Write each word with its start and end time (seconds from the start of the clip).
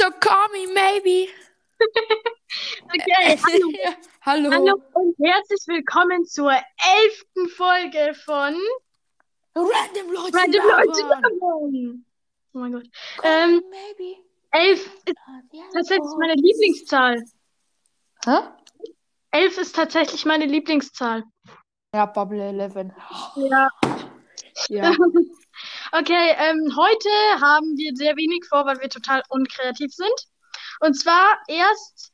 So 0.00 0.10
call 0.12 0.48
me 0.48 0.66
maybe. 0.72 1.28
Okay, 2.94 3.36
hallo. 3.46 3.70
Hallo. 4.22 4.50
hallo 4.50 4.82
und 4.94 5.14
herzlich 5.22 5.60
willkommen 5.66 6.24
zur 6.24 6.50
elften 6.50 7.48
Folge 7.50 8.14
von 8.14 8.56
Random 9.54 10.12
Leute. 10.12 10.36
Random 10.36 10.62
Leute 10.62 11.02
labern. 11.02 12.04
Oh 12.54 12.58
mein 12.58 12.72
Gott. 12.72 12.86
Call 13.18 13.30
Ähm, 13.30 13.62
maybe. 13.70 14.16
elf 14.52 14.84
ist 15.04 15.16
tatsächlich 15.72 16.12
meine 16.18 16.34
Lieblingszahl. 16.34 17.22
Hä? 18.24 18.38
Elf 19.32 19.58
ist 19.58 19.76
tatsächlich 19.76 20.24
meine 20.24 20.46
Lieblingszahl. 20.46 21.24
Ja, 21.94 22.06
Bubble 22.06 22.42
11. 22.42 22.90
Ja. 23.36 23.68
Ja. 24.68 24.92
Okay, 25.92 26.34
ähm, 26.38 26.72
heute 26.76 27.08
haben 27.40 27.76
wir 27.76 27.92
sehr 27.96 28.16
wenig 28.16 28.46
vor, 28.48 28.64
weil 28.64 28.80
wir 28.80 28.88
total 28.88 29.22
unkreativ 29.28 29.92
sind. 29.92 30.14
Und 30.80 30.94
zwar 30.94 31.38
erst, 31.48 32.12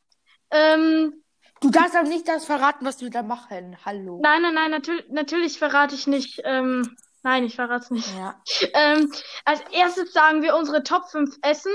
ähm, 0.51 1.23
Du 1.61 1.71
darfst 1.71 1.97
auch 1.97 2.03
nicht 2.03 2.29
das 2.29 2.45
verraten, 2.45 2.85
was 2.85 3.01
wir 3.01 3.11
da 3.11 3.23
machen. 3.23 3.79
Hallo. 3.85 4.21
nein, 4.23 4.43
nein, 4.43 4.55
nein, 4.55 4.71
natürlich, 4.71 5.09
natürlich 5.09 5.59
verrate 5.59 5.95
ich 5.95 6.07
nicht, 6.07 6.43
ähm, 6.45 6.97
nein, 7.23 7.45
ich 7.45 7.57
verrate 7.57 7.85
es 7.85 7.91
nicht. 7.91 8.15
Ja. 8.17 8.41
Ähm, 8.75 9.11
als 9.45 9.61
erstes 9.73 10.13
sagen 10.13 10.43
wir 10.43 10.55
unsere 10.55 10.83
Top 10.83 11.09
5 11.11 11.39
Essen. 11.43 11.73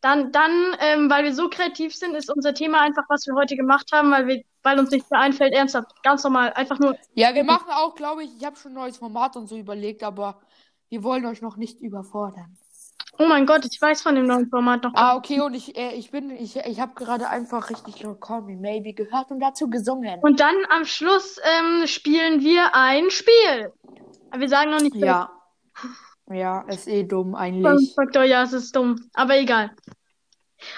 Dann, 0.00 0.32
dann, 0.32 0.76
ähm, 0.80 1.08
weil 1.08 1.22
wir 1.22 1.32
so 1.32 1.48
kreativ 1.48 1.94
sind, 1.94 2.16
ist 2.16 2.28
unser 2.34 2.54
Thema 2.54 2.80
einfach, 2.80 3.04
was 3.08 3.24
wir 3.24 3.34
heute 3.36 3.54
gemacht 3.54 3.90
haben, 3.92 4.10
weil 4.10 4.26
wir, 4.26 4.42
weil 4.64 4.80
uns 4.80 4.90
nichts 4.90 5.08
mehr 5.10 5.20
einfällt, 5.20 5.54
ernsthaft, 5.54 5.92
ganz 6.02 6.24
normal, 6.24 6.52
einfach 6.54 6.80
nur. 6.80 6.96
Ja, 7.14 7.32
wir 7.32 7.44
machen 7.44 7.70
auch, 7.70 7.94
glaube 7.94 8.24
ich, 8.24 8.30
ich 8.36 8.44
habe 8.44 8.56
schon 8.56 8.72
ein 8.72 8.74
neues 8.74 8.96
Format 8.96 9.36
und 9.36 9.46
so 9.46 9.56
überlegt, 9.56 10.02
aber 10.02 10.40
wir 10.92 11.02
wollen 11.02 11.24
euch 11.24 11.40
noch 11.40 11.56
nicht 11.56 11.80
überfordern. 11.80 12.58
Oh 13.18 13.26
mein 13.26 13.46
Gott, 13.46 13.64
ich 13.64 13.80
weiß 13.80 14.02
von 14.02 14.14
dem 14.14 14.26
neuen 14.26 14.50
Format 14.50 14.84
noch. 14.84 14.92
Ah, 14.94 15.16
okay, 15.16 15.40
und 15.40 15.54
ich, 15.54 15.74
äh, 15.74 15.94
ich 15.94 16.10
bin, 16.10 16.28
ich, 16.28 16.56
ich 16.56 16.80
habe 16.80 16.92
gerade 16.94 17.30
einfach 17.30 17.70
richtig 17.70 18.04
Call 18.20 18.42
Me 18.42 18.56
Maybe 18.56 18.92
gehört 18.92 19.30
und 19.30 19.40
dazu 19.40 19.70
gesungen. 19.70 20.20
Und 20.20 20.40
dann 20.40 20.54
am 20.68 20.84
Schluss 20.84 21.38
ähm, 21.42 21.86
spielen 21.86 22.40
wir 22.40 22.74
ein 22.74 23.10
Spiel. 23.10 23.72
Aber 24.30 24.40
wir 24.40 24.50
sagen 24.50 24.70
noch 24.70 24.82
nicht. 24.82 24.94
Ja. 24.96 25.32
Ja, 26.30 26.60
ist 26.68 26.86
eh 26.88 27.04
dumm 27.04 27.34
eigentlich. 27.34 27.94
Faktor, 27.94 28.24
ja, 28.24 28.42
es 28.42 28.52
ist 28.52 28.76
dumm. 28.76 28.96
Aber 29.14 29.38
egal. 29.38 29.70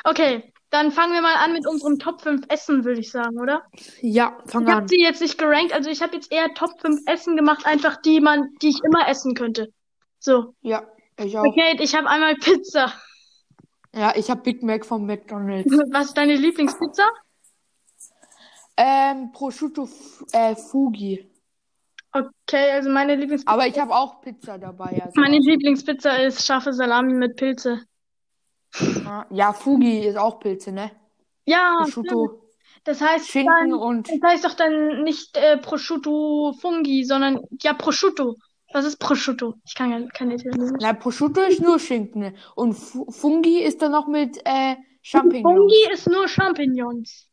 Okay, 0.04 0.52
dann 0.70 0.92
fangen 0.92 1.12
wir 1.12 1.22
mal 1.22 1.34
an 1.36 1.52
mit 1.52 1.66
unserem 1.66 1.98
Top 1.98 2.20
5 2.20 2.46
Essen, 2.50 2.84
würde 2.84 3.00
ich 3.00 3.10
sagen, 3.10 3.40
oder? 3.40 3.64
Ja, 4.00 4.38
fang 4.46 4.62
Ich 4.62 4.70
habe 4.70 4.82
an. 4.82 4.88
sie 4.88 5.00
jetzt 5.00 5.20
nicht 5.20 5.38
gerankt, 5.38 5.72
also 5.72 5.90
ich 5.90 6.02
habe 6.02 6.14
jetzt 6.14 6.30
eher 6.30 6.54
Top 6.54 6.80
5 6.80 7.00
Essen 7.06 7.36
gemacht, 7.36 7.66
einfach 7.66 8.00
die 8.00 8.20
man, 8.20 8.54
die 8.62 8.68
ich 8.68 8.80
immer 8.84 9.08
essen 9.08 9.34
könnte. 9.34 9.72
So. 10.24 10.54
Ja, 10.62 10.82
ich 11.18 11.36
auch. 11.36 11.44
Okay, 11.44 11.76
ich 11.80 11.94
habe 11.94 12.08
einmal 12.08 12.34
Pizza. 12.36 12.90
Ja, 13.94 14.14
ich 14.16 14.30
habe 14.30 14.40
Big 14.40 14.62
Mac 14.62 14.86
vom 14.86 15.04
McDonald's. 15.04 15.70
Was 15.92 16.06
ist 16.06 16.16
deine 16.16 16.34
Lieblingspizza? 16.34 17.04
Ähm, 18.78 19.30
Prosciutto 19.32 19.86
äh, 20.32 20.56
Fugi. 20.56 21.30
Okay, 22.10 22.70
also 22.70 22.88
meine 22.88 23.16
Lieblingspizza. 23.16 23.52
Aber 23.52 23.66
ich 23.66 23.78
habe 23.78 23.94
auch 23.94 24.22
Pizza 24.22 24.56
dabei. 24.56 25.02
Also. 25.04 25.20
Meine 25.20 25.38
Lieblingspizza 25.38 26.16
ist 26.16 26.46
scharfe 26.46 26.72
Salami 26.72 27.12
mit 27.12 27.36
Pilze. 27.36 27.82
Ja, 29.30 29.52
Fugi 29.52 30.06
ist 30.06 30.16
auch 30.16 30.40
Pilze, 30.40 30.72
ne? 30.72 30.90
Ja, 31.44 31.84
stimmt. 31.86 32.08
Prosciutto, 32.08 32.48
das 32.84 33.02
heißt 33.02 33.28
Schinken 33.28 33.70
dann, 33.70 33.74
und 33.74 34.08
das 34.08 34.20
heißt 34.24 34.44
doch 34.46 34.54
dann 34.54 35.02
nicht 35.02 35.36
äh, 35.36 35.58
Prosciutto 35.58 36.54
Fungi, 36.58 37.04
sondern 37.04 37.40
ja 37.60 37.74
Prosciutto. 37.74 38.36
Was 38.74 38.84
ist 38.84 38.96
Prosciutto? 38.96 39.54
Ich 39.64 39.74
kann 39.76 39.92
ja 39.92 40.04
kein 40.08 40.32
Italienisch. 40.32 40.72
na, 40.80 40.92
Prosciutto 40.94 41.40
ist 41.42 41.60
nur 41.62 41.78
Schinken. 41.78 42.20
ne? 42.22 42.34
Und 42.56 42.74
Fu 42.74 43.08
Fungi 43.08 43.60
ist 43.62 43.80
dann 43.80 43.92
noch 43.92 44.08
mit 44.08 44.36
äh, 44.44 44.74
Champignons. 45.00 45.56
Fungi 45.56 45.92
ist 45.92 46.08
nur 46.08 46.26
Champignons. 46.26 47.28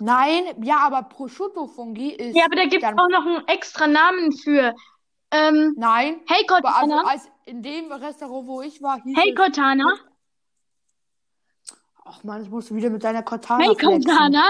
Nein, 0.00 0.44
ja, 0.62 0.80
aber 0.80 1.04
Prosciutto 1.04 1.66
Fungi 1.66 2.10
ist 2.10 2.36
Ja, 2.36 2.44
aber 2.44 2.56
da 2.56 2.64
gibt 2.64 2.82
es 2.82 2.88
dann 2.90 2.98
auch 2.98 3.08
noch 3.08 3.24
einen 3.24 3.48
extra 3.48 3.86
Namen 3.86 4.32
für. 4.32 4.74
Ähm, 5.30 5.74
Nein, 5.78 6.20
hey 6.26 6.44
aber 6.46 6.76
also 6.76 6.90
Cortana. 6.90 7.08
als 7.10 7.26
in 7.46 7.62
dem 7.62 7.90
Restaurant, 7.90 8.46
wo 8.46 8.60
ich 8.60 8.82
war, 8.82 9.00
hieß 9.02 9.16
Hey 9.16 9.30
es 9.30 9.34
Cortana. 9.34 9.94
Ach 12.04 12.22
man, 12.22 12.42
ich 12.42 12.50
muss 12.50 12.74
wieder 12.74 12.90
mit 12.90 13.02
deiner 13.02 13.22
Cortana 13.22 13.64
Hey 13.64 13.74
flexen. 13.74 14.04
Cortana. 14.04 14.44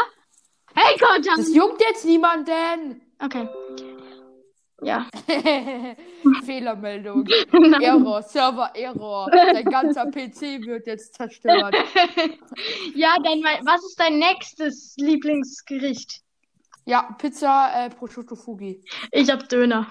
Hey 0.75 0.98
Cortana. 0.98 1.36
Das 1.36 1.54
juckt 1.54 1.81
jetzt 1.82 2.04
niemanden. 2.04 3.00
Okay. 3.20 3.48
Ja. 4.82 5.06
Fehlermeldung. 6.44 7.25
Nein. 7.53 7.81
Error, 7.82 8.22
Server 8.22 8.70
Error. 8.75 9.31
Dein 9.31 9.65
ganzer 9.65 10.06
PC 10.06 10.66
wird 10.66 10.87
jetzt 10.87 11.15
zerstört. 11.15 11.75
Ja, 12.94 13.16
mal, 13.20 13.60
was 13.65 13.82
ist 13.84 13.98
dein 13.98 14.19
nächstes 14.19 14.94
Lieblingsgericht? 14.98 16.20
Ja, 16.84 17.15
Pizza, 17.16 17.70
äh, 17.75 17.91
Prosciutto 17.91 18.34
Fugi. 18.34 18.84
Ich 19.12 19.31
hab 19.31 19.48
Döner. 19.48 19.91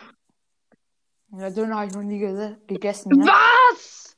Ja, 1.38 1.50
Döner 1.50 1.78
habe 1.78 1.88
ich 1.88 1.94
noch 1.94 2.04
nie 2.04 2.20
ge 2.20 2.56
gegessen, 2.68 3.14
ne? 3.14 3.26
Was? 3.26 4.18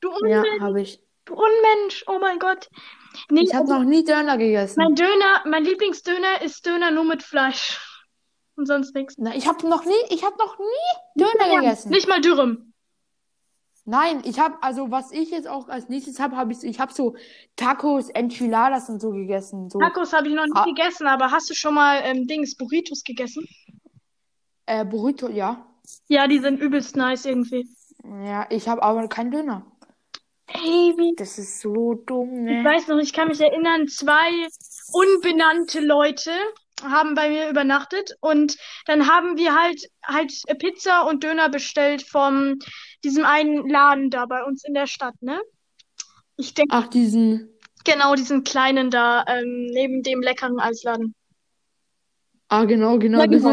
Du 0.00 0.10
Ja, 0.26 0.40
Unmensch, 0.42 0.60
habe 0.60 0.80
ich. 0.80 1.00
du 1.26 1.34
Unmensch, 1.34 2.04
oh 2.08 2.18
mein 2.20 2.40
Gott. 2.40 2.68
Nee, 3.30 3.42
Ich 3.44 3.54
habe 3.54 3.62
also 3.62 3.74
noch 3.78 3.84
nie 3.84 4.04
Döner 4.04 4.36
gegessen. 4.36 4.74
mein 4.82 4.94
Döner, 4.96 5.42
mein 5.46 5.64
Lieblingsdöner 5.64 6.42
ist 6.42 6.66
Döner 6.66 6.90
nur 6.90 7.04
mit 7.04 7.22
Fleisch. 7.22 7.78
Und 8.62 8.66
sonst 8.66 8.94
nichts. 8.94 9.16
Na, 9.18 9.34
ich 9.34 9.48
habe 9.48 9.68
noch 9.68 9.84
nie, 9.84 9.92
ich 10.10 10.24
habe 10.24 10.36
noch 10.38 10.56
nie 10.56 11.20
Döner 11.20 11.56
gegessen. 11.60 11.90
Nicht 11.90 12.06
mal 12.06 12.20
Dürüm. 12.20 12.72
Nein, 13.84 14.22
ich 14.24 14.38
habe 14.38 14.62
also 14.62 14.92
was 14.92 15.10
ich 15.10 15.32
jetzt 15.32 15.48
auch 15.48 15.68
als 15.68 15.88
nächstes 15.88 16.20
habe, 16.20 16.36
habe 16.36 16.52
ich 16.52 16.62
ich 16.62 16.78
habe 16.78 16.92
so 16.94 17.16
Tacos, 17.56 18.08
Enchiladas 18.10 18.88
und 18.88 19.00
so 19.00 19.10
gegessen, 19.10 19.68
so 19.68 19.80
Tacos 19.80 20.12
habe 20.12 20.28
ich 20.28 20.34
noch 20.34 20.44
nicht 20.44 20.56
Ah. 20.56 20.64
gegessen, 20.64 21.08
aber 21.08 21.32
hast 21.32 21.50
du 21.50 21.54
schon 21.54 21.74
mal 21.74 22.00
ähm, 22.04 22.28
Dings, 22.28 22.56
Burritos 22.56 23.02
gegessen? 23.02 23.44
äh, 24.66 24.84
Burrito, 24.84 25.28
ja. 25.28 25.66
Ja, 26.06 26.28
die 26.28 26.38
sind 26.38 26.60
übelst 26.60 26.94
nice 26.94 27.24
irgendwie. 27.24 27.68
Ja, 28.24 28.46
ich 28.48 28.68
habe 28.68 28.84
aber 28.84 29.08
keinen 29.08 29.32
Döner. 29.32 29.66
Wie 30.54 31.14
Das 31.16 31.36
ist 31.38 31.60
so 31.60 31.94
dumm, 31.94 32.46
Ich 32.46 32.58
ne? 32.58 32.64
weiß 32.64 32.86
noch, 32.86 32.98
ich 32.98 33.12
kann 33.12 33.26
mich 33.26 33.40
erinnern, 33.40 33.88
zwei 33.88 34.46
unbenannte 34.92 35.80
Leute 35.80 36.30
haben 36.82 37.14
bei 37.14 37.28
mir 37.28 37.48
übernachtet 37.48 38.16
und 38.20 38.56
dann 38.86 39.08
haben 39.08 39.36
wir 39.36 39.54
halt 39.54 39.88
halt 40.04 40.32
Pizza 40.58 41.02
und 41.02 41.24
Döner 41.24 41.48
bestellt 41.48 42.02
von 42.02 42.58
diesem 43.04 43.24
einen 43.24 43.68
Laden 43.68 44.10
da 44.10 44.26
bei 44.26 44.42
uns 44.44 44.64
in 44.64 44.74
der 44.74 44.86
Stadt, 44.86 45.14
ne? 45.20 45.40
Ich 46.36 46.54
denke, 46.54 46.74
Ach, 46.74 46.88
diesen 46.88 47.52
genau 47.84 48.14
diesen 48.14 48.44
kleinen 48.44 48.90
da, 48.90 49.24
ähm, 49.26 49.66
neben 49.72 50.02
dem 50.02 50.22
leckeren 50.22 50.60
Eisladen. 50.60 51.14
Ah, 52.48 52.64
genau, 52.64 52.98
genau. 52.98 53.20
Ja, 53.20 53.26
genau. 53.26 53.50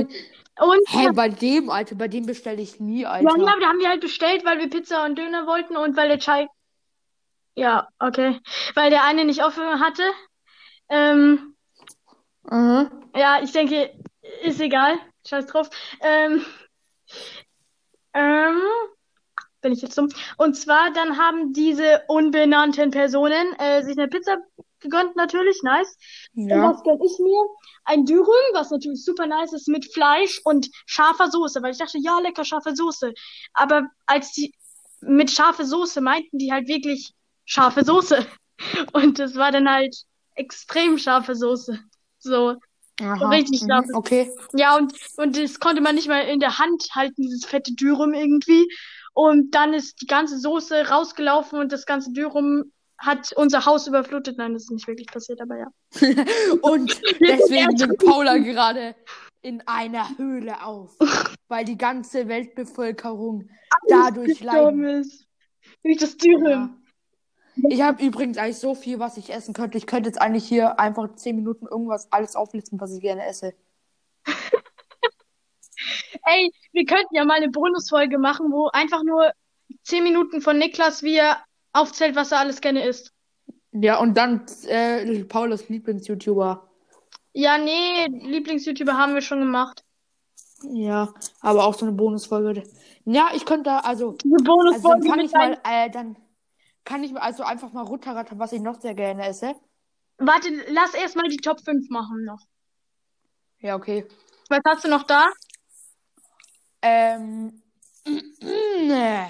Und 0.60 0.82
Hä, 0.90 1.12
bei 1.14 1.30
dem, 1.30 1.70
Alter, 1.70 1.96
bei 1.96 2.10
dem 2.10 2.26
bestelle 2.26 2.62
ich 2.62 2.82
nie, 2.82 3.04
ja, 3.04 3.12
Alter. 3.12 3.38
ja, 3.38 3.56
da 3.60 3.68
haben 3.68 3.80
wir 3.80 3.88
halt 3.88 4.02
bestellt, 4.02 4.44
weil 4.44 4.60
wir 4.60 4.70
Pizza 4.70 5.06
und 5.06 5.18
Döner 5.18 5.48
wollten 5.48 5.78
und 5.78 5.96
weil 5.96 6.10
der 6.10 6.20
Chai, 6.20 6.48
ja, 7.56 7.88
okay, 7.98 8.40
weil 8.76 8.90
der 8.90 9.06
eine 9.06 9.24
nicht 9.24 9.44
offen 9.44 9.80
hatte. 9.80 10.04
Ähm, 10.90 11.49
Aha. 12.50 12.90
Ja, 13.16 13.42
ich 13.44 13.52
denke, 13.52 13.92
ist 14.44 14.60
egal. 14.60 14.98
Scheiß 15.28 15.46
drauf. 15.48 15.70
Ähm, 16.02 16.44
ähm, 18.14 18.60
bin 19.62 19.74
ich 19.74 19.82
jetzt 19.82 19.98
dumm? 19.98 20.10
Und 20.38 20.56
zwar, 20.56 20.92
dann 20.94 21.18
haben 21.18 21.54
diese 21.54 22.02
unbenannten 22.08 22.92
Personen 22.92 23.54
äh, 23.60 23.84
sich 23.84 23.98
eine 23.98 24.08
Pizza 24.08 24.38
gegönnt, 24.80 25.16
natürlich, 25.16 25.62
nice. 25.64 25.98
Und 26.36 26.50
Ja. 26.50 26.64
was 26.72 26.84
gönn 26.84 27.00
ich 27.04 27.20
mir? 27.20 27.46
Ein 27.84 28.06
Dürüm, 28.06 28.54
was 28.54 28.72
natürlich 28.72 29.04
super 29.04 29.28
nice 29.28 29.54
ist, 29.54 29.68
mit 29.68 29.92
Fleisch 29.94 30.40
und 30.46 30.70
scharfer 30.86 31.30
Soße, 31.30 31.62
weil 31.62 31.72
ich 31.72 31.78
dachte, 31.78 31.98
ja, 32.00 32.20
lecker, 32.20 32.46
scharfe 32.46 32.76
Soße. 32.76 33.14
Aber 33.54 33.84
als 34.06 34.32
die 34.32 34.54
mit 35.02 35.32
scharfe 35.32 35.66
Soße 35.66 36.02
meinten 36.02 36.38
die 36.38 36.52
halt 36.52 36.68
wirklich 36.68 37.14
scharfe 37.46 37.84
Soße. 37.84 38.26
Und 38.94 39.20
das 39.20 39.36
war 39.36 39.52
dann 39.52 39.70
halt 39.70 39.96
extrem 40.36 40.98
scharfe 40.98 41.36
Soße. 41.36 41.80
So. 42.20 42.56
Aha. 43.02 43.30
richtig 43.30 43.62
scharf. 43.62 43.86
Okay. 43.94 44.30
Ja, 44.54 44.76
und, 44.76 44.94
und 45.18 45.38
das 45.38 45.60
konnte 45.60 45.82
man 45.82 45.96
nicht 45.96 46.10
mal 46.10 46.22
in 46.22 46.40
der 46.40 46.60
Hand 46.60 46.90
halten, 46.94 47.22
dieses 47.22 47.46
fette 47.46 47.74
Dürüm 47.74 48.14
irgendwie. 48.14 48.68
Und 49.14 49.56
dann 49.56 49.74
ist 49.74 50.02
die 50.02 50.06
ganze 50.06 50.38
Soße 50.38 50.90
rausgelaufen 50.90 51.60
und 51.60 51.72
das 51.72 51.86
ganze 51.86 52.12
Dürüm 52.12 52.72
hat 52.98 53.32
unser 53.36 53.66
Haus 53.66 53.88
überflutet. 53.88 54.38
Nein, 54.38 54.54
das 54.54 54.64
ist 54.64 54.72
nicht 54.72 54.88
wirklich 54.88 55.08
passiert, 55.08 55.42
aber 55.42 55.58
ja. 55.58 55.68
Und 56.62 57.02
deswegen 57.20 57.76
nimmt 57.76 57.98
Paula 57.98 58.38
gerade 58.38 58.96
in 59.42 59.62
einer 59.66 60.18
Höhle 60.18 60.62
auf, 60.64 60.98
weil 61.48 61.64
die 61.64 61.78
ganze 61.78 62.28
Weltbevölkerung 62.28 63.50
dadurch 63.88 64.40
gestorben 64.40 64.84
leidet. 64.84 65.06
ist. 65.06 65.26
Durch 65.84 65.98
das 65.98 66.18
Dürüm. 66.18 66.76
Ich 67.68 67.82
habe 67.82 68.04
übrigens 68.04 68.38
eigentlich 68.38 68.60
so 68.60 68.76
viel, 68.76 69.00
was 69.00 69.18
ich 69.18 69.34
essen 69.34 69.54
könnte. 69.54 69.78
Ich 69.78 69.88
könnte 69.88 70.10
jetzt 70.10 70.22
eigentlich 70.22 70.48
hier 70.48 70.80
einfach 70.80 71.14
10 71.16 71.36
Minuten 71.36 71.68
irgendwas 71.68 72.12
alles 72.12 72.36
auflisten, 72.36 72.80
was 72.80 72.94
ich 72.94 73.02
gerne 73.02 73.26
esse. 73.26 73.54
Ey, 76.26 76.52
wir 76.72 76.86
könnten 76.86 77.16
ja 77.16 77.26
mal 77.26 77.36
eine 77.36 77.50
Bonusfolge 77.50 78.18
machen, 78.18 78.52
wo 78.52 78.68
einfach 78.68 79.04
nur 79.04 79.32
10 79.84 80.04
Minuten 80.04 80.42
von 80.42 80.58
Niklas, 80.58 81.04
wie 81.04 81.16
er 81.16 81.38
aufzählt, 81.74 82.16
was 82.16 82.32
er 82.32 82.40
alles 82.40 82.62
gerne 82.62 82.86
isst. 82.86 83.14
Ja, 83.72 84.00
und 84.00 84.16
dann 84.16 84.46
äh, 84.68 85.24
Paulas 85.24 85.70
Lieblings-YouTuber. 85.70 86.68
Ja, 87.34 87.58
nee, 87.58 88.08
Lieblings-YouTuber 88.08 88.98
haben 88.98 89.14
wir 89.14 89.22
schon 89.22 89.40
gemacht. 89.40 89.84
Ja, 90.64 91.14
aber 91.42 91.66
auch 91.66 91.74
so 91.74 91.86
eine 91.86 91.96
Bonusfolge. 91.96 92.64
Ja, 93.06 93.30
ich 93.34 93.46
könnte, 93.46 93.84
also, 93.86 94.14
Diese 94.14 94.34
also 94.34 94.44
dann 94.44 94.44
Bonusfolge 94.44 95.08
fange 95.08 95.24
ich 95.24 95.32
mal, 95.32 95.58
äh, 95.64 95.90
dann 95.90 96.16
kann 96.86 97.04
ich 97.04 97.16
also 97.16 97.44
einfach 97.44 97.72
mal 97.74 97.84
runterrattern, 97.84 98.40
was 98.40 98.52
ich 98.54 98.62
noch 98.62 98.80
sehr 98.82 98.94
gerne 98.96 99.28
esse. 99.28 99.54
Warte, 100.18 100.50
lass 100.70 100.94
erstmal 100.94 101.28
die 101.30 101.38
Top 101.38 101.62
5 101.64 101.90
machen 101.90 102.24
noch. 102.26 102.42
Ja, 103.60 103.76
okay. 103.76 104.08
Was 104.50 104.60
hast 104.66 104.84
du 104.86 104.90
noch 104.90 105.04
da? 105.04 105.28
Ähm. 106.82 107.62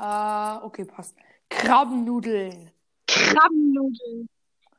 Ah, 0.00 0.62
okay, 0.62 0.84
passt. 0.84 1.16
Krabbennudeln. 1.50 2.70
Krabbennudeln. 3.08 4.28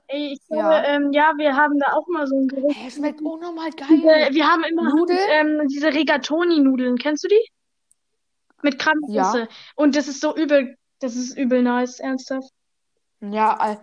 Ey, 0.07 0.33
ich 0.33 0.39
glaube, 0.47 0.63
Ja. 0.63 0.83
ähm, 0.85 1.11
ja, 1.11 1.33
wir 1.35 1.55
haben 1.57 1.77
da 1.77 1.91
auch 1.93 2.07
mal 2.07 2.25
so 2.25 2.37
ein 2.37 2.47
Gericht. 2.47 2.79
Hey, 2.79 2.89
schmeckt 2.89 3.21
unnormal 3.21 3.69
Diese, 3.71 4.01
geil. 4.01 4.29
wir 4.31 4.47
haben 4.47 4.63
immer 4.63 4.83
Nudeln? 4.95 5.19
ähm, 5.31 5.67
diese 5.67 5.93
Rigatoni-Nudeln. 5.93 6.97
Kennst 6.97 7.25
du 7.25 7.27
die? 7.27 7.51
Mit 8.61 8.79
Krabbensoße. 8.79 9.39
Ja. 9.41 9.47
Und 9.75 9.97
das 9.97 10.07
ist 10.07 10.21
so 10.21 10.33
übel, 10.35 10.77
das 10.99 11.15
ist 11.15 11.37
übel 11.37 11.61
nice, 11.61 11.99
ernsthaft. 11.99 12.51
Ja, 13.21 13.73
äh, 13.73 13.77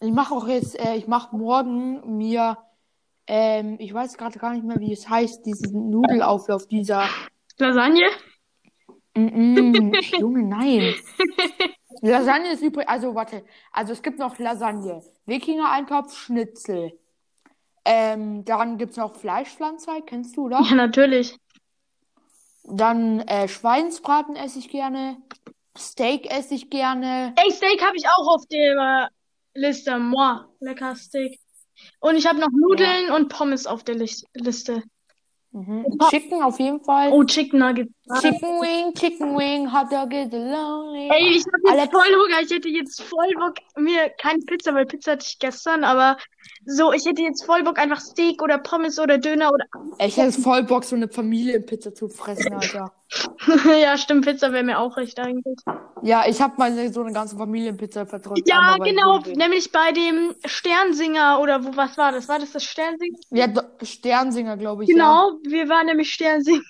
ich 0.00 0.12
mache 0.12 0.34
auch 0.34 0.46
jetzt, 0.46 0.78
äh, 0.78 0.96
ich 0.96 1.06
mache 1.08 1.36
morgen 1.36 2.16
mir, 2.16 2.58
ähm, 3.26 3.76
ich 3.78 3.92
weiß 3.92 4.16
gerade 4.16 4.38
gar 4.38 4.52
nicht 4.52 4.64
mehr, 4.64 4.78
wie 4.78 4.92
es 4.92 5.08
heißt, 5.08 5.44
diesen 5.46 5.90
Nudelauflauf, 5.90 6.66
dieser, 6.68 7.08
Lasagne? 7.58 8.06
mm, 9.14 9.26
-mm, 9.26 10.18
Junge, 10.20 10.42
nein. 10.44 10.94
Lasagne 12.00 12.52
ist 12.52 12.62
übrig, 12.62 12.88
also 12.88 13.14
warte, 13.14 13.44
also 13.72 13.92
es 13.92 14.02
gibt 14.02 14.18
noch 14.18 14.38
Lasagne, 14.38 15.02
Wikinger-Eintopf, 15.26 16.16
Schnitzel. 16.16 16.92
Ähm, 17.84 18.44
dann 18.44 18.78
gibt's 18.78 18.96
noch 18.96 19.16
Fleischpflanzer, 19.16 20.02
kennst 20.02 20.36
du, 20.36 20.46
oder? 20.46 20.60
Ja, 20.60 20.74
natürlich. 20.74 21.36
Dann 22.64 23.20
äh, 23.20 23.48
Schweinsbraten 23.48 24.36
esse 24.36 24.58
ich 24.58 24.68
gerne, 24.68 25.16
Steak 25.78 26.30
esse 26.32 26.54
ich 26.54 26.70
gerne. 26.70 27.32
Ey, 27.36 27.50
Steak 27.52 27.82
habe 27.84 27.96
ich 27.96 28.06
auch 28.08 28.34
auf 28.34 28.42
der 28.50 29.08
Liste. 29.54 29.98
Moi, 29.98 30.40
lecker 30.60 30.94
Steak. 30.96 31.38
Und 32.00 32.16
ich 32.16 32.26
habe 32.26 32.38
noch 32.40 32.48
Nudeln 32.50 33.10
und 33.10 33.28
Pommes 33.28 33.66
auf 33.66 33.84
der 33.84 33.94
Lis- 33.94 34.24
Liste. 34.34 34.82
Mhm. 35.52 35.86
Chicken 36.10 36.42
auf 36.42 36.58
jeden 36.60 36.82
Fall. 36.84 37.10
Oh, 37.10 37.24
Chicken 37.24 37.60
Nuggets. 37.60 37.90
Chicken 38.20 38.60
Wing, 38.60 38.92
Chicken 38.94 39.36
Wing, 39.36 39.72
hot 39.72 39.90
dog 39.90 40.12
is 40.12 40.30
lonely. 40.30 41.08
Ey, 41.10 41.36
ich 41.36 41.44
habe 41.46 41.62
jetzt 41.64 41.70
Alex- 41.72 41.92
voll 41.92 42.14
Hunger. 42.14 42.40
Ich 42.42 42.50
hätte 42.50 42.68
jetzt 42.68 43.02
voll 43.02 43.32
Bock, 43.38 43.54
mir 43.76 44.10
keine 44.10 44.40
Pizza, 44.40 44.74
weil 44.74 44.84
Pizza 44.86 45.12
hatte 45.12 45.24
ich 45.26 45.38
gestern, 45.38 45.84
aber 45.84 46.18
so, 46.66 46.92
ich 46.92 47.06
hätte 47.06 47.22
jetzt 47.22 47.44
voll 47.44 47.62
Bock, 47.62 47.78
einfach 47.78 48.00
Steak 48.00 48.42
oder 48.42 48.58
Pommes 48.58 48.98
oder 48.98 49.18
Döner 49.18 49.50
oder. 49.52 49.64
Ich 49.98 50.16
hätte 50.16 50.40
voll 50.40 50.64
Bock, 50.64 50.84
so 50.84 50.96
eine 50.96 51.08
Familienpizza 51.08 51.94
zu 51.94 52.08
fressen, 52.08 52.52
Alter. 52.52 52.92
Ja, 53.80 53.96
stimmt, 53.96 54.26
Pizza 54.26 54.52
wäre 54.52 54.62
mir 54.64 54.78
auch 54.78 54.98
recht 54.98 55.18
eigentlich. 55.18 55.58
Ja, 56.02 56.24
ich 56.28 56.42
habe 56.42 56.54
mal 56.58 56.92
so 56.92 57.02
eine 57.02 57.12
ganze 57.12 57.36
Familienpizza 57.36 58.04
verdrückt. 58.04 58.46
Ja, 58.46 58.76
genau, 58.76 59.18
nämlich 59.34 59.72
bei 59.72 59.92
dem 59.92 60.34
Sternsinger 60.44 61.40
oder 61.40 61.64
wo, 61.64 61.74
was 61.74 61.96
war 61.96 62.12
das? 62.12 62.28
War 62.28 62.38
das 62.38 62.52
das 62.52 62.64
Sternsinger? 62.64 63.18
Ja, 63.30 63.46
Sternsinger, 63.82 64.56
glaube 64.58 64.84
ich. 64.84 64.90
Genau, 64.90 65.38
wir 65.42 65.68
waren 65.70 65.86
nämlich 65.86 66.12
Sternsingern. 66.12 66.62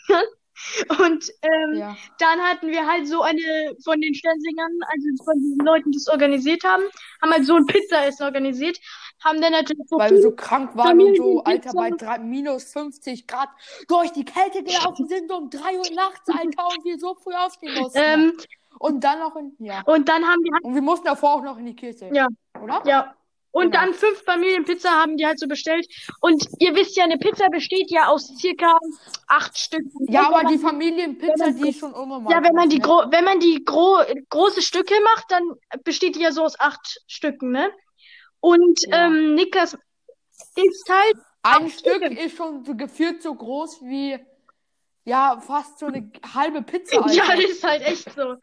Und 0.98 1.24
ähm, 1.42 1.78
Ja. 1.78 1.78
ja. 1.90 1.96
dann 2.18 2.40
hatten 2.40 2.68
wir 2.68 2.86
halt 2.86 3.06
so 3.06 3.22
eine 3.22 3.76
von 3.84 4.00
den 4.00 4.14
Sternsingern, 4.14 4.72
also 4.88 5.24
von 5.24 5.40
diesen 5.40 5.64
Leuten, 5.64 5.90
die 5.92 5.98
es 5.98 6.08
organisiert 6.08 6.64
haben, 6.64 6.82
haben 7.22 7.32
halt 7.32 7.46
so 7.46 7.56
ein 7.56 7.66
Pizzaessen 7.66 8.24
organisiert, 8.26 8.78
haben 9.24 9.40
dann 9.40 9.52
natürlich 9.52 9.86
so 9.88 9.98
Weil 9.98 10.10
wir 10.12 10.22
so 10.22 10.32
krank 10.32 10.76
waren 10.76 11.00
und 11.00 11.16
so. 11.16 11.42
Alter, 11.44 11.72
bei 11.74 11.90
drei, 11.90 12.18
minus 12.18 12.64
50 12.72 13.26
Grad 13.26 13.48
durch 13.88 14.12
die 14.12 14.24
Kälte 14.24 14.62
gelaufen 14.62 15.06
sind 15.08 15.30
um 15.32 15.50
3 15.50 15.78
Uhr 15.78 15.90
nachts, 15.94 16.28
Alter, 16.28 16.66
und 16.68 16.84
wir 16.84 16.98
so 16.98 17.14
früh 17.14 17.34
aufstehen 17.34 17.74
mussten. 17.80 17.98
ähm, 18.02 18.32
und 18.78 19.02
dann 19.02 19.18
noch 19.18 19.34
in, 19.36 19.52
ja. 19.58 19.82
und 19.86 20.08
dann 20.08 20.24
haben 20.24 20.42
die 20.44 20.52
halt, 20.52 20.62
Und 20.64 20.74
wir 20.74 20.82
mussten 20.82 21.06
davor 21.06 21.34
auch 21.34 21.42
noch 21.42 21.58
in 21.58 21.66
die 21.66 21.74
Kirche. 21.76 22.10
Ja. 22.12 22.28
Oder? 22.62 22.80
ja, 22.86 23.14
und 23.50 23.72
Genau. 23.72 23.84
dann 23.86 23.94
fünf 23.94 24.22
Familienpizza 24.24 24.90
haben 24.90 25.16
die 25.16 25.26
halt 25.26 25.40
so 25.40 25.48
bestellt. 25.48 25.86
Und 26.20 26.46
ihr 26.60 26.74
wisst 26.76 26.96
ja, 26.96 27.04
eine 27.04 27.16
Pizza 27.18 27.48
besteht 27.48 27.90
ja 27.90 28.06
aus 28.06 28.28
circa 28.38 28.78
acht 29.26 29.58
Stücken. 29.58 29.90
Ja, 30.12 30.28
aber 30.28 30.44
die 30.48 30.58
Familienpizza, 30.58 31.46
man- 31.46 31.56
die 31.56 31.70
ist 31.70 31.80
schon 31.80 31.92
unnormal. 31.94 32.30
Ja, 32.32 32.42
wenn 32.42 32.54
man 32.54 32.68
die 32.68 32.76
ne? 32.76 32.82
gro 32.82 33.04
wenn 33.10 33.24
man 33.24 33.40
die 33.40 33.64
gro 33.64 33.96
große 34.28 34.60
Stücke 34.62 34.94
macht, 35.02 35.24
dann 35.30 35.42
besteht 35.82 36.14
die 36.16 36.20
ja 36.20 36.30
so 36.30 36.44
aus 36.44 36.60
acht 36.60 37.00
Stücken, 37.08 37.50
ne? 37.50 37.70
Und 38.40 38.78
Ja. 38.86 39.06
ähm, 39.06 39.34
Niklas 39.34 39.76
isst 40.56 40.88
halt, 40.88 41.16
Ein 41.42 41.68
Stück 41.70 41.96
Stücke. 42.04 42.20
ist 42.20 42.36
schon 42.36 42.76
gefühlt 42.76 43.22
so 43.22 43.34
groß 43.34 43.82
wie, 43.82 44.18
ja, 45.04 45.40
fast 45.40 45.78
so 45.78 45.86
eine 45.86 46.10
halbe 46.34 46.62
Pizza, 46.62 47.02
Alter. 47.04 47.12
ja, 47.14 47.32
ist 47.48 47.64
halt 47.64 47.82
echt 47.82 48.12
so. 48.14 48.36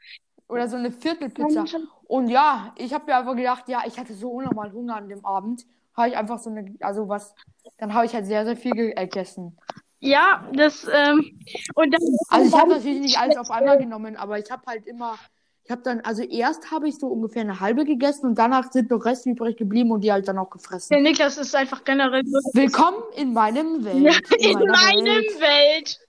Oder 0.47 0.67
so 0.67 0.75
eine 0.77 0.91
Viertelpizza. 0.91 1.65
Und 2.07 2.29
ja, 2.29 2.73
ich 2.77 2.93
habe 2.93 3.05
mir 3.05 3.15
einfach 3.17 3.35
gedacht, 3.35 3.67
ja, 3.67 3.83
ich 3.85 3.97
hatte 3.97 4.13
so 4.13 4.29
unnormal 4.29 4.71
Hunger 4.71 4.95
an 4.95 5.09
dem 5.09 5.25
Abend. 5.25 5.65
Habe 5.95 6.09
ich 6.09 6.17
einfach 6.17 6.39
so 6.39 6.49
eine, 6.49 6.75
also 6.81 7.07
was, 7.09 7.33
dann 7.77 7.93
habe 7.93 8.05
ich 8.05 8.13
halt 8.13 8.25
sehr, 8.25 8.45
sehr 8.45 8.55
viel 8.57 8.75
gegessen. 8.75 9.57
Ja, 9.99 10.47
das, 10.53 10.87
ähm, 10.91 11.39
und 11.73 11.91
dann, 11.91 12.01
Also 12.29 12.47
ich 12.47 12.61
habe 12.61 12.71
natürlich 12.71 12.99
nicht 12.99 13.17
alles 13.17 13.37
auf 13.37 13.49
einmal 13.49 13.77
genommen, 13.77 14.17
aber 14.17 14.37
ich 14.37 14.51
habe 14.51 14.61
halt 14.67 14.85
immer, 14.85 15.17
ich 15.65 15.71
habe 15.71 15.81
dann, 15.81 16.01
also 16.01 16.21
erst 16.21 16.69
habe 16.69 16.87
ich 16.87 16.99
so 16.99 17.07
ungefähr 17.07 17.41
eine 17.41 17.59
halbe 17.59 17.85
gegessen 17.85 18.27
und 18.27 18.37
danach 18.37 18.71
sind 18.71 18.91
noch 18.91 19.03
Reste 19.03 19.31
übrig 19.31 19.57
geblieben 19.57 19.89
und 19.91 20.01
die 20.01 20.11
halt 20.11 20.27
dann 20.27 20.37
auch 20.37 20.51
Der 20.51 20.59
gefressen. 20.59 21.01
Niklas 21.01 21.39
ist 21.39 21.55
einfach 21.55 21.83
generell 21.83 22.21
so. 22.23 22.37
Willkommen 22.53 23.01
in 23.15 23.33
meinem 23.33 23.83
Welt. 23.83 24.21
In 24.37 24.53
meiner 24.53 24.71
meinem 24.71 25.05
Welt. 25.05 25.41
Welt. 25.41 25.99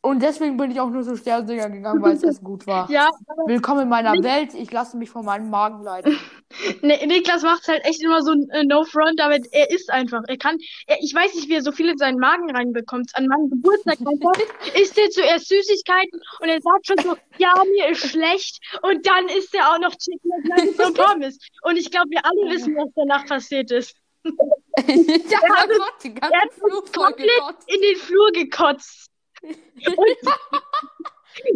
Und 0.00 0.22
deswegen 0.22 0.56
bin 0.56 0.70
ich 0.70 0.80
auch 0.80 0.90
nur 0.90 1.02
so 1.02 1.16
Sternsinger 1.16 1.70
gegangen, 1.70 2.00
weil 2.00 2.12
es 2.14 2.22
Essen 2.22 2.44
gut 2.44 2.66
war. 2.66 2.88
Ja, 2.90 3.10
Willkommen 3.46 3.82
in 3.82 3.88
meiner 3.88 4.12
Welt. 4.22 4.54
Ich 4.54 4.70
lasse 4.70 4.96
mich 4.96 5.10
von 5.10 5.24
meinem 5.24 5.50
Magen 5.50 5.82
leiten. 5.82 6.18
Ne- 6.82 7.06
Niklas 7.06 7.42
macht 7.42 7.68
halt 7.68 7.84
echt 7.84 8.02
immer 8.02 8.22
so 8.22 8.32
ein 8.32 8.48
äh, 8.50 8.64
No-Front, 8.64 9.20
aber 9.20 9.36
er 9.52 9.70
isst 9.70 9.90
einfach. 9.90 10.22
Er 10.28 10.38
kann, 10.38 10.56
er, 10.86 10.96
ich 11.00 11.14
weiß 11.14 11.34
nicht, 11.34 11.48
wie 11.48 11.54
er 11.54 11.62
so 11.62 11.72
viel 11.72 11.88
in 11.90 11.98
seinen 11.98 12.18
Magen 12.18 12.50
reinbekommt. 12.50 13.10
An 13.14 13.26
meinem 13.26 13.50
Geburtstag 13.50 13.98
isst 14.80 14.96
er 14.96 15.10
zuerst 15.10 15.48
Süßigkeiten 15.48 16.20
und 16.40 16.48
er 16.48 16.60
sagt 16.62 16.86
schon 16.86 16.98
so, 16.98 17.16
ja, 17.36 17.52
mir 17.70 17.88
ist 17.90 18.08
schlecht. 18.08 18.60
Und 18.82 19.06
dann 19.06 19.28
isst 19.28 19.54
er 19.54 19.70
auch 19.72 19.78
noch 19.78 19.94
Chicken 19.96 20.30
Nuggets 20.44 20.86
und 20.86 20.96
Pommes. 20.96 21.38
Und 21.62 21.76
ich 21.76 21.90
glaube, 21.90 22.08
wir 22.10 22.24
alle 22.24 22.54
wissen, 22.54 22.74
was 22.76 22.88
danach 22.96 23.26
passiert 23.26 23.70
ist. 23.70 23.94
ja, 24.24 24.32
Gott, 24.36 25.94
die 26.02 26.14
ganze 26.14 26.34
Er 26.34 26.40
hat 26.40 26.92
komplett 26.94 27.56
in 27.66 27.80
den 27.80 27.96
Flur 27.96 28.30
gekotzt. 28.32 29.07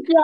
Ja, 0.08 0.22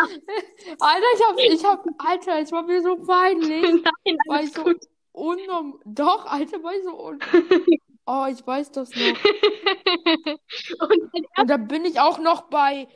Alter, 0.78 1.06
ich 1.14 1.22
hab, 1.26 1.38
ich 1.38 1.64
hab, 1.64 1.84
Alter, 1.98 2.38
es 2.40 2.52
war 2.52 2.62
mir 2.62 2.80
so 2.82 2.96
peinlich. 2.96 3.62
nein, 3.62 4.16
Weil 4.28 4.44
ich 4.44 4.52
so 4.52 4.62
gut. 4.62 4.76
unnorm, 5.12 5.80
doch, 5.84 6.26
Alter, 6.26 6.62
weil 6.62 6.78
ich 6.78 6.84
so 6.84 6.96
un 7.06 7.18
Oh, 8.06 8.24
ich 8.30 8.46
weiß 8.46 8.70
das 8.72 8.90
noch. 8.90 10.88
Und 10.88 11.12
Und 11.36 11.50
da 11.50 11.56
bin 11.58 11.84
ich 11.84 12.00
auch 12.00 12.18
noch 12.18 12.42
bei, 12.42 12.88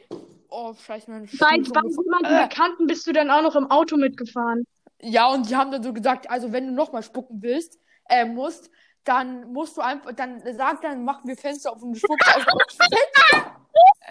oh, 0.48 0.72
scheiße, 0.72 1.10
mein 1.10 1.26
bei, 1.38 1.46
bei 1.48 1.56
jemandem 1.56 2.32
Äh. 2.32 2.48
Bekannten 2.48 2.86
bist 2.86 3.06
du 3.06 3.12
dann 3.12 3.30
auch 3.30 3.42
noch 3.42 3.54
im 3.56 3.70
Auto 3.70 3.96
mitgefahren. 3.98 4.64
Ja, 5.02 5.28
und 5.30 5.50
die 5.50 5.56
haben 5.56 5.70
dann 5.70 5.82
so 5.82 5.92
gesagt, 5.92 6.30
also 6.30 6.52
wenn 6.52 6.66
du 6.68 6.72
nochmal 6.72 7.02
spucken 7.02 7.42
willst, 7.42 7.78
äh, 8.08 8.24
musst, 8.24 8.70
dann 9.04 9.52
musst 9.52 9.76
du 9.76 9.80
einfach, 9.82 10.12
dann 10.12 10.40
sag 10.56 10.80
dann, 10.80 11.04
machen 11.04 11.26
wir 11.28 11.36
Fenster 11.36 11.72
auf 11.72 11.82
und 11.82 11.92
du 11.92 11.98
spuckst 11.98 12.28
aufs 12.36 12.76
Fenster. 12.76 13.61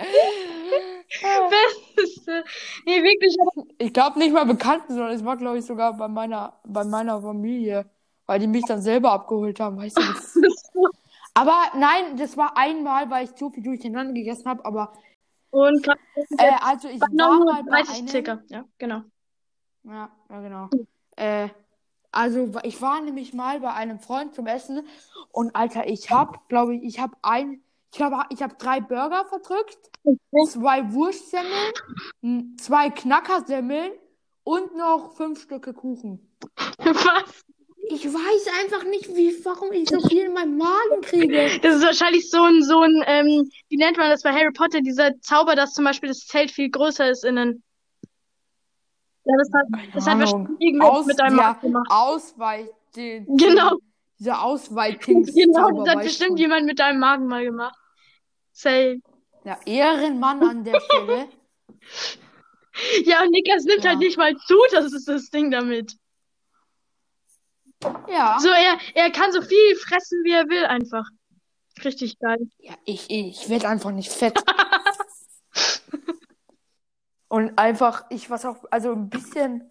Beste. 1.96 2.44
Nee, 2.86 3.04
wirklich. 3.04 3.38
Ich 3.78 3.94
glaube 3.94 4.20
nicht 4.20 4.34
mal 4.34 4.46
Bekannten, 4.46 4.94
sondern 4.94 5.14
es 5.14 5.24
war, 5.26 5.38
glaube 5.38 5.60
ich, 5.60 5.66
sogar 5.66 5.98
bei 5.98 6.08
meiner, 6.08 6.60
bei 6.66 6.84
meiner 6.84 7.22
Familie, 7.22 7.86
weil 8.26 8.40
die 8.40 8.48
mich 8.48 8.66
dann 8.66 8.82
selber 8.82 9.12
abgeholt 9.12 9.60
haben, 9.60 9.78
weißt 9.78 9.98
du. 9.98 10.02
Aber 11.34 11.58
nein, 11.76 12.18
das 12.18 12.36
war 12.36 12.58
einmal, 12.58 13.10
weil 13.10 13.26
ich 13.26 13.32
so 13.36 13.50
viel 13.50 13.64
durcheinander 13.64 14.14
gegessen 14.14 14.50
habe, 14.50 14.66
aber 14.66 14.92
Und 15.50 15.88
äh, 16.38 16.52
also 16.62 16.90
ich 16.90 17.00
war 17.00 17.40
mal 17.40 17.64
bei 17.64 17.84
30 17.84 17.96
einem, 17.96 18.08
circa. 18.10 18.42
Ja, 18.50 18.66
genau. 18.78 19.02
Ja, 19.84 20.10
ja, 20.30 20.42
genau. 20.42 20.70
Äh, 21.16 21.48
also 22.12 22.52
ich 22.64 22.82
war 22.82 23.02
nämlich 23.02 23.34
mal 23.34 23.62
bei 23.62 23.74
einem 23.74 24.00
Freund 24.00 24.36
zum 24.36 24.46
Essen 24.46 24.86
und 25.32 25.56
Alter, 25.56 25.88
ich 25.88 26.12
hab, 26.12 26.50
glaube 26.50 26.76
ich, 26.76 26.84
ich 26.84 27.00
habe 27.00 27.16
ein, 27.22 27.64
ich 27.92 27.98
glaube, 27.98 28.24
ich 28.30 28.42
habe 28.42 28.56
drei 28.58 28.80
Burger 28.80 29.26
verdrückt, 29.26 29.78
zwei 30.48 30.92
Wurstsemmeln, 30.94 32.56
zwei 32.58 32.90
Knackersemmeln 32.90 33.92
und 34.44 34.76
noch 34.78 35.14
fünf 35.16 35.42
Stücke 35.42 35.74
Kuchen. 35.74 36.20
Was? 36.80 37.42
Ich 37.90 38.06
weiß 38.06 38.48
einfach 38.64 38.86
nicht, 38.86 39.14
wie, 39.16 39.44
warum 39.44 39.74
ich 39.74 39.90
so 39.90 40.00
viel 40.08 40.26
in 40.28 40.34
meinem 40.34 40.58
Magen 40.58 41.02
kriege. 41.02 41.60
Das 41.62 41.76
ist 41.76 41.84
wahrscheinlich 41.84 42.30
so 42.30 42.42
ein, 42.44 42.64
so 42.64 42.80
ein, 42.80 43.04
ähm, 43.06 43.50
wie 43.68 43.78
nennt 43.78 43.98
man 43.98 44.10
das 44.10 44.24
bei 44.24 44.32
Harry 44.32 44.52
Potter, 44.54 44.80
dieser 44.80 45.20
Zauber, 45.20 45.56
dass 45.56 45.74
zum 45.74 45.84
Beispiel 45.84 46.08
das 46.08 46.20
Zelt 46.20 46.52
viel 46.52 46.70
größer 46.70 47.10
ist 47.10 47.26
innen. 47.26 47.62
Ja, 49.26 49.34
das 49.38 49.50
hat, 49.54 49.96
das 49.96 50.08
hat 50.08 50.20
wahrscheinlich 50.20 50.60
irgendwas 50.60 50.90
Aus, 50.90 51.06
mit 51.06 51.20
deinem 51.20 51.38
ja, 51.38 51.44
Magen 51.44 51.62
gemacht. 51.62 51.88
Ausweich, 51.90 52.68
die, 52.96 53.26
Genau. 53.28 53.78
diese 54.18 54.40
Ausweitungs 54.40 55.34
Genau, 55.34 55.84
das 55.84 55.96
hat 55.96 56.04
bestimmt 56.04 56.40
jemand 56.40 56.66
mit 56.66 56.80
deinem 56.80 57.00
Magen 57.00 57.28
mal 57.28 57.44
gemacht. 57.44 57.76
Say. 58.52 59.02
Ja, 59.44 59.60
Ehrenmann 59.66 60.44
an 60.44 60.64
der 60.64 60.80
Stelle. 60.80 61.30
Ja, 63.04 63.22
und 63.24 63.32
Niklas 63.32 63.66
nimmt 63.66 63.84
Ja. 63.84 63.90
halt 63.92 64.00
nicht 64.00 64.18
mal 64.18 64.34
zu, 64.48 64.58
das 64.72 64.94
ist 64.94 65.06
das 65.08 65.30
Ding 65.30 65.52
damit. 65.52 65.98
Ja. 68.08 68.38
So, 68.40 68.48
er, 68.48 68.78
er 68.96 69.12
kann 69.12 69.34
so 69.34 69.42
viel 69.42 69.76
fressen, 69.76 70.24
wie 70.24 70.32
er 70.32 70.48
will, 70.48 70.66
einfach. 70.66 71.06
Richtig 71.84 72.18
geil. 72.20 72.50
Ja, 72.60 72.74
ich, 72.86 73.10
ich 73.10 73.50
werde 73.50 73.68
einfach 73.68 73.92
nicht 73.92 74.10
fett. 74.12 74.42
Und 77.28 77.58
einfach, 77.58 78.06
ich 78.10 78.30
was 78.30 78.46
auch, 78.46 78.64
also 78.72 78.94
ein 78.94 79.10
bisschen, 79.10 79.70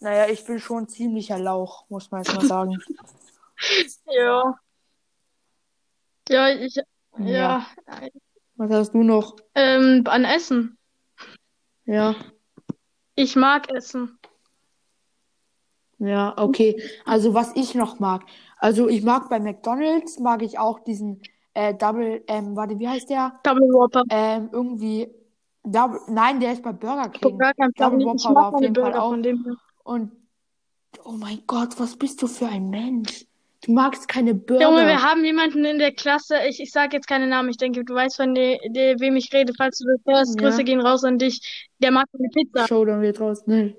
naja, 0.00 0.32
ich 0.32 0.44
bin 0.44 0.58
schon 0.58 0.88
ziemlicher 0.88 1.38
Lauch, 1.38 1.84
muss 1.90 2.10
man 2.10 2.22
jetzt 2.22 2.34
mal 2.34 2.46
sagen. 2.46 2.82
Ja. 4.06 4.58
Ja, 6.28 6.48
ich, 6.48 6.76
ja. 7.18 7.26
Ja. 7.26 7.66
Was 8.56 8.70
hast 8.70 8.94
du 8.94 9.02
noch? 9.02 9.36
Ähm, 9.54 10.04
an 10.06 10.24
Essen. 10.24 10.78
Ja. 11.84 12.14
Ich 13.14 13.36
mag 13.36 13.70
Essen. 13.72 14.18
Ja, 15.98 16.34
okay. 16.36 16.80
Also 17.04 17.34
was 17.34 17.54
ich 17.54 17.74
noch 17.74 18.00
mag. 18.00 18.22
Also 18.58 18.88
ich 18.88 19.02
mag 19.02 19.28
bei 19.28 19.40
McDonald's, 19.40 20.18
mag 20.18 20.42
ich 20.42 20.58
auch 20.58 20.80
diesen 20.80 21.22
äh, 21.54 21.74
Double, 21.74 22.22
ähm, 22.26 22.56
warte, 22.56 22.78
wie 22.78 22.88
heißt 22.88 23.10
der? 23.10 23.38
Double 23.42 23.68
Whopper. 23.72 24.02
Ähm, 24.10 24.48
irgendwie, 24.52 25.08
Double, 25.62 26.00
nein, 26.08 26.40
der 26.40 26.52
ist 26.52 26.62
bei 26.62 26.72
Burger 26.72 27.08
King. 27.08 27.38
Burger 27.38 27.52
King, 27.54 27.70
Double 27.76 28.00
ich 28.00 28.06
Whopper 28.06 28.34
war 28.34 28.54
auf 28.54 28.60
jeden 28.60 28.74
Fall 28.74 28.84
Burger 28.84 29.02
auch. 29.02 29.16
dem 29.16 29.44
her. 29.44 29.54
Und, 29.84 30.12
oh 31.04 31.12
mein 31.12 31.42
Gott, 31.46 31.78
was 31.78 31.96
bist 31.96 32.22
du 32.22 32.26
für 32.26 32.46
ein 32.46 32.70
Mensch? 32.70 33.26
Du 33.64 33.72
magst 33.72 34.08
keine 34.08 34.30
Junge, 34.30 34.40
Burger. 34.42 34.86
wir 34.86 35.02
haben 35.02 35.24
jemanden 35.24 35.64
in 35.64 35.78
der 35.78 35.92
Klasse, 35.92 36.36
ich, 36.48 36.60
ich 36.60 36.72
sage 36.72 36.96
jetzt 36.96 37.06
keine 37.06 37.28
Namen, 37.28 37.48
ich 37.48 37.56
denke, 37.58 37.84
du 37.84 37.94
weißt, 37.94 38.16
von 38.16 38.34
de, 38.34 38.58
de, 38.70 38.98
wem 38.98 39.14
ich 39.14 39.32
rede, 39.32 39.52
falls 39.56 39.78
du 39.78 39.86
das 39.86 40.00
hörst, 40.04 40.40
Ja. 40.40 40.48
Grüße 40.48 40.64
gehen 40.64 40.80
raus 40.80 41.04
an 41.04 41.18
dich. 41.18 41.70
Der 41.78 41.92
mag 41.92 42.06
keine 42.10 42.28
Pizza. 42.28 42.66
Showdown 42.66 43.00
wird 43.02 43.20
raus. 43.20 43.42
Nee. 43.46 43.76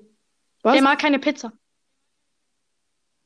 Was? 0.62 0.72
Der 0.72 0.82
mag 0.82 0.98
keine 0.98 1.18
Pizza. 1.18 1.52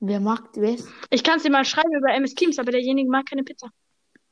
Wer 0.00 0.18
mag 0.20 0.48
was? 0.56 0.88
Ich 1.10 1.22
kann 1.22 1.36
es 1.36 1.44
dir 1.44 1.50
mal 1.50 1.64
schreiben 1.64 1.94
über 1.94 2.12
MS 2.12 2.34
Teams, 2.34 2.58
aber 2.58 2.72
derjenige 2.72 3.08
mag 3.08 3.26
keine 3.26 3.44
Pizza. 3.44 3.68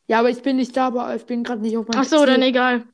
Ja, 0.09 0.19
aber 0.19 0.31
ich 0.31 0.43
bin 0.43 0.57
nicht 0.57 0.77
da, 0.77 0.89
aber 0.89 1.15
ich 1.15 1.27
bin 1.27 1.45
gerade 1.45 1.61
nicht 1.63 1.77
auf 1.77 1.87
meinem 1.87 2.01
Ach 2.01 2.05
so, 2.05 2.19
PC. 2.23 2.27
dann 2.27 2.43
egal. 2.43 2.85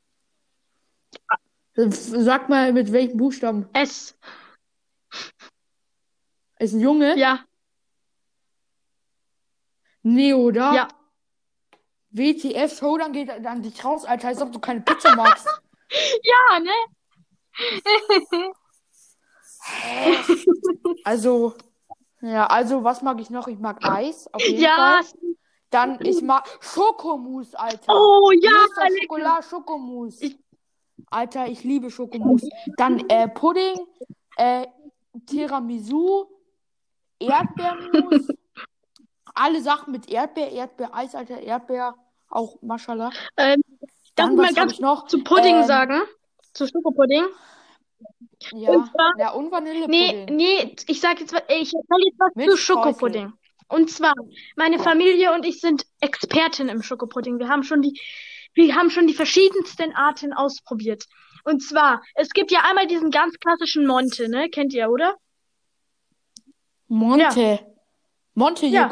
Sag 1.75 2.49
mal, 2.49 2.71
mit 2.71 2.91
welchem 2.91 3.17
Buchstaben? 3.17 3.67
S. 3.73 4.15
Ist 6.59 6.73
ein 6.73 6.79
Junge? 6.79 7.17
Ja, 7.17 7.39
Nee, 10.03 10.33
oder? 10.33 10.73
ja. 10.73 10.87
WTF 12.11 12.77
Showdown 12.77 13.11
geht 13.11 13.29
an 13.29 13.63
dich 13.63 13.83
raus, 13.83 14.05
Alter, 14.05 14.27
als 14.27 14.41
ob 14.41 14.51
du 14.51 14.59
keine 14.59 14.81
Pizza 14.81 15.15
magst. 15.15 15.47
Ja, 16.23 16.59
ne? 16.59 16.71
Also, 21.03 21.53
ja, 22.21 22.45
also, 22.47 22.83
was 22.83 23.01
mag 23.01 23.19
ich 23.21 23.29
noch? 23.29 23.47
Ich 23.47 23.59
mag 23.59 23.79
Eis, 23.87 24.27
auf 24.33 24.41
jeden 24.41 24.61
Ja. 24.61 24.75
Fall. 24.75 25.03
Dann, 25.69 25.99
ich 26.05 26.21
mag 26.21 26.47
Schokomousse, 26.61 27.59
Alter. 27.59 27.93
Oh 27.93 28.29
ja, 28.31 28.49
Mr. 28.51 29.01
Schokolade 29.01 29.43
Schokomousse. 29.43 30.25
Ich- 30.25 30.39
Alter, 31.09 31.47
ich 31.47 31.63
liebe 31.63 31.89
Schokomousse. 31.89 32.49
Dann, 32.77 32.99
äh, 33.09 33.27
Pudding, 33.27 33.75
äh, 34.37 34.67
Tiramisu, 35.25 36.25
Erdbeermus. 37.19 38.27
Alle 39.33 39.61
Sachen 39.61 39.91
mit 39.91 40.09
Erdbeer, 40.09 40.51
Erdbeereis, 40.51 41.15
Alter, 41.15 41.39
Erdbeer, 41.41 41.95
auch 42.29 42.61
Maschallah. 42.61 43.11
Ähm, 43.37 43.61
darf 44.15 44.29
ich 44.29 44.35
mal 44.37 44.53
ganz 44.53 44.73
ich 44.73 44.79
noch? 44.79 45.07
zu 45.07 45.23
Pudding 45.23 45.57
Ähm, 45.61 45.63
sagen? 45.65 46.01
Zu 46.53 46.67
Schokopudding? 46.67 47.25
Ja, 48.51 48.71
Und 48.71 48.91
zwar- 48.91 49.13
ja, 49.17 49.31
und 49.31 49.45
Nee, 49.45 49.51
Vanillepudding. 49.51 50.35
nee, 50.35 50.75
ich 50.87 50.99
sag 51.01 51.19
jetzt, 51.19 51.33
was- 51.33 51.43
ich 51.47 51.73
erzähle 51.73 52.05
jetzt 52.05 52.19
was 52.19 52.35
Mit 52.35 52.49
zu 52.51 52.57
Schokopudding. 52.57 53.33
Und 53.69 53.89
zwar, 53.89 54.13
meine 54.55 54.77
Familie 54.77 55.33
und 55.33 55.45
ich 55.45 55.59
sind 55.61 55.85
Experten 56.01 56.69
im 56.69 56.83
Schokopudding. 56.83 57.39
Wir 57.39 57.47
haben 57.47 57.63
schon 57.63 57.81
die, 57.81 57.99
wir 58.53 58.75
haben 58.75 58.91
schon 58.91 59.07
die 59.07 59.13
verschiedensten 59.15 59.95
Arten 59.95 60.33
ausprobiert. 60.33 61.05
Und 61.45 61.61
zwar, 61.63 62.03
es 62.13 62.29
gibt 62.31 62.51
ja 62.51 62.59
einmal 62.69 62.85
diesen 62.85 63.09
ganz 63.09 63.39
klassischen 63.39 63.87
Monte, 63.87 64.29
ne? 64.29 64.49
Kennt 64.49 64.73
ihr, 64.73 64.89
oder? 64.89 65.15
Monte. 66.87 67.59
Monte 68.35 68.65
Ja. 68.65 68.89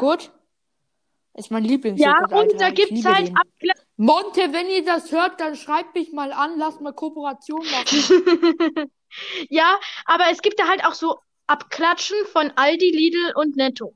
Ist 1.34 1.50
mein 1.50 1.64
Ja, 1.64 1.70
Lieblingsjoghurt, 1.70 2.32
Alter. 2.32 2.52
und 2.52 2.60
da 2.60 2.68
Ich 2.68 2.74
gibt's 2.74 2.90
liebe 2.92 3.14
halt 3.14 3.28
den. 3.28 3.70
Monte, 3.96 4.52
wenn 4.52 4.68
ihr 4.68 4.84
das 4.84 5.10
hört, 5.12 5.40
dann 5.40 5.56
schreibt 5.56 5.94
mich 5.94 6.12
mal 6.12 6.32
an, 6.32 6.58
lasst 6.58 6.80
mal 6.80 6.92
Kooperation 6.92 7.64
machen. 7.70 8.90
Ja, 9.50 9.78
aber 10.06 10.30
es 10.30 10.40
gibt 10.40 10.58
da 10.58 10.68
halt 10.68 10.86
auch 10.86 10.94
so 10.94 11.18
Abklatschen 11.46 12.16
von 12.32 12.50
Aldi, 12.56 12.90
Lidl 12.92 13.32
und 13.34 13.56
Netto. 13.56 13.94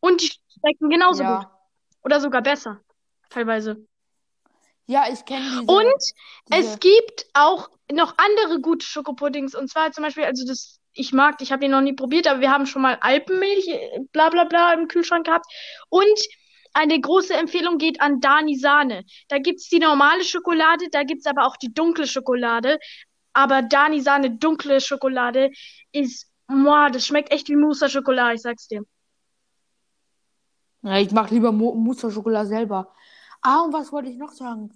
Und 0.00 0.20
die 0.20 0.30
schmecken 0.60 0.90
genauso 0.90 1.22
gut. 1.22 1.30
Ja. 1.42 1.58
Oder 2.04 2.20
sogar 2.20 2.42
besser. 2.42 2.80
Teilweise. 3.30 3.86
Ja, 4.86 5.06
ich 5.10 5.24
kenne 5.24 5.48
diese. 5.60 5.72
Und 5.72 5.94
diese 6.48 6.60
Es 6.60 6.80
gibt 6.80 7.26
auch 7.32 7.70
noch 7.90 8.14
andere 8.18 8.60
gute 8.60 8.84
Schokopuddings. 8.84 9.54
Und 9.54 9.68
zwar 9.70 9.90
zum 9.92 10.04
Beispiel, 10.04 10.24
also 10.24 10.46
das, 10.46 10.80
ich 10.94 11.12
mag, 11.12 11.40
ich 11.40 11.52
habe 11.52 11.60
den 11.60 11.70
noch 11.70 11.80
nie 11.80 11.94
probiert, 11.94 12.26
aber 12.26 12.40
wir 12.40 12.50
haben 12.50 12.66
schon 12.66 12.82
mal 12.82 12.98
Alpenmilch, 13.00 13.66
bla 14.12 14.30
bla 14.30 14.44
bla, 14.44 14.72
im 14.74 14.88
Kühlschrank 14.88 15.26
gehabt. 15.26 15.46
Und 15.88 16.18
eine 16.74 17.00
große 17.00 17.34
Empfehlung 17.34 17.78
geht 17.78 18.00
an 18.00 18.20
Dani 18.20 18.56
Sahne. 18.56 19.04
Da 19.28 19.38
gibt's 19.38 19.68
die 19.68 19.78
normale 19.78 20.24
Schokolade, 20.24 20.86
da 20.90 21.02
gibt's 21.02 21.26
aber 21.26 21.46
auch 21.46 21.56
die 21.56 21.72
dunkle 21.72 22.06
Schokolade. 22.06 22.78
Aber 23.32 23.62
Dani 23.62 24.00
Sahne 24.00 24.30
dunkle 24.30 24.80
Schokolade 24.80 25.50
ist, 25.92 26.30
boah, 26.46 26.90
das 26.90 27.06
schmeckt 27.06 27.32
echt 27.32 27.48
wie 27.48 27.56
Mousse 27.56 27.88
Schokolade, 27.88 28.34
ich 28.34 28.42
sag's 28.42 28.68
dir. 28.68 28.82
Ja, 30.82 30.98
ich 30.98 31.12
mache 31.12 31.34
lieber 31.34 31.52
Mousse 31.52 32.10
Schokolade 32.10 32.48
selber. 32.48 32.92
Ah, 33.40 33.62
und 33.62 33.72
was 33.72 33.92
wollte 33.92 34.08
ich 34.08 34.16
noch 34.16 34.32
sagen? 34.32 34.74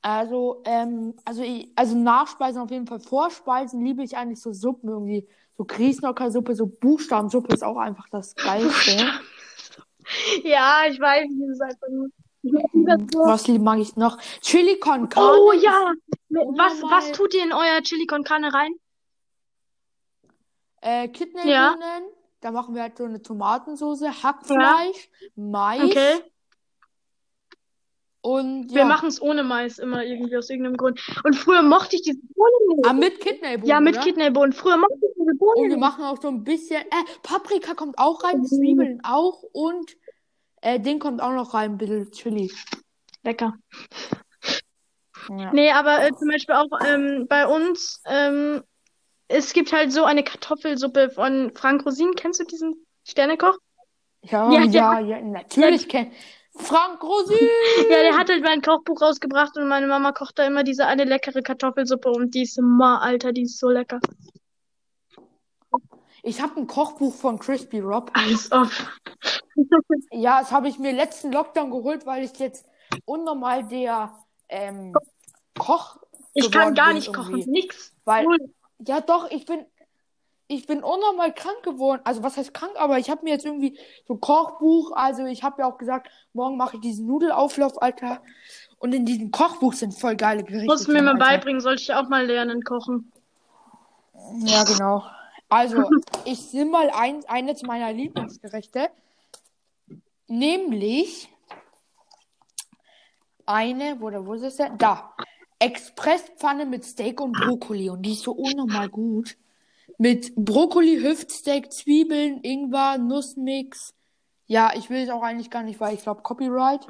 Also, 0.00 0.62
ähm, 0.64 1.14
also, 1.24 1.42
ich, 1.42 1.70
also 1.74 1.96
Nachspeisen 1.96 2.60
auf 2.62 2.70
jeden 2.70 2.86
Fall. 2.86 3.00
Vorspeisen 3.00 3.84
liebe 3.84 4.02
ich 4.02 4.16
eigentlich 4.16 4.40
so 4.40 4.52
Suppen 4.52 4.88
irgendwie. 4.88 5.28
So 5.56 5.64
Grießnockersuppe, 5.64 6.54
so 6.54 6.66
Buchstabensuppe 6.66 7.52
ist 7.52 7.64
auch 7.64 7.76
einfach 7.78 8.08
das 8.10 8.34
Geilste. 8.34 8.96
Ja, 10.42 10.84
ich 10.88 10.98
weiß, 10.98 11.28
wie 11.28 11.52
es 11.52 11.60
einfach 11.60 11.88
nur. 11.90 12.08
Das 12.86 13.00
so. 13.12 13.20
Was 13.20 13.48
mag 13.48 13.78
ich 13.78 13.96
noch? 13.96 14.18
Chili 14.40 14.78
con 14.78 15.08
Carne. 15.08 15.38
Oh 15.38 15.52
ja! 15.52 15.92
Was, 16.30 16.74
Unnormal. 16.74 16.90
was 16.90 17.12
tut 17.12 17.34
ihr 17.34 17.44
in 17.44 17.52
euer 17.52 17.82
Chili 17.82 18.06
con 18.06 18.24
Carne 18.24 18.52
rein? 18.52 18.72
Äh, 20.80 21.08
Kidneybohnen. 21.08 22.04
Da 22.40 22.52
machen 22.52 22.74
wir 22.74 22.82
halt 22.82 22.96
so 22.96 23.04
eine 23.04 23.20
Tomatensoße, 23.20 24.22
Hackfleisch, 24.22 25.10
Mais 25.34 25.82
Okay. 25.82 26.20
Und 28.20 28.70
Wir 28.70 28.78
ja. 28.80 28.84
machen 28.84 29.08
es 29.08 29.20
ohne 29.22 29.44
Mais 29.44 29.78
immer 29.78 30.04
irgendwie 30.04 30.36
aus 30.36 30.50
irgendeinem 30.50 30.76
Grund. 30.76 31.00
Und 31.24 31.34
früher 31.36 31.62
mochte 31.62 31.96
ich 31.96 32.02
diese 32.02 32.18
Bohnen 32.34 32.76
nicht. 32.76 32.86
Ah, 32.86 32.92
mit 32.92 33.20
Kidneybohnen, 33.20 33.66
Ja, 33.68 33.80
mit 33.80 33.94
oder? 33.96 34.04
Kidneybohnen. 34.04 34.52
Früher 34.52 34.76
mochte 34.76 34.94
ich 34.94 35.14
diese 35.18 35.30
Und 35.30 35.38
Bohnen 35.38 35.62
wir 35.62 35.68
nicht. 35.68 35.78
machen 35.80 36.04
auch 36.04 36.20
so 36.20 36.28
ein 36.28 36.44
bisschen, 36.44 36.80
äh, 36.82 37.04
Paprika 37.22 37.74
kommt 37.74 37.98
auch 37.98 38.24
rein, 38.24 38.40
Mhm. 38.40 38.46
Zwiebeln 38.46 39.00
auch 39.04 39.42
und 39.52 39.96
äh, 40.62 40.80
Ding 40.80 40.98
kommt 40.98 41.22
auch 41.22 41.32
noch 41.32 41.54
rein, 41.54 41.72
ein 41.72 41.78
bisschen 41.78 42.10
Chili. 42.12 42.52
Lecker. 43.22 43.54
Ja. 45.30 45.52
Nee, 45.52 45.70
aber 45.72 46.02
äh, 46.04 46.10
zum 46.14 46.28
Beispiel 46.28 46.54
auch 46.54 46.68
ähm, 46.86 47.26
bei 47.28 47.46
uns, 47.46 48.00
ähm, 48.06 48.62
es 49.28 49.52
gibt 49.52 49.72
halt 49.72 49.92
so 49.92 50.04
eine 50.04 50.24
Kartoffelsuppe 50.24 51.10
von 51.10 51.52
Frank 51.54 51.84
Rosin. 51.84 52.14
Kennst 52.16 52.40
du 52.40 52.44
diesen 52.44 52.86
Sternekoch? 53.06 53.58
Ja, 54.22 54.50
Ja, 54.50 54.62
ja, 54.64 54.98
ja, 55.00 55.20
natürlich 55.20 55.88
kennt 55.88 56.12
Frank 56.58 57.02
Rosin. 57.02 57.38
Ja, 57.90 58.02
der 58.02 58.16
hat 58.16 58.28
halt 58.28 58.42
mein 58.42 58.60
Kochbuch 58.60 59.00
rausgebracht 59.00 59.56
und 59.56 59.68
meine 59.68 59.86
Mama 59.86 60.12
kocht 60.12 60.38
da 60.38 60.46
immer 60.46 60.64
diese 60.64 60.86
eine 60.86 61.04
leckere 61.04 61.42
Kartoffelsuppe 61.42 62.10
und 62.10 62.34
die 62.34 62.42
ist 62.42 62.58
immer, 62.58 63.00
Alter, 63.00 63.32
die 63.32 63.42
ist 63.42 63.58
so 63.58 63.68
lecker. 63.68 64.00
Ich 66.22 66.42
habe 66.42 66.60
ein 66.60 66.66
Kochbuch 66.66 67.14
von 67.14 67.38
Crispy 67.38 67.80
Rob. 67.80 68.10
Als 68.14 68.50
ob. 68.52 68.68
Ja, 70.12 70.38
das 70.40 70.52
habe 70.52 70.68
ich 70.68 70.78
mir 70.78 70.92
letzten 70.92 71.32
Lockdown 71.32 71.72
geholt, 71.72 72.06
weil 72.06 72.22
ich 72.22 72.38
jetzt 72.38 72.64
unnormal 73.04 73.66
der 73.66 74.16
ähm, 74.48 74.94
Koch 75.58 75.98
Ich 76.34 76.50
kann 76.52 76.74
gar 76.74 76.92
nicht 76.92 77.12
kochen. 77.12 77.42
Nix. 77.46 77.92
Weil, 78.04 78.26
ja 78.86 79.00
doch, 79.00 79.28
ich 79.32 79.46
bin, 79.46 79.66
ich 80.48 80.66
bin 80.66 80.82
unnormal 80.82 81.32
krank 81.34 81.62
geworden. 81.62 82.00
Also 82.04 82.22
was 82.22 82.36
heißt 82.38 82.54
krank, 82.54 82.72
aber 82.76 82.98
ich 82.98 83.10
habe 83.10 83.22
mir 83.24 83.30
jetzt 83.30 83.44
irgendwie 83.44 83.78
so 84.06 84.14
ein 84.14 84.20
Kochbuch, 84.20 84.92
also 84.92 85.26
ich 85.26 85.42
habe 85.42 85.60
ja 85.60 85.68
auch 85.70 85.76
gesagt, 85.76 86.10
morgen 86.32 86.56
mache 86.56 86.76
ich 86.76 86.82
diesen 86.82 87.06
Nudelauflauf, 87.06 87.80
Alter. 87.82 88.22
Und 88.78 88.94
in 88.94 89.04
diesem 89.04 89.30
Kochbuch 89.30 89.74
sind 89.74 89.92
voll 89.92 90.16
geile 90.16 90.42
Gerichte 90.44 90.66
Musst 90.66 90.88
du 90.88 90.92
mir 90.92 91.02
mal 91.02 91.12
Alter. 91.12 91.24
beibringen, 91.24 91.60
sollte 91.60 91.82
ich 91.82 91.92
auch 91.92 92.08
mal 92.08 92.26
lernen 92.26 92.62
kochen. 92.62 93.12
Ja, 94.40 94.64
genau. 94.64 95.04
Also, 95.50 95.88
ich 96.24 96.52
nehme 96.52 96.70
mal 96.70 96.90
ein, 96.90 97.24
eines 97.26 97.62
meiner 97.62 97.92
Lieblingsgerichte. 97.92 98.88
nämlich 100.28 101.28
eine, 103.46 104.00
wo, 104.00 104.10
wo 104.26 104.34
ist 104.34 104.42
es 104.42 104.56
denn? 104.56 104.78
Da. 104.78 105.14
Expresspfanne 105.58 106.66
mit 106.66 106.84
Steak 106.84 107.20
und 107.20 107.32
Brokkoli 107.32 107.90
und 107.90 108.02
die 108.02 108.12
ist 108.12 108.22
so 108.22 108.32
unnormal 108.32 108.88
gut. 108.88 109.36
Mit 109.98 110.32
Brokkoli, 110.36 111.00
Hüftsteak, 111.02 111.72
Zwiebeln, 111.72 112.40
Ingwer, 112.42 112.98
Nussmix. 112.98 113.94
Ja, 114.46 114.72
ich 114.74 114.88
will 114.88 115.02
es 115.02 115.10
auch 115.10 115.22
eigentlich 115.22 115.50
gar 115.50 115.62
nicht, 115.62 115.80
weil 115.80 115.94
ich 115.94 116.02
glaube 116.02 116.22
Copyright. 116.22 116.86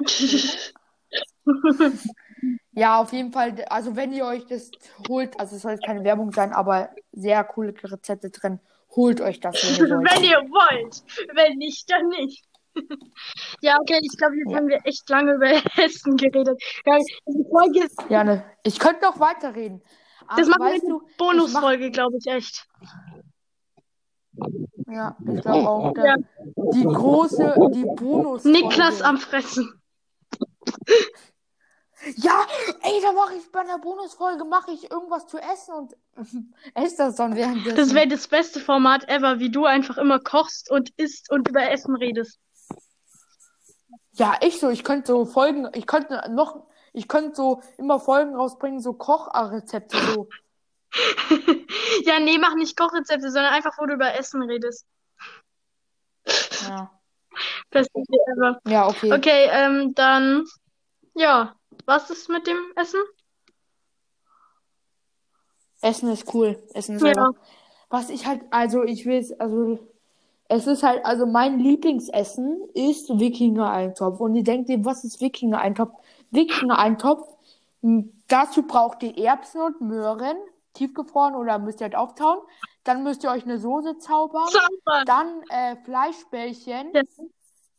ja, 2.71 3.01
auf 3.01 3.11
jeden 3.11 3.31
Fall. 3.31 3.65
Also 3.69 3.95
wenn 3.95 4.13
ihr 4.13 4.25
euch 4.25 4.45
das 4.45 4.69
holt, 5.07 5.39
also 5.39 5.55
es 5.55 5.63
soll 5.63 5.71
jetzt 5.71 5.85
keine 5.85 6.03
Werbung 6.03 6.31
sein, 6.31 6.53
aber 6.53 6.89
sehr 7.11 7.43
coole 7.43 7.73
Rezepte 7.83 8.29
drin. 8.29 8.59
Holt 8.95 9.21
euch 9.21 9.39
das, 9.39 9.55
wenn 9.79 9.89
ihr 9.89 9.89
wollt. 9.89 10.11
wenn 10.15 10.23
ihr 10.23 10.41
wollt. 10.49 11.03
Wenn 11.35 11.57
nicht, 11.57 11.91
dann 11.91 12.07
nicht. 12.07 12.45
ja, 13.61 13.77
okay, 13.79 13.99
ich 14.01 14.17
glaube, 14.17 14.35
jetzt 14.37 14.51
ja. 14.51 14.57
haben 14.57 14.67
wir 14.67 14.79
echt 14.85 15.09
lange 15.09 15.33
über 15.33 15.51
Essen 15.83 16.15
geredet. 16.15 16.61
Ja, 16.85 16.97
Folge 17.49 17.85
ist... 17.85 17.97
ja 18.09 18.23
ne, 18.23 18.45
ich 18.63 18.79
könnte 18.79 19.01
noch 19.03 19.19
weiterreden. 19.19 19.81
Das 20.35 20.47
machen 20.47 20.63
wir 20.63 20.75
in 20.75 21.01
Bonusfolge, 21.17 21.91
glaube 21.91 22.17
ich, 22.17 22.27
echt. 22.27 22.67
Ja, 24.87 25.15
ich 25.19 25.41
glaube 25.41 25.69
auch. 25.69 25.95
Ja. 25.95 26.15
Die 26.73 26.83
große, 26.83 27.55
die 27.73 27.85
Bonus. 27.95 28.43
Niklas 28.43 29.01
am 29.01 29.17
Fressen. 29.17 29.79
Ja, 32.15 32.45
ey, 32.81 33.01
da 33.01 33.11
mache 33.11 33.35
ich 33.35 33.51
bei 33.51 33.59
einer 33.59 33.77
Bonusfolge 33.77 34.45
mache 34.45 34.71
ich 34.71 34.89
irgendwas 34.89 35.27
zu 35.27 35.37
essen 35.37 35.73
und 35.73 35.97
esse 36.73 36.97
das 36.97 37.15
dann 37.15 37.35
währenddessen. 37.35 37.75
Das 37.75 37.93
wäre 37.93 38.07
das 38.07 38.27
beste 38.27 38.59
Format 38.61 39.09
ever, 39.09 39.39
wie 39.39 39.51
du 39.51 39.65
einfach 39.65 39.97
immer 39.97 40.19
kochst 40.19 40.71
und 40.71 40.91
isst 40.97 41.29
und 41.29 41.49
über 41.49 41.69
Essen 41.69 41.95
redest. 41.95 42.39
Ja, 44.13 44.35
ich 44.41 44.59
so, 44.59 44.69
ich 44.69 44.83
könnte 44.83 45.07
so 45.07 45.25
Folgen, 45.25 45.67
ich 45.73 45.87
könnte 45.87 46.23
noch, 46.31 46.67
ich 46.99 47.07
könnte 47.07 47.33
so 47.35 47.61
immer 47.77 47.97
Folgen 47.97 48.35
rausbringen, 48.35 48.81
so 48.81 48.91
Kochrezepte 48.91 49.97
so. 49.97 50.27
ja, 52.03 52.19
nee, 52.19 52.37
mach 52.37 52.55
nicht 52.55 52.77
Kochrezepte, 52.77 53.31
sondern 53.31 53.53
einfach, 53.53 53.77
wo 53.77 53.85
du 53.85 53.93
über 53.93 54.15
Essen 54.15 54.41
redest. 54.41 54.85
Ja. 56.67 56.91
Beste 57.69 57.99
Idee 57.99 58.17
ever. 58.35 58.59
Ja, 58.67 58.87
okay. 58.87 59.13
Okay, 59.13 59.49
ähm, 59.49 59.95
dann, 59.95 60.45
ja, 61.15 61.55
was 61.85 62.09
ist 62.09 62.27
mit 62.27 62.45
dem 62.47 62.57
Essen? 62.75 62.99
Essen 65.81 66.11
ist 66.11 66.33
cool. 66.33 66.61
Essen 66.73 66.97
ist 66.97 67.01
ja. 67.01 67.09
Einfach, 67.09 67.31
was 67.87 68.09
ich 68.09 68.25
halt, 68.25 68.41
also 68.51 68.83
ich 68.83 69.05
will 69.05 69.19
es, 69.19 69.31
also 69.39 69.79
es 70.49 70.67
ist 70.67 70.83
halt, 70.83 71.05
also 71.05 71.25
mein 71.25 71.59
Lieblingsessen 71.59 72.69
ist 72.73 73.07
Wikinger-Eintopf. 73.07 74.19
Und 74.19 74.35
ihr 74.35 74.43
denkt 74.43 74.69
ihr, 74.69 74.83
was 74.83 75.05
ist 75.05 75.21
Wikinger-Eintopf? 75.21 75.93
Wikinger-Eintopf, 76.31 77.27
dazu 78.27 78.63
braucht 78.63 79.03
ihr 79.03 79.17
Erbsen 79.17 79.61
und 79.61 79.81
Möhren, 79.81 80.37
tiefgefroren 80.73 81.35
oder 81.35 81.59
müsst 81.59 81.81
ihr 81.81 81.85
halt 81.85 81.95
auftauen. 81.95 82.39
Dann 82.83 83.03
müsst 83.03 83.23
ihr 83.23 83.31
euch 83.31 83.43
eine 83.43 83.57
Soße 83.57 83.97
zaubern. 83.97 84.47
Zaubern. 84.47 85.05
Dann 85.05 85.43
äh, 85.49 85.75
Fleischbällchen. 85.83 86.91
Ja. 86.93 87.01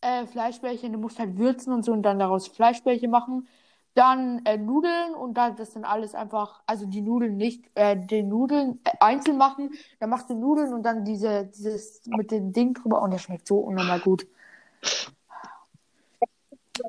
Äh, 0.02 0.26
Fleischbällchen, 0.26 0.92
du 0.92 0.98
musst 0.98 1.18
halt 1.18 1.36
würzen 1.36 1.72
und 1.72 1.84
so 1.84 1.92
und 1.92 2.02
dann 2.02 2.18
daraus 2.18 2.48
Fleischbällchen 2.48 3.10
machen. 3.10 3.48
Dann 3.94 4.44
äh, 4.44 4.56
Nudeln 4.56 5.14
und 5.14 5.34
dann 5.34 5.56
das 5.56 5.72
dann 5.72 5.84
alles 5.84 6.14
einfach, 6.14 6.62
also 6.66 6.86
die 6.86 7.02
Nudeln 7.02 7.36
nicht, 7.36 7.64
äh, 7.74 7.96
die 7.96 8.22
Nudeln 8.22 8.80
äh, 8.84 8.92
einzeln 9.00 9.36
machen. 9.36 9.72
Dann 9.98 10.10
machst 10.10 10.30
du 10.30 10.34
Nudeln 10.34 10.72
und 10.72 10.84
dann 10.84 11.04
diese, 11.04 11.46
dieses 11.46 12.06
mit 12.06 12.30
dem 12.30 12.52
Ding 12.52 12.74
drüber 12.74 13.02
und 13.02 13.10
der 13.10 13.18
schmeckt 13.18 13.46
so 13.46 13.58
unnormal 13.58 14.00
gut. 14.00 14.26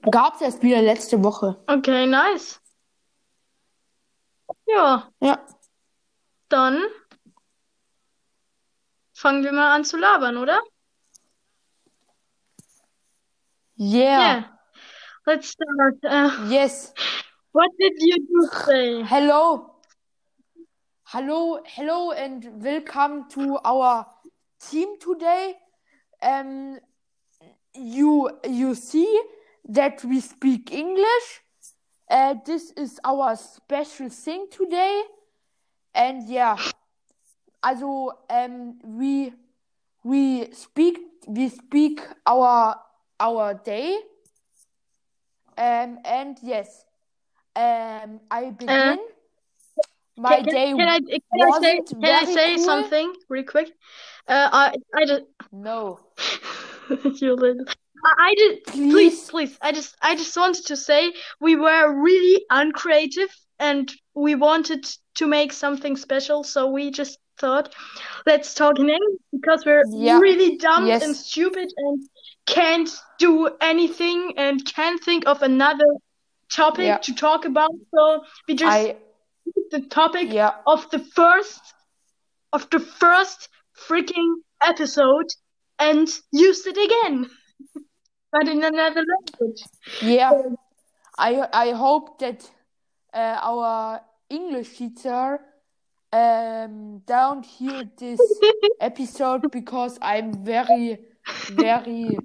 Gab's 0.10 0.42
erst 0.42 0.62
wieder 0.62 0.82
letzte 0.82 1.24
Woche. 1.24 1.62
Okay, 1.68 2.06
nice. 2.08 2.62
Ja. 4.66 5.12
Ja. 5.20 5.46
Dann 6.50 6.82
fangen 9.14 9.44
wir 9.44 9.52
mal 9.52 9.76
an 9.76 9.84
zu 9.84 9.98
labern, 9.98 10.38
oder? 10.38 10.62
Yeah. 13.78 14.20
yeah. 14.20 14.60
Let's 15.26 15.50
start. 15.50 16.04
Uh, 16.04 16.50
yes. 16.50 16.94
What 17.52 17.70
did 17.80 17.94
you 18.00 18.18
do 18.28 18.48
say? 18.66 19.04
Hello. 19.04 19.82
Hello, 21.06 21.60
hello, 21.66 22.12
and 22.12 22.64
welcome 22.64 23.28
to 23.30 23.60
our 23.66 24.06
team 24.70 24.98
today. 25.00 25.56
Um, 26.22 26.80
you 27.74 28.30
you 28.48 28.76
see 28.76 29.20
that 29.68 30.04
we 30.04 30.20
speak 30.20 30.72
English. 30.72 31.42
Uh, 32.10 32.36
this 32.46 32.72
is 32.72 33.00
our 33.04 33.36
special 33.36 34.10
thing 34.10 34.48
today, 34.52 35.04
and 35.96 36.28
yeah, 36.28 36.58
also 37.64 38.12
um, 38.30 38.80
we 38.84 39.34
we 40.04 40.52
speak 40.52 41.00
we 41.28 41.48
speak 41.50 42.02
our 42.26 42.76
our 43.20 43.54
day 43.54 43.98
um, 45.58 46.00
and 46.06 46.38
yes, 46.42 46.86
um, 47.56 48.20
I 48.32 48.46
uh, 48.46 48.52
begin. 48.52 48.72
Uh, 48.72 48.98
My 50.18 50.42
can, 50.42 50.46
day 50.46 50.74
can 50.74 50.88
I, 50.88 51.00
can 51.00 51.20
I 51.42 51.60
say, 51.60 51.82
can 52.02 52.06
I 52.06 52.26
say 52.26 52.56
cool. 52.56 52.66
something 52.66 53.14
really 53.30 53.46
quick? 53.46 53.70
Uh, 54.28 54.50
I 54.52 54.76
I 54.96 55.06
just 55.06 55.24
no. 55.52 56.00
you 57.22 57.36
little. 57.36 57.66
I, 58.04 58.36
just 58.38 58.66
please. 58.66 58.92
please 58.92 59.30
please 59.30 59.58
I 59.62 59.72
just 59.72 59.96
I 60.02 60.16
just 60.16 60.36
wanted 60.36 60.66
to 60.68 60.78
say 60.78 61.14
we 61.40 61.56
were 61.56 62.02
really 62.02 62.44
uncreative 62.50 63.30
and 63.60 63.92
we 64.16 64.36
wanted 64.36 64.86
to 65.16 65.28
make 65.28 65.54
something 65.54 65.96
special, 65.96 66.44
so 66.44 66.70
we 66.70 66.92
just 66.92 67.20
thought 67.38 67.74
let's 68.26 68.54
talk 68.54 68.80
in 68.80 68.90
English 68.90 69.20
because 69.32 69.66
we're 69.66 69.84
yeah. 69.90 70.20
really 70.20 70.58
dumb 70.58 70.86
yes. 70.88 71.04
and 71.04 71.16
stupid 71.16 71.72
and 71.78 72.04
can't 72.46 72.90
do 73.18 73.50
anything 73.62 74.34
and 74.38 74.66
can't 74.66 75.04
think 75.04 75.28
of 75.28 75.42
another 75.42 75.86
topic 76.50 76.86
yeah. 76.86 76.98
to 76.98 77.14
talk 77.16 77.46
about. 77.46 77.72
So 77.94 78.24
we 78.48 78.56
just 78.56 78.72
I, 78.72 78.96
the 79.72 79.82
topic 79.82 80.32
yeah. 80.32 80.52
of 80.68 80.90
the 80.92 81.00
first 81.00 81.62
of 82.54 82.70
the 82.70 82.80
first 82.80 83.50
freaking 83.88 84.36
episode 84.64 85.30
and 85.80 86.08
used 86.32 86.68
it 86.68 86.78
again. 86.78 87.30
But 88.32 88.48
in 88.48 88.64
another 88.64 89.04
language. 89.14 89.62
Yeah. 90.02 90.32
So, 90.32 90.58
I 91.18 91.48
I 91.54 91.72
hope 91.72 92.20
that 92.20 92.50
uh, 93.14 93.40
our 93.42 94.02
English 94.30 94.78
teacher 94.78 95.40
um, 96.14 97.02
don't 97.06 97.46
hear 97.46 97.84
this 97.98 98.20
episode 98.80 99.52
because 99.52 100.00
I'm 100.02 100.44
very 100.44 101.00
very 101.52 102.18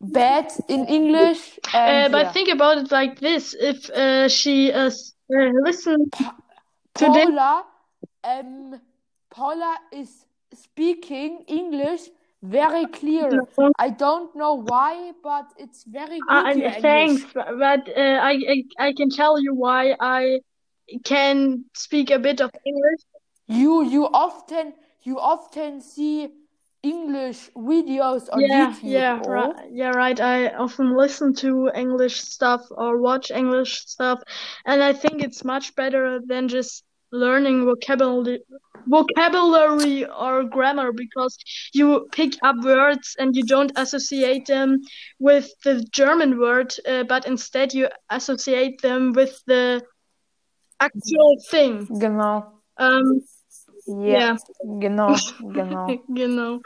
bad 0.00 0.52
in 0.68 0.86
English. 0.86 1.58
Uh, 1.74 2.08
but 2.08 2.26
yeah. 2.26 2.32
think 2.32 2.48
about 2.48 2.78
it 2.78 2.90
like 2.90 3.20
this: 3.20 3.54
if 3.58 3.90
uh, 3.90 4.28
she 4.28 4.72
uh, 4.72 4.90
uh 4.90 5.50
listen 5.64 6.10
pa 6.10 6.34
to 6.94 7.06
Paula, 7.06 7.64
um, 8.24 8.80
Paula 9.30 9.78
is 9.92 10.26
speaking 10.54 11.44
English 11.48 12.08
very 12.42 12.86
clear. 12.86 13.30
I 13.78 13.90
don't 13.90 14.34
know 14.36 14.54
why, 14.54 15.12
but 15.22 15.46
it's 15.58 15.84
very 15.84 16.18
good. 16.28 16.62
Uh, 16.64 16.80
thanks, 16.80 17.24
but 17.32 17.88
uh, 17.88 18.00
I, 18.00 18.32
I 18.54 18.62
I 18.78 18.92
can 18.92 19.10
tell 19.10 19.40
you 19.40 19.54
why 19.54 19.96
I 20.00 20.40
can 21.04 21.64
speak 21.74 22.10
a 22.10 22.18
bit 22.18 22.40
of 22.40 22.50
English. 22.64 23.00
You 23.48 23.84
you 23.84 24.06
often 24.06 24.74
you 25.02 25.18
often 25.18 25.80
see 25.80 26.28
English 26.82 27.50
videos 27.56 28.28
on 28.32 28.40
yeah, 28.40 28.72
YouTube. 28.72 28.78
Yeah, 28.82 29.20
or... 29.24 29.32
right. 29.32 29.56
Yeah, 29.70 29.90
right. 29.90 30.20
I 30.20 30.48
often 30.54 30.96
listen 30.96 31.34
to 31.36 31.70
English 31.74 32.20
stuff 32.20 32.62
or 32.70 33.00
watch 33.00 33.30
English 33.30 33.86
stuff, 33.86 34.22
and 34.64 34.82
I 34.82 34.92
think 34.92 35.22
it's 35.22 35.44
much 35.44 35.74
better 35.74 36.20
than 36.24 36.48
just 36.48 36.84
learning 37.12 37.64
vocabulary 37.64 38.40
vocabulary 38.88 40.06
or 40.06 40.44
grammar 40.44 40.92
because 40.92 41.36
you 41.72 42.08
pick 42.12 42.34
up 42.42 42.56
words 42.62 43.16
and 43.18 43.34
you 43.34 43.44
don't 43.44 43.72
associate 43.76 44.46
them 44.46 44.80
with 45.18 45.50
the 45.64 45.84
German 45.90 46.38
word, 46.38 46.72
uh, 46.88 47.02
but 47.04 47.26
instead 47.26 47.74
you 47.74 47.88
associate 48.10 48.80
them 48.82 49.12
with 49.12 49.42
the 49.46 49.82
actual 50.80 51.36
thing. 51.50 51.86
Genau. 51.98 52.52
Um, 52.78 53.22
Yeah. 53.86 54.36
Genau, 54.80 55.14
genau. 55.52 55.86
genau. 56.12 56.60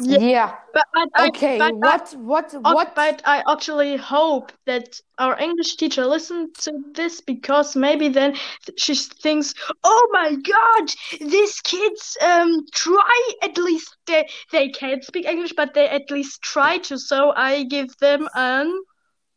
Yeah. 0.00 0.54
But, 0.72 0.84
but 0.92 1.08
I- 1.14 1.28
Okay, 1.28 1.58
but 1.58 1.74
what, 1.76 2.14
what, 2.18 2.54
Oh, 2.54 2.74
what? 2.74 2.94
But 2.94 3.22
I 3.24 3.42
actually 3.48 3.96
hope 3.96 4.52
that 4.66 5.00
our 5.18 5.38
English 5.38 5.76
teacher 5.76 6.06
listens 6.06 6.50
to 6.64 6.72
this 6.94 7.20
because 7.20 7.76
maybe 7.76 8.08
then 8.08 8.34
she 8.76 8.94
thinks, 8.94 9.54
"Oh 9.84 10.08
my 10.12 10.34
God, 10.34 10.90
these 11.20 11.60
kids 11.60 12.16
um 12.22 12.64
try 12.72 13.20
at 13.42 13.56
least 13.58 13.96
they 14.06 14.28
they 14.52 14.68
can't 14.70 15.04
speak 15.04 15.26
English, 15.26 15.52
but 15.56 15.74
they 15.74 15.88
at 15.88 16.10
least 16.10 16.42
try 16.42 16.78
to." 16.78 16.98
So 16.98 17.32
I 17.36 17.64
give 17.64 17.96
them 17.98 18.28
an 18.34 18.72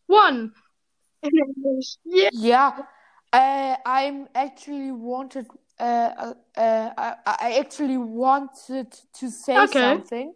one 0.07 0.51
English. 1.23 1.97
Yeah. 2.05 2.29
Yeah, 2.33 2.71
uh, 3.33 3.75
I'm 3.85 4.27
actually 4.35 4.91
wanted. 4.91 5.47
Uh, 5.81 5.83
uh, 5.83 6.33
uh, 6.59 6.89
I, 6.95 7.15
I 7.25 7.57
actually 7.59 7.97
wanted 7.97 8.91
to 9.13 9.31
say 9.31 9.57
Okay. 9.57 9.79
something. 9.79 10.33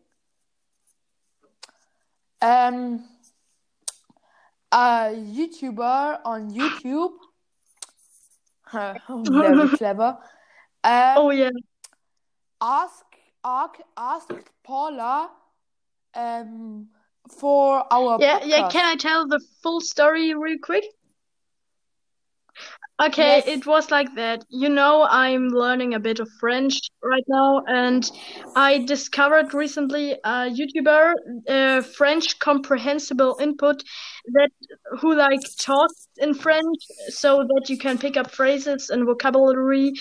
Um, 2.42 3.04
a 4.72 5.14
YouTuber 5.14 6.20
on 6.26 6.50
YouTube, 6.52 7.14
very 8.74 9.70
clever, 9.78 10.18
um, 10.84 11.18
Oh 11.18 11.30
yeah. 11.30 11.52
ask, 12.60 13.06
ask, 13.44 13.80
asked 13.96 14.50
Paula, 14.64 15.30
um, 16.16 16.88
for 17.30 17.86
our 17.92 18.20
Yeah, 18.20 18.44
yeah. 18.46 18.70
Can 18.70 18.86
I 18.86 18.96
tell 18.96 19.28
the 19.28 19.40
full 19.62 19.80
story 19.80 20.34
real 20.34 20.58
quick? 20.60 20.86
Okay, 23.02 23.44
Yes. 23.46 23.48
it 23.48 23.66
was 23.66 23.92
like 23.92 24.16
that. 24.16 24.46
You 24.48 24.70
know, 24.70 25.04
I'm 25.04 25.50
learning 25.50 25.94
a 25.94 26.00
bit 26.00 26.22
of 26.22 26.30
French 26.40 26.80
right 27.04 27.26
now, 27.28 27.62
and 27.68 28.10
I 28.56 28.86
discovered 28.86 29.54
recently 29.54 30.14
a 30.24 30.48
YouTuber, 30.50 31.14
uh, 31.50 31.82
French 31.82 32.40
Comprehensible 32.40 33.36
Input, 33.42 33.84
that 34.34 34.50
who 35.02 35.14
like 35.14 35.42
talks 35.60 36.08
in 36.18 36.34
French 36.34 36.82
so 37.10 37.44
that 37.44 37.70
you 37.70 37.78
can 37.78 37.98
pick 37.98 38.16
up 38.16 38.32
phrases 38.32 38.90
and 38.90 39.06
vocabulary. 39.06 39.92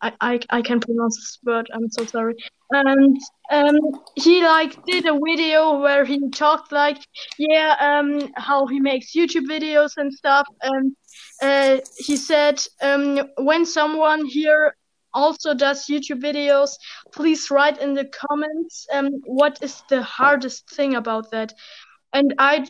I, 0.00 0.12
I, 0.20 0.40
I 0.50 0.62
can 0.62 0.80
pronounce 0.80 1.16
this 1.16 1.38
word. 1.44 1.68
I'm 1.72 1.90
so 1.90 2.04
sorry. 2.04 2.34
And 2.70 3.18
um, 3.50 3.76
he 4.16 4.42
like 4.42 4.84
did 4.84 5.06
a 5.06 5.18
video 5.24 5.80
where 5.80 6.04
he 6.04 6.30
talked 6.30 6.72
like, 6.72 6.98
yeah, 7.38 7.76
um, 7.80 8.30
how 8.36 8.66
he 8.66 8.80
makes 8.80 9.14
YouTube 9.14 9.46
videos 9.46 9.92
and 9.96 10.12
stuff. 10.12 10.46
And 10.62 10.96
uh, 11.42 11.78
he 11.96 12.16
said, 12.16 12.62
um, 12.82 13.20
when 13.38 13.64
someone 13.64 14.24
here 14.26 14.76
also 15.14 15.54
does 15.54 15.86
YouTube 15.86 16.22
videos, 16.22 16.70
please 17.12 17.50
write 17.50 17.78
in 17.78 17.94
the 17.94 18.04
comments 18.28 18.86
um, 18.92 19.08
what 19.24 19.58
is 19.62 19.82
the 19.88 20.02
hardest 20.02 20.70
thing 20.70 20.94
about 20.94 21.30
that. 21.30 21.52
And 22.12 22.34
I 22.38 22.66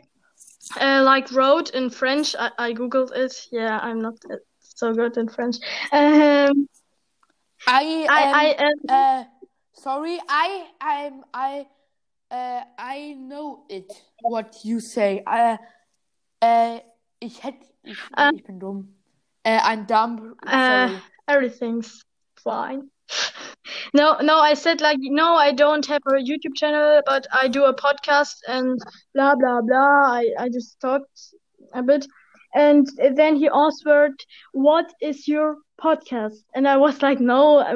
uh, 0.81 1.03
like 1.05 1.33
wrote 1.33 1.71
in 1.71 1.91
French. 1.91 2.37
I, 2.39 2.51
I 2.59 2.73
googled 2.73 3.15
it. 3.15 3.35
Yeah, 3.51 3.79
I'm 3.81 4.01
not 4.01 4.15
uh, 4.31 4.37
so 4.61 4.95
good 4.95 5.17
in 5.17 5.29
French. 5.29 5.57
Um, 5.93 6.69
I, 7.69 8.07
I 8.09 8.23
um, 8.25 8.35
I 8.35 8.55
um, 8.65 8.79
Uh, 8.89 9.25
sorry, 9.75 10.19
I 10.29 10.67
I'm 10.81 11.25
I 11.35 11.67
uh, 12.31 12.63
I 12.79 13.15
know 13.19 13.65
it 13.69 13.93
what 14.23 14.65
you 14.65 14.81
say. 14.81 15.23
Uh, 15.27 15.57
äh, 16.43 16.81
ich 17.21 17.43
hätte 17.43 17.67
ich, 17.85 17.99
Äh. 18.17 18.31
ich 18.35 18.45
bin 18.45 18.59
dumm. 18.59 18.95
Äh, 19.45 19.61
ein 19.63 19.87
Dump. 19.87 20.21
Uh, 20.47 20.51
Sorry. 20.51 21.03
everything's 21.27 22.03
fine. 22.37 22.91
No, 23.93 24.19
no, 24.21 24.39
I 24.39 24.55
said 24.55 24.81
like, 24.81 24.99
no, 25.01 25.35
I 25.35 25.53
don't 25.53 25.85
have 25.87 26.03
a 26.07 26.21
YouTube 26.23 26.55
channel, 26.55 27.01
but 27.07 27.27
I 27.33 27.49
do 27.49 27.65
a 27.65 27.75
podcast 27.75 28.37
and 28.47 28.79
blah 29.15 29.35
blah 29.35 29.61
blah. 29.63 30.13
I, 30.13 30.35
I 30.39 30.49
just 30.49 30.79
talked 30.81 31.35
a 31.75 31.83
bit. 31.83 32.07
And 32.59 32.89
then 33.15 33.37
he 33.37 33.49
answered, 33.49 34.15
What 34.53 34.93
is 35.01 35.29
your 35.29 35.59
podcast? 35.81 36.43
And 36.57 36.67
I 36.67 36.77
was 36.77 37.01
like, 37.03 37.21
No, 37.21 37.59
I, 37.59 37.75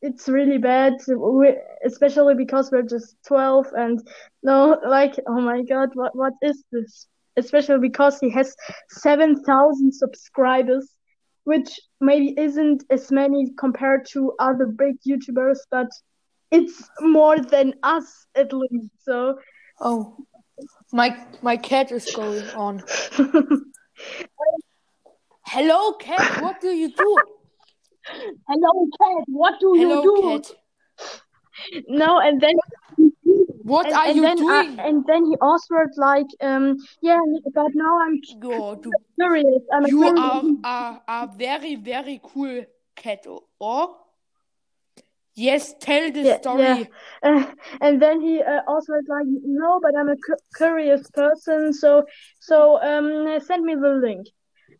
it's 0.00 0.28
really 0.28 0.56
bad, 0.56 0.94
we, 1.06 1.54
especially 1.84 2.34
because 2.34 2.70
we're 2.72 2.88
just 2.96 3.16
12. 3.28 3.66
And 3.76 4.00
no, 4.42 4.80
like, 4.88 5.14
oh 5.28 5.40
my 5.40 5.62
God, 5.62 5.90
what, 5.92 6.16
what 6.16 6.32
is 6.42 6.64
this? 6.72 7.06
Especially 7.36 7.80
because 7.80 8.18
he 8.18 8.30
has 8.30 8.56
7,000 8.88 9.92
subscribers 9.92 10.88
which 11.44 11.78
maybe 12.00 12.34
isn't 12.38 12.84
as 12.88 13.12
many 13.12 13.52
compared 13.58 14.06
to 14.06 14.32
other 14.38 14.64
big 14.64 14.94
YouTubers, 15.06 15.58
but 15.70 15.88
it's 16.50 16.88
more 17.00 17.38
than 17.38 17.74
us 17.82 18.26
at 18.34 18.54
least. 18.54 18.88
So 19.02 19.38
Oh, 19.80 20.16
my 20.92 21.14
my 21.42 21.56
cat 21.58 21.92
is 21.92 22.10
going 22.14 22.48
on. 22.50 22.82
Hello, 25.46 25.92
cat. 25.94 26.42
What 26.42 26.60
do 26.60 26.68
you 26.68 26.88
do? 26.92 27.16
hello 28.48 28.86
cat, 29.00 29.24
what 29.28 29.54
do 29.60 29.72
Hello, 29.74 30.02
you 30.02 30.16
do? 30.16 30.22
cat. 30.42 30.50
No, 31.88 32.18
and 32.18 32.40
then 32.40 32.54
What 33.62 33.86
and, 33.86 33.94
are 33.94 34.06
and 34.06 34.16
you 34.16 34.22
then 34.22 34.38
I- 34.50 34.64
doing? 34.66 34.78
and 34.80 35.04
then 35.06 35.24
he 35.24 35.36
answered 35.42 35.90
like, 35.96 36.26
um, 36.42 36.76
yeah, 37.00 37.18
but 37.54 37.70
now 37.74 37.98
I'm 38.00 38.20
Yo, 38.42 38.74
du, 38.74 38.90
curious. 39.18 39.62
I'm 39.72 39.86
you 39.86 40.00
curious. 40.02 40.20
are 40.20 41.00
a, 41.08 41.22
a 41.24 41.30
very 41.36 41.76
very 41.76 42.20
cool 42.22 42.64
cat. 42.94 43.24
Or 43.58 43.96
yes, 45.34 45.74
tell 45.80 46.10
the 46.12 46.24
Yeah, 46.24 46.36
story. 46.38 46.62
yeah. 46.62 46.84
Uh, 47.22 47.44
and 47.80 48.00
then 48.00 48.20
he 48.20 48.40
uh, 48.42 48.60
also 48.66 48.92
was 48.92 49.04
like, 49.08 49.26
no, 49.44 49.80
but 49.82 49.92
I'm 49.98 50.08
a 50.08 50.16
cu- 50.16 50.44
curious 50.56 51.10
person, 51.10 51.72
so 51.72 52.04
so 52.40 52.80
um 52.82 53.40
send 53.40 53.64
me 53.64 53.74
the 53.74 53.94
link. 54.06 54.26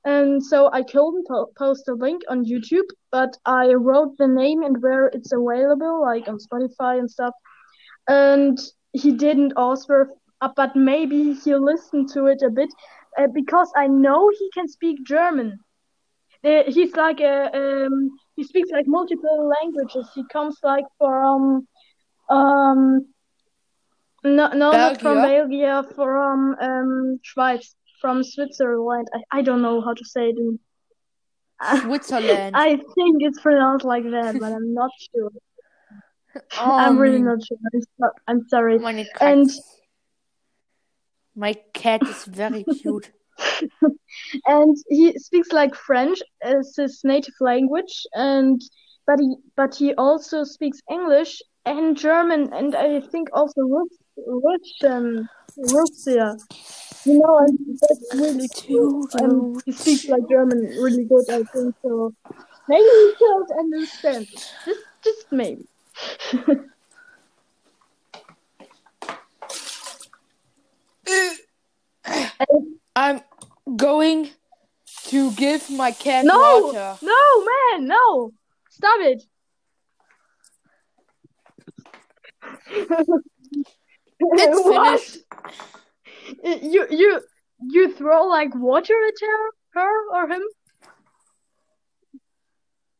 And 0.04 0.42
so 0.44 0.70
I 0.72 0.82
couldn't 0.82 1.26
po- 1.28 1.50
post 1.58 1.88
a 1.88 1.94
link 1.94 2.22
on 2.28 2.44
YouTube, 2.44 2.88
but 3.10 3.36
I 3.46 3.72
wrote 3.72 4.16
the 4.18 4.28
name 4.28 4.62
and 4.62 4.82
where 4.82 5.06
it's 5.06 5.32
available, 5.32 6.02
like 6.02 6.28
on 6.28 6.38
Spotify 6.38 6.98
and 6.98 7.10
stuff. 7.10 7.34
And 8.06 8.58
he 8.92 9.12
didn't 9.12 9.54
answer, 9.58 10.10
uh, 10.42 10.50
but 10.54 10.76
maybe 10.76 11.32
he'll 11.34 11.64
listen 11.64 12.06
to 12.08 12.26
it 12.26 12.42
a 12.42 12.50
bit, 12.50 12.68
uh, 13.18 13.28
because 13.32 13.72
I 13.76 13.86
know 13.86 14.30
he 14.38 14.50
can 14.52 14.68
speak 14.68 15.04
German. 15.06 15.58
Uh, 16.44 16.64
he's 16.66 16.94
like 16.94 17.20
a 17.20 17.36
um, 17.86 18.10
he 18.36 18.44
speaks 18.44 18.70
like 18.70 18.86
multiple 18.86 19.48
languages. 19.60 20.08
He 20.14 20.24
comes 20.32 20.58
like 20.62 20.84
from 20.98 21.66
um 22.28 23.06
no 24.24 24.48
no 24.48 24.70
not 24.72 25.00
from 25.00 25.16
Belgium? 25.22 25.94
From 25.94 26.56
um 26.60 27.20
Schweiz 27.22 27.74
from 28.00 28.22
Switzerland. 28.22 29.08
I, 29.14 29.38
I 29.38 29.42
don't 29.42 29.62
know 29.62 29.80
how 29.80 29.94
to 29.94 30.04
say 30.04 30.28
it. 30.30 30.36
In, 30.38 30.58
Switzerland. 31.82 32.54
I 32.68 32.76
think 32.76 33.16
it's 33.20 33.40
pronounced 33.40 33.84
like 33.84 34.04
that, 34.04 34.36
but 34.38 34.52
I'm 34.52 34.74
not 34.74 34.90
sure. 35.14 35.30
Oh, 36.58 36.76
I'm 36.84 36.98
really 36.98 37.18
mein- 37.18 37.26
not 37.36 37.46
sure. 37.46 37.56
I'm, 37.72 37.80
so- 38.00 38.16
I'm 38.28 38.48
sorry. 38.48 38.78
And- 39.20 39.50
My 41.36 41.54
cat 41.72 42.02
is 42.06 42.24
very 42.24 42.64
cute. 42.64 43.10
And 44.46 44.76
he 44.88 45.18
speaks 45.18 45.52
like 45.52 45.74
French 45.74 46.20
as 46.42 46.74
his 46.76 47.00
native 47.04 47.34
language, 47.40 48.06
and 48.14 48.60
but 49.06 49.18
he 49.20 49.36
but 49.56 49.74
he 49.74 49.94
also 49.94 50.44
speaks 50.44 50.80
English 50.90 51.42
and 51.64 51.96
German, 51.96 52.52
and 52.52 52.74
I 52.74 53.00
think 53.00 53.28
also 53.32 53.62
Rus- 53.62 53.98
Russian, 54.26 55.28
Russia. 55.56 56.36
You 57.06 57.18
know, 57.18 57.36
and 57.38 57.58
that's 57.82 58.14
really 58.14 58.48
cool. 58.66 59.06
And 59.12 59.62
he 59.66 59.72
speaks 59.72 60.08
like 60.08 60.22
German 60.30 60.60
really 60.80 61.04
good, 61.04 61.24
I 61.28 61.42
think. 61.52 61.74
So 61.82 62.14
maybe 62.66 62.82
he 62.82 63.14
could 63.18 63.58
understand. 63.58 64.26
Just, 64.64 64.80
just 65.02 65.26
maybe. 65.30 65.66
I'm 72.96 73.20
going 73.76 74.30
to 75.08 75.30
give 75.32 75.70
my 75.70 75.90
cat 75.92 76.24
No, 76.24 76.36
water. 76.72 76.98
no, 77.02 77.44
man, 77.44 77.86
no! 77.88 78.32
Stop 78.70 79.00
it! 79.00 79.22
It's 84.20 84.60
What? 84.64 85.00
finished. 85.00 85.18
You 86.42 86.86
you 86.90 87.20
you 87.60 87.92
throw 87.92 88.26
like 88.26 88.54
water 88.54 88.94
at 89.08 89.14
her, 89.20 89.50
her 89.80 90.10
or 90.14 90.28
him? 90.32 90.42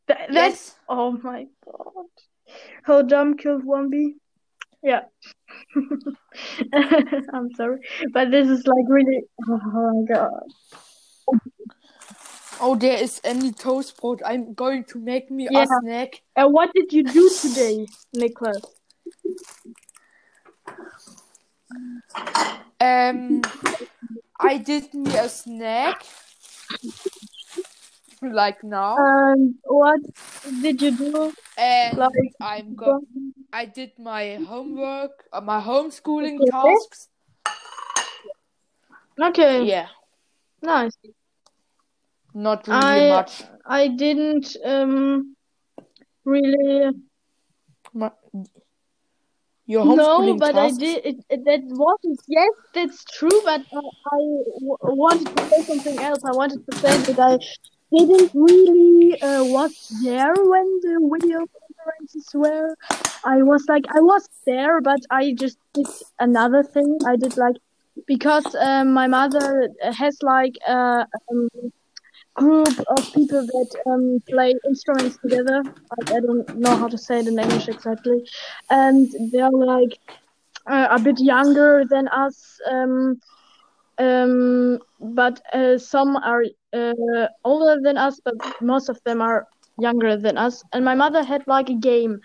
Th- 0.07 0.19
that's 0.29 0.33
Yes. 0.33 0.77
oh 0.89 1.13
my 1.13 1.47
god! 1.65 2.07
How 2.83 3.03
dumb 3.03 3.37
killed 3.37 3.65
one 3.65 3.91
bee? 3.91 4.15
Yeah. 4.85 5.01
I'm 7.33 7.53
sorry, 7.55 7.79
but 8.13 8.31
this 8.31 8.49
is 8.49 8.67
like 8.67 8.85
really 8.89 9.23
oh 9.49 10.05
my 10.09 10.15
god. 10.15 10.43
Oh, 12.61 12.77
there 12.77 13.03
is 13.03 13.21
any 13.25 13.51
toastbrot. 13.51 14.21
I'm 14.25 14.55
going 14.55 14.85
to 14.85 14.99
make 14.99 15.31
me 15.31 15.49
Yeah. 15.51 15.65
a 15.65 15.67
snack. 15.81 16.23
Uh, 16.37 16.47
what 16.47 16.73
did 16.75 16.93
you 16.93 17.03
do 17.03 17.31
today, 17.41 17.87
Nicholas? 18.13 18.63
Um, 22.81 23.43
I 24.39 24.59
did 24.59 24.95
me 24.95 25.17
a 25.17 25.29
snack. 25.29 26.05
Like 28.33 28.63
now. 28.65 28.97
And 28.99 29.55
what 29.65 30.01
did 30.63 30.81
you 30.81 30.97
do? 30.97 31.33
And 31.59 31.99
Like, 31.99 32.11
I'm 32.41 32.75
go 32.75 33.01
I 33.53 33.67
did 33.67 33.93
my 33.99 34.37
homework, 34.37 35.25
uh, 35.33 35.41
my 35.41 35.61
homeschooling 35.61 36.41
Okay. 36.41 36.51
tasks. 36.51 37.09
okay, 39.21 39.65
Yeah, 39.65 39.89
nice. 40.63 40.97
not 42.35 42.67
really 42.67 42.79
I- 42.79 43.09
much. 43.09 43.43
I 43.67 43.89
didn't 43.89 44.57
um 44.65 45.37
really 46.25 46.91
Ma- 47.93 48.11
Your 49.67 49.85
no, 49.85 49.95
homeschooling 49.97 50.39
but 50.41 50.57
I 50.57 50.71
did. 50.73 51.07
It, 51.07 51.17
it, 51.31 51.45
that 51.45 51.61
wasn't. 51.65 52.21
Yes, 52.29 52.51
that's 52.75 53.05
true. 53.05 53.41
But 53.45 53.61
I, 53.73 53.79
I 54.13 54.19
w- 54.61 54.77
wanted 54.83 55.29
to 55.37 55.43
say 55.45 55.63
something 55.69 55.99
else. 56.03 56.21
I 56.27 56.33
wanted 56.33 56.61
to 56.67 56.77
say 56.77 56.97
that 56.99 57.19
I 57.19 57.39
didn't 57.99 58.31
really 58.35 59.21
uh, 59.23 59.45
was 59.45 59.93
there 60.03 60.35
when 60.35 60.67
the 60.83 61.11
video 61.13 61.39
conferences 61.39 62.29
were. 62.35 62.75
I 63.25 63.43
was 63.43 63.65
like, 63.69 63.85
I 63.89 64.01
was 64.01 64.29
there, 64.47 64.81
but 64.81 65.01
I 65.11 65.35
just 65.35 65.59
did 65.73 65.87
another 66.19 66.63
thing. 66.63 66.99
I 67.07 67.17
did 67.17 67.37
like 67.37 67.57
because 68.07 68.55
um, 68.57 68.93
my 68.93 69.07
mother 69.07 69.69
has 69.93 70.19
like 70.23 70.57
a 70.67 71.07
um, 71.31 71.49
group 72.35 72.81
of 72.89 73.13
people 73.13 73.47
that 73.47 73.71
um, 73.87 74.21
play 74.29 74.55
instruments 74.67 75.17
together. 75.19 75.63
I, 76.09 76.21
don't 76.21 76.57
know 76.57 76.77
how 76.77 76.89
to 76.89 76.99
say 76.99 77.21
it 77.21 77.29
in 77.29 77.39
English 77.39 77.69
exactly, 77.69 78.27
and 78.71 79.09
they're 79.33 79.51
like 79.51 79.99
uh, 80.67 80.89
a 80.91 80.99
bit 80.99 81.21
younger 81.21 81.85
than 81.89 82.09
us. 82.09 82.61
Um, 82.71 83.21
um, 83.99 84.79
but 85.01 85.41
uh, 85.53 85.79
some 85.79 86.17
are 86.17 86.45
uh, 86.73 87.27
older 87.45 87.81
than 87.83 87.97
us, 87.97 88.21
but 88.25 88.35
most 88.61 88.89
of 88.89 88.99
them 89.05 89.21
are 89.21 89.47
younger 89.79 90.17
than 90.17 90.37
us. 90.39 90.63
And 90.73 90.85
my 90.85 90.95
mother 90.95 91.23
had 91.23 91.47
like 91.47 91.69
a 91.69 91.75
game 91.75 92.21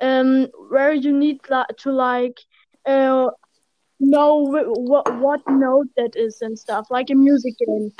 um, 0.00 0.48
where 0.68 0.92
you 0.92 1.12
need 1.12 1.40
to 1.44 1.92
like 1.92 2.38
uh, 2.86 3.28
know 4.00 4.34
what 4.46 5.14
what 5.20 5.40
note 5.48 5.88
that 5.96 6.16
is 6.16 6.38
and 6.40 6.58
stuff, 6.58 6.86
like 6.90 7.10
a 7.10 7.14
music 7.14 7.54
game, 7.66 7.92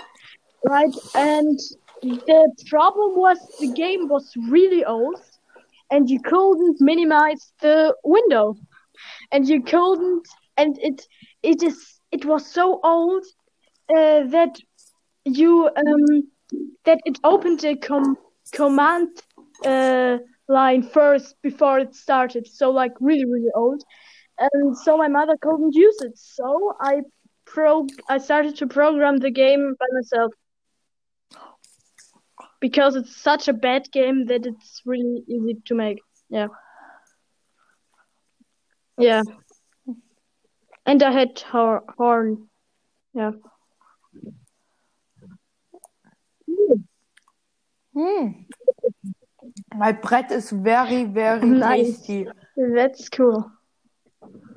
right? 0.64 0.94
And 1.14 1.58
the 2.02 2.52
problem 2.68 3.16
was 3.16 3.38
the 3.58 3.72
game 3.72 4.08
was 4.08 4.32
really 4.50 4.84
old, 4.84 5.20
and 5.90 6.08
you 6.10 6.20
couldn't 6.20 6.80
minimize 6.80 7.52
the 7.60 7.94
window, 8.04 8.56
and 9.32 9.48
you 9.48 9.62
couldn't, 9.62 10.26
and 10.56 10.78
it 10.80 11.06
it 11.42 11.62
is 11.62 11.95
it 12.12 12.24
was 12.24 12.46
so 12.46 12.80
old 12.82 13.24
uh, 13.96 14.24
that 14.28 14.58
you 15.24 15.68
um 15.68 16.22
that 16.84 17.00
it 17.04 17.18
opened 17.24 17.64
a 17.64 17.76
com- 17.76 18.16
command 18.52 19.08
uh, 19.64 20.18
line 20.48 20.82
first 20.82 21.34
before 21.42 21.78
it 21.80 21.94
started. 21.94 22.46
So 22.46 22.70
like 22.70 22.92
really 23.00 23.24
really 23.24 23.50
old, 23.54 23.82
and 24.38 24.76
so 24.76 24.96
my 24.96 25.08
mother 25.08 25.36
couldn't 25.40 25.74
use 25.74 26.00
it. 26.00 26.16
So 26.16 26.74
I 26.80 27.02
pro 27.44 27.86
I 28.08 28.18
started 28.18 28.56
to 28.56 28.66
program 28.66 29.18
the 29.18 29.30
game 29.30 29.74
by 29.78 29.86
myself 29.92 30.32
because 32.60 32.96
it's 32.96 33.16
such 33.16 33.48
a 33.48 33.52
bad 33.52 33.90
game 33.92 34.26
that 34.26 34.46
it's 34.46 34.82
really 34.84 35.24
easy 35.28 35.56
to 35.66 35.74
make. 35.74 36.00
Yeah. 36.28 36.48
Yeah. 38.98 39.22
And 40.86 41.02
I 41.02 41.10
had 41.10 41.38
hor- 41.40 41.84
horn. 41.98 42.48
Yeah. 43.12 43.32
Hmm. 47.92 48.28
My 49.74 49.92
bread 49.92 50.30
is 50.30 50.50
very, 50.50 51.04
very 51.04 51.48
Nice. 51.48 51.98
tasty. 51.98 52.26
That's 52.56 53.08
cool. 53.08 53.50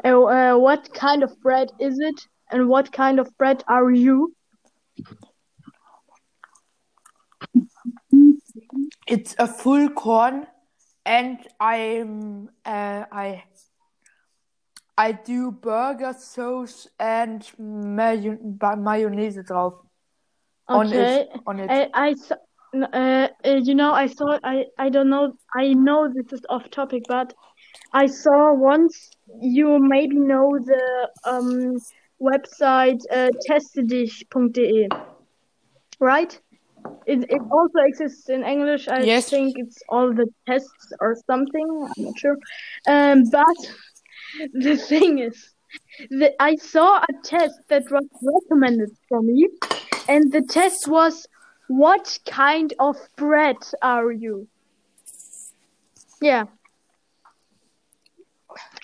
Uh, 0.04 0.24
uh, 0.24 0.58
what 0.58 0.94
kind 0.94 1.24
of 1.24 1.40
bread 1.42 1.72
is 1.80 2.00
it? 2.00 2.22
And 2.52 2.68
what 2.68 2.92
kind 2.92 3.20
of 3.20 3.36
bread 3.38 3.64
are 3.68 3.92
you? 3.92 4.34
It's 9.08 9.36
a 9.40 9.48
full 9.48 9.90
corn, 9.90 10.48
and 11.06 11.40
I'm 11.60 12.50
uh, 12.66 13.06
I 13.12 13.44
I 15.00 15.14
do 15.14 15.52
burger 15.52 16.14
sauce 16.14 16.88
and 17.00 17.50
mayo 17.58 18.38
mayonnaise 18.78 19.40
drauf 19.48 19.76
on 20.74 20.92
Okay. 20.92 21.26
it 21.26 21.30
on 21.48 21.60
it. 21.62 21.72
I, 21.72 21.88
I 21.94 22.14
saw, 22.16 22.36
uh, 22.76 23.28
uh, 23.46 23.50
you 23.64 23.76
know, 23.76 23.94
I 23.94 24.08
saw, 24.08 24.38
I, 24.44 24.66
I 24.78 24.90
don't 24.90 25.10
know, 25.10 25.34
I 25.56 25.74
know 25.74 26.12
this 26.14 26.34
is 26.34 26.42
off 26.50 26.70
topic, 26.70 27.04
but 27.08 27.34
I 27.94 28.08
saw 28.08 28.54
once 28.54 29.12
you 29.42 29.80
maybe 29.80 30.18
know 30.20 30.60
the 30.66 31.10
um 31.26 31.80
website 32.22 33.00
uh, 33.12 33.30
testedich.de, 33.50 34.90
right? 36.02 36.42
It, 37.08 37.24
it 37.30 37.42
also 37.52 37.80
exists 37.86 38.30
in 38.30 38.44
English. 38.44 38.88
I 38.88 39.06
Yes. 39.06 39.32
think 39.32 39.56
it's 39.58 39.82
all 39.90 40.14
the 40.14 40.28
tests 40.48 40.92
or 41.00 41.16
something. 41.26 41.68
I'm 41.98 42.04
not 42.04 42.20
sure. 42.20 42.38
Um, 42.88 43.24
but 43.32 43.58
the 44.54 44.76
thing 44.78 45.20
is, 45.20 45.54
that 46.10 46.34
I 46.40 46.56
saw 46.56 46.98
a 46.98 47.14
test 47.24 47.60
that 47.68 47.84
was 47.92 48.06
recommended 48.22 48.90
for 49.08 49.22
me, 49.22 49.50
and 50.08 50.32
the 50.32 50.42
test 50.42 50.88
was, 50.88 51.28
"What 51.68 52.20
kind 52.26 52.74
of 52.80 52.96
bread 53.16 53.58
are 53.82 54.12
you?" 54.12 54.48
Yeah. 56.22 56.46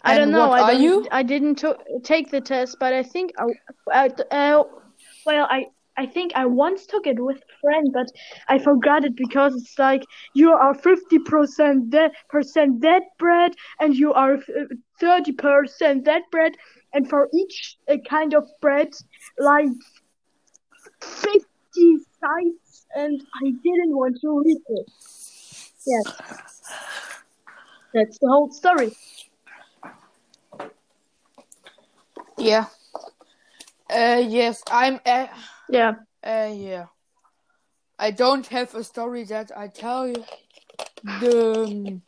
I 0.03 0.11
And 0.13 0.19
don't 0.19 0.31
know. 0.31 0.51
I 0.51 0.73
don't, 0.73 0.81
you? 0.83 1.07
I 1.11 1.23
didn't 1.23 1.55
to- 1.55 1.79
take 2.03 2.29
the 2.29 2.39
test, 2.41 2.77
but 2.79 2.93
I 2.93 3.01
think 3.03 3.31
I, 3.39 3.45
I, 3.91 4.07
uh, 4.29 4.63
well, 5.25 5.47
I, 5.49 5.65
I 5.97 6.05
think 6.05 6.31
I 6.35 6.45
once 6.45 6.85
took 6.85 7.07
it 7.07 7.19
with 7.19 7.37
a 7.37 7.59
friend, 7.61 7.89
but 7.93 8.07
I 8.47 8.59
forgot 8.59 9.05
it 9.05 9.15
because 9.15 9.55
it's 9.55 9.77
like 9.79 10.03
you 10.33 10.51
are 10.51 10.73
fifty 10.73 11.19
percent 11.19 11.91
that 11.91 12.11
percent 12.29 12.81
that 12.81 13.03
bread, 13.17 13.53
and 13.79 13.95
you 13.95 14.13
are 14.13 14.37
thirty 14.99 15.31
percent 15.31 16.05
that 16.05 16.23
bread, 16.31 16.55
and 16.93 17.09
for 17.09 17.29
each 17.33 17.77
uh, 17.89 17.97
kind 18.09 18.33
of 18.33 18.43
bread, 18.61 18.89
like 19.39 19.69
fifty 21.01 21.97
sides, 22.19 22.85
and 22.95 23.21
I 23.43 23.51
didn't 23.63 23.95
want 23.95 24.17
to 24.21 24.41
read 24.45 24.57
it. 24.69 24.91
Yes, 25.85 26.13
that's 27.93 28.17
the 28.19 28.27
whole 28.27 28.51
story. 28.51 28.95
Yeah. 32.37 32.65
Uh, 33.89 34.23
yes, 34.27 34.63
I'm. 34.69 34.99
Uh, 35.05 35.27
Yeah. 35.69 35.93
uh, 36.25 36.51
yeah. 36.53 36.85
I 37.97 38.11
don't 38.11 38.45
have 38.47 38.75
a 38.75 38.83
story 38.83 39.23
that 39.25 39.51
I 39.55 39.67
tell 39.67 40.07
you. 40.07 40.23
The, 41.21 42.01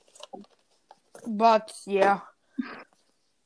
but 1.27 1.71
yeah, 1.85 2.19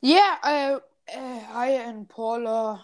yeah. 0.02 0.38
Uh, 0.44 0.80
uh, 1.14 1.40
I 1.54 1.68
and 1.86 2.08
Paula 2.08 2.84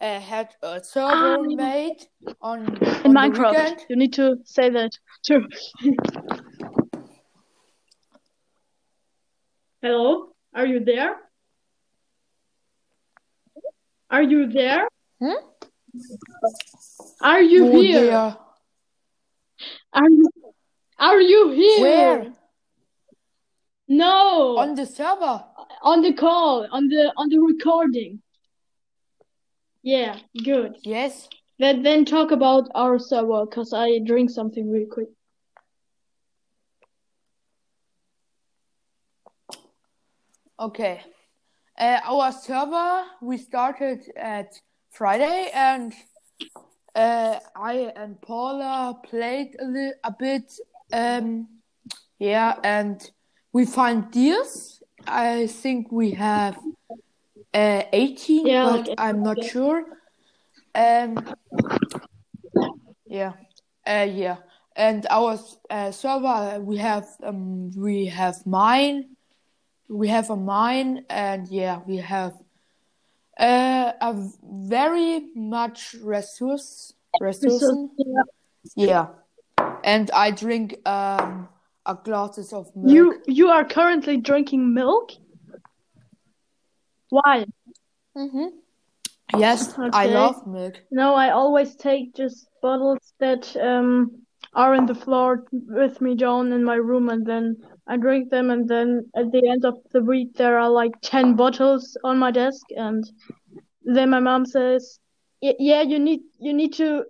uh, 0.00 0.20
had 0.20 0.54
a 0.62 0.82
server 0.84 1.44
yeah. 1.48 1.56
made 1.56 2.06
on 2.40 2.66
In 3.04 3.16
on 3.16 3.32
Minecraft, 3.32 3.50
weekend. 3.50 3.84
you 3.88 3.96
need 3.96 4.12
to 4.14 4.36
say 4.44 4.70
that 4.70 4.92
too. 5.26 5.46
Hello, 9.82 10.28
are 10.54 10.66
you 10.66 10.84
there? 10.84 11.16
Are 14.10 14.22
you 14.22 14.46
there? 14.48 14.88
Hmm? 15.20 15.40
Are 17.20 17.42
you 17.42 17.66
Oh, 17.66 17.80
here? 17.80 18.04
yeah. 18.04 18.34
Are 19.92 20.08
you 20.08 20.30
are 20.98 21.20
you 21.20 21.50
here? 21.50 21.82
Where? 21.82 22.32
No, 23.88 24.58
On 24.58 24.74
the 24.74 24.84
server. 24.86 25.44
on 25.82 26.02
the 26.02 26.12
call, 26.12 26.66
on 26.70 26.88
the 26.88 27.12
on 27.16 27.28
the 27.28 27.38
recording. 27.38 28.20
Yeah, 29.82 30.18
good. 30.44 30.76
Yes. 30.82 31.28
Then 31.58 31.82
then 31.82 32.04
talk 32.04 32.30
about 32.30 32.68
our 32.74 32.98
server, 32.98 33.46
cause 33.46 33.72
I 33.72 33.98
drink 34.04 34.30
something 34.30 34.70
real 34.70 34.86
quick. 34.90 35.08
Okay. 40.58 41.00
Uh, 41.78 42.00
our 42.04 42.32
server 42.32 43.04
we 43.22 43.38
started 43.38 44.00
at 44.16 44.52
Friday 44.90 45.50
and 45.54 45.94
uh, 46.94 47.38
I 47.54 47.92
and 47.94 48.20
Paula 48.20 48.98
played 49.04 49.54
a, 49.60 49.64
li- 49.64 49.92
a 50.02 50.12
bit. 50.18 50.52
Um, 50.92 51.46
yeah, 52.18 52.56
and 52.64 53.00
we 53.52 53.64
find 53.64 54.10
deers. 54.10 54.82
I 55.06 55.46
think 55.46 55.92
we 55.92 56.10
have 56.12 56.56
uh, 57.54 57.82
18, 57.92 58.46
Yeah, 58.46 58.64
but 58.64 58.94
I'm 58.98 59.22
not 59.22 59.38
18. 59.38 59.50
sure. 59.50 59.84
Um, 60.74 61.24
yeah, 63.06 63.34
uh, 63.86 64.06
yeah, 64.10 64.38
and 64.74 65.06
our 65.10 65.38
uh, 65.70 65.92
server 65.92 66.60
we 66.60 66.76
have 66.78 67.06
um, 67.22 67.70
we 67.76 68.06
have 68.06 68.44
mine, 68.46 69.16
we 69.88 70.08
have 70.08 70.30
a 70.30 70.36
mine, 70.36 71.04
and 71.08 71.48
yeah, 71.48 71.80
we 71.86 71.96
have 71.96 72.34
uh, 73.38 73.92
a 74.00 74.28
very 74.42 75.28
much 75.34 75.94
resource 76.02 76.92
resource. 77.20 77.64
Yeah. 77.96 78.22
Yeah, 78.76 79.06
and 79.84 80.10
I 80.10 80.30
drink 80.30 80.76
um 80.86 81.48
a 81.86 81.94
glasses 81.94 82.52
of 82.52 82.74
milk. 82.76 82.92
You 82.92 83.22
you 83.26 83.48
are 83.48 83.64
currently 83.64 84.18
drinking 84.18 84.74
milk? 84.74 85.12
Why? 87.08 87.46
Mm-hmm. 88.16 88.48
Yes, 89.36 89.74
I 89.92 90.06
love 90.06 90.46
milk. 90.46 90.80
No, 90.90 91.14
I 91.14 91.30
always 91.30 91.76
take 91.76 92.14
just 92.14 92.48
bottles 92.60 93.14
that 93.20 93.56
um 93.56 94.22
are 94.54 94.74
in 94.74 94.86
the 94.86 94.94
floor 94.94 95.44
with 95.52 96.00
me 96.00 96.14
down 96.14 96.52
in 96.52 96.64
my 96.64 96.74
room 96.76 97.08
and 97.08 97.26
then 97.26 97.56
I 97.88 97.96
drink 97.96 98.30
them 98.30 98.50
and 98.50 98.68
then 98.68 99.10
at 99.16 99.32
the 99.32 99.48
end 99.48 99.64
of 99.64 99.74
the 99.92 100.02
week 100.02 100.34
there 100.36 100.58
are 100.58 100.70
like 100.70 100.92
10 101.02 101.34
bottles 101.34 101.96
on 102.04 102.18
my 102.18 102.30
desk 102.30 102.66
and 102.76 103.04
then 103.82 104.10
my 104.10 104.20
mom 104.20 104.44
says, 104.44 104.98
"Yeah, 105.40 105.82
you 105.82 105.98
need 105.98 106.20
you 106.38 106.52
need 106.52 106.74
to 106.74 107.04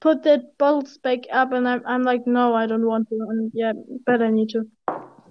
put 0.00 0.22
that 0.24 0.58
bottles 0.58 0.98
back 0.98 1.20
up." 1.32 1.52
And 1.52 1.66
I'm 1.66 1.82
I'm 1.86 2.02
like, 2.02 2.26
"No, 2.26 2.54
I 2.54 2.66
don't 2.66 2.86
want 2.86 3.08
to." 3.08 3.14
And 3.30 3.50
yeah, 3.54 3.72
but 4.04 4.20
I 4.20 4.30
need 4.30 4.50
to. 4.50 4.68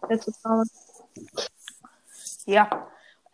That's 0.09 0.25
the 0.25 0.33
problem. 0.43 0.67
Yeah, 2.47 2.69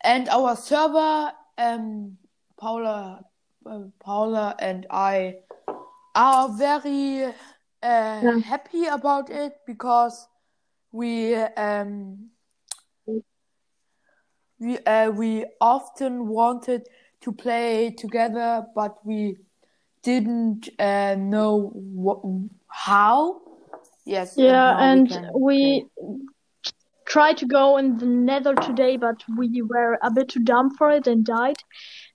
and 0.02 0.28
our 0.28 0.56
server, 0.56 1.32
um, 1.56 2.18
Paula, 2.58 3.24
uh, 3.64 3.80
Paula 4.00 4.54
and 4.58 4.86
I 4.90 5.36
are 6.14 6.48
very 6.50 7.24
uh, 7.24 7.32
Yeah. 7.82 8.38
happy 8.40 8.86
about 8.86 9.30
it 9.30 9.54
because 9.66 10.28
we 10.94 11.34
um 11.34 12.30
we 14.60 14.78
uh, 14.78 15.10
we 15.10 15.44
often 15.60 16.28
wanted 16.28 16.88
to 17.20 17.32
play 17.32 17.90
together, 17.90 18.64
but 18.74 19.04
we 19.04 19.36
didn't 20.02 20.68
uh, 20.78 21.16
know 21.16 21.72
wh- 21.98 22.48
how. 22.68 23.40
Yes. 24.06 24.34
Yeah, 24.36 24.76
we 24.76 24.84
and 24.84 25.08
can 25.08 25.30
we 25.34 25.86
tried 27.06 27.38
to 27.38 27.46
go 27.46 27.76
in 27.76 27.98
the 27.98 28.06
nether 28.06 28.54
today, 28.54 28.96
but 28.96 29.16
we 29.36 29.62
were 29.62 29.98
a 30.02 30.10
bit 30.10 30.28
too 30.28 30.44
dumb 30.44 30.70
for 30.76 30.90
it 30.92 31.06
and 31.08 31.24
died. 31.24 31.56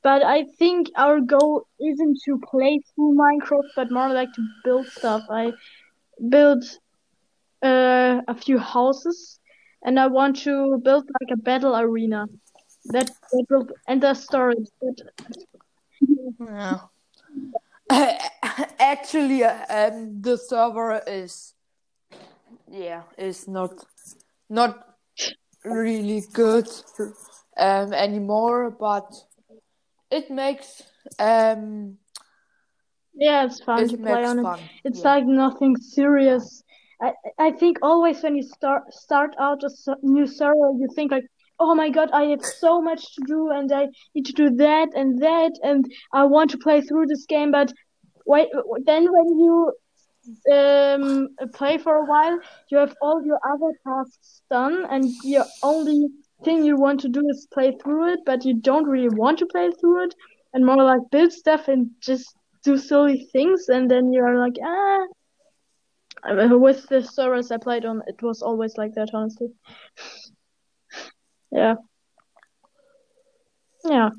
But 0.03 0.23
I 0.23 0.45
think 0.57 0.87
our 0.95 1.19
goal 1.19 1.67
isn't 1.79 2.17
to 2.25 2.39
play 2.49 2.79
through 2.95 3.15
Minecraft, 3.15 3.69
but 3.75 3.91
more 3.91 4.09
like 4.13 4.31
to 4.33 4.43
build 4.63 4.87
stuff. 4.87 5.23
I 5.29 5.51
built 6.29 6.79
uh, 7.61 8.21
a 8.27 8.35
few 8.35 8.57
houses, 8.57 9.39
and 9.83 9.99
I 9.99 10.07
want 10.07 10.37
to 10.43 10.79
build 10.83 11.09
like 11.21 11.31
a 11.31 11.37
battle 11.37 11.75
arena. 11.75 12.27
That 12.85 13.07
that 13.07 13.45
will 13.49 13.67
enter 13.87 14.13
storage. 14.13 14.67
But 14.81 15.01
Yeah. 16.39 16.79
Actually, 18.79 19.43
um, 19.43 20.21
the 20.21 20.37
server 20.37 21.01
is, 21.07 21.53
yeah, 22.69 23.03
is 23.17 23.47
not, 23.47 23.71
not 24.49 24.95
really 25.65 26.23
good 26.33 26.67
um, 27.57 27.93
anymore. 27.93 28.71
But 28.71 29.11
it 30.11 30.29
makes 30.31 30.83
um, 31.17 31.97
yeah, 33.15 33.45
it's 33.45 33.61
fun 33.61 33.83
it 33.83 33.89
to 33.89 33.97
play 33.97 34.23
on 34.23 34.39
it. 34.39 34.59
It's 34.85 34.99
yeah. 34.99 35.15
like 35.15 35.25
nothing 35.25 35.75
serious. 35.77 36.63
I 37.01 37.13
I 37.37 37.51
think 37.51 37.77
always 37.81 38.21
when 38.21 38.35
you 38.35 38.43
start 38.43 38.93
start 38.93 39.35
out 39.39 39.63
a 39.63 39.69
new 40.03 40.27
server, 40.27 40.71
you 40.77 40.87
think 40.95 41.11
like, 41.11 41.25
oh 41.59 41.75
my 41.75 41.89
God, 41.89 42.09
I 42.11 42.23
have 42.25 42.43
so 42.43 42.81
much 42.81 43.15
to 43.15 43.21
do 43.25 43.49
and 43.51 43.71
I 43.71 43.87
need 44.15 44.25
to 44.25 44.33
do 44.33 44.49
that 44.57 44.89
and 44.95 45.21
that 45.21 45.51
and 45.63 45.85
I 46.13 46.23
want 46.25 46.51
to 46.51 46.57
play 46.57 46.81
through 46.81 47.07
this 47.07 47.25
game. 47.25 47.51
But 47.51 47.73
wait, 48.25 48.49
then 48.85 49.07
when 49.11 49.39
you 49.39 49.71
um 50.51 51.27
play 51.53 51.77
for 51.77 51.95
a 51.95 52.05
while, 52.05 52.39
you 52.69 52.77
have 52.77 52.95
all 53.01 53.23
your 53.25 53.39
other 53.53 53.71
tasks 53.87 54.41
done 54.49 54.85
and 54.89 55.09
your 55.23 55.45
only 55.63 56.07
thing 56.43 56.63
you 56.63 56.77
want 56.77 56.99
to 57.01 57.09
do 57.09 57.21
is 57.29 57.47
play 57.53 57.75
through 57.81 58.13
it, 58.13 58.19
but 58.25 58.45
you 58.45 58.53
don't 58.55 58.87
really 58.87 59.15
want 59.15 59.39
to 59.39 59.45
play 59.45 59.69
through 59.79 60.03
it 60.05 60.15
and 60.53 60.65
more 60.65 60.83
like 60.83 61.01
build 61.11 61.31
stuff 61.31 61.67
and 61.67 61.89
just 62.01 62.33
do 62.63 62.77
silly 62.77 63.27
things 63.31 63.69
and 63.69 63.89
then 63.89 64.11
you're 64.11 64.37
like, 64.39 64.57
ah. 64.63 65.05
Uh, 66.23 66.57
With 66.57 66.85
the 66.89 67.01
servers 67.01 67.51
I 67.51 67.57
played 67.57 67.85
on, 67.85 68.01
it 68.07 68.21
was 68.21 68.41
always 68.41 68.77
like 68.77 68.93
that, 68.95 69.09
honestly. 69.13 69.49
Yeah. 71.51 71.75
Yeah. 73.83 74.09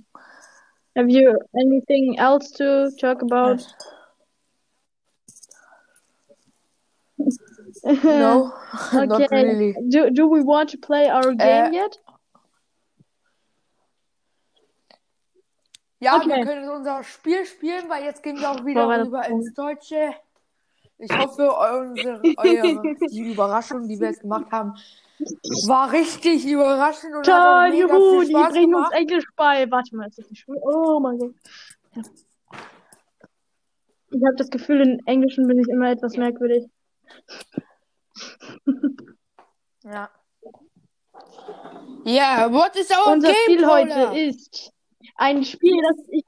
Have 0.97 1.09
you 1.09 1.39
anything 1.57 2.19
else 2.19 2.51
to 2.53 2.91
talk 3.01 3.23
about? 3.23 3.65
No, 7.85 8.53
not 8.93 9.31
really. 9.31 9.77
Do 9.91 10.11
do 10.11 10.27
we 10.27 10.43
want 10.43 10.71
to 10.71 10.79
play 10.79 11.09
our 11.09 11.33
game 11.35 11.67
Äh, 11.67 11.73
yet? 11.73 11.99
Ja, 16.01 16.17
Okay. 16.17 16.29
wir 16.39 16.45
können 16.47 16.69
unser 16.71 17.05
Spiel 17.05 17.45
spielen, 17.45 17.89
weil 17.89 18.05
jetzt 18.05 18.23
gehen 18.23 18.41
wir 18.41 18.51
auch 18.51 18.57
Boah, 18.57 18.67
wieder 18.67 18.89
das 18.89 19.07
rüber 19.07 19.27
ins 19.29 19.55
Deutsche. 19.55 20.15
Ich 21.01 21.19
hoffe, 21.19 21.51
unsere, 21.51 22.21
eure, 22.37 22.97
die 23.11 23.33
Überraschung, 23.33 23.89
die 23.89 23.99
wir 23.99 24.09
jetzt 24.09 24.21
gemacht 24.21 24.51
haben, 24.53 24.75
war 25.67 25.91
richtig 25.93 26.47
überraschend 26.47 27.15
und 27.15 27.27
hat 27.27 27.71
Toll, 27.71 27.71
mega 27.71 27.95
juhu, 27.95 28.23
die 28.23 28.33
bringen 28.33 28.75
uns. 28.75 28.91
Englisch 28.93 29.25
bei. 29.37 29.71
Warte 29.71 29.97
mal, 29.97 30.09
ist 30.09 30.19
das 30.19 30.31
nicht 30.31 30.41
schwul? 30.41 30.59
Oh 30.61 31.01
mein 31.01 31.19
Gott. 31.19 31.35
Ja. 31.95 32.03
Ich 34.13 34.25
habe 34.25 34.37
das 34.37 34.51
Gefühl, 34.51 34.81
in 34.81 35.07
Englischen 35.07 35.47
bin 35.47 35.59
ich 35.59 35.69
immer 35.69 35.91
etwas 35.91 36.17
merkwürdig. 36.17 36.67
Ja. 39.85 40.11
Ja, 42.05 42.53
what 42.53 42.77
is 42.77 42.91
our 42.91 43.13
Unser 43.13 43.29
game, 43.29 43.37
Spiel 43.45 43.63
Paula? 43.63 43.95
heute 43.95 44.19
ist 44.19 44.73
ein 45.17 45.45
Spiel, 45.45 45.81
das 45.83 46.09
ich 46.09 46.25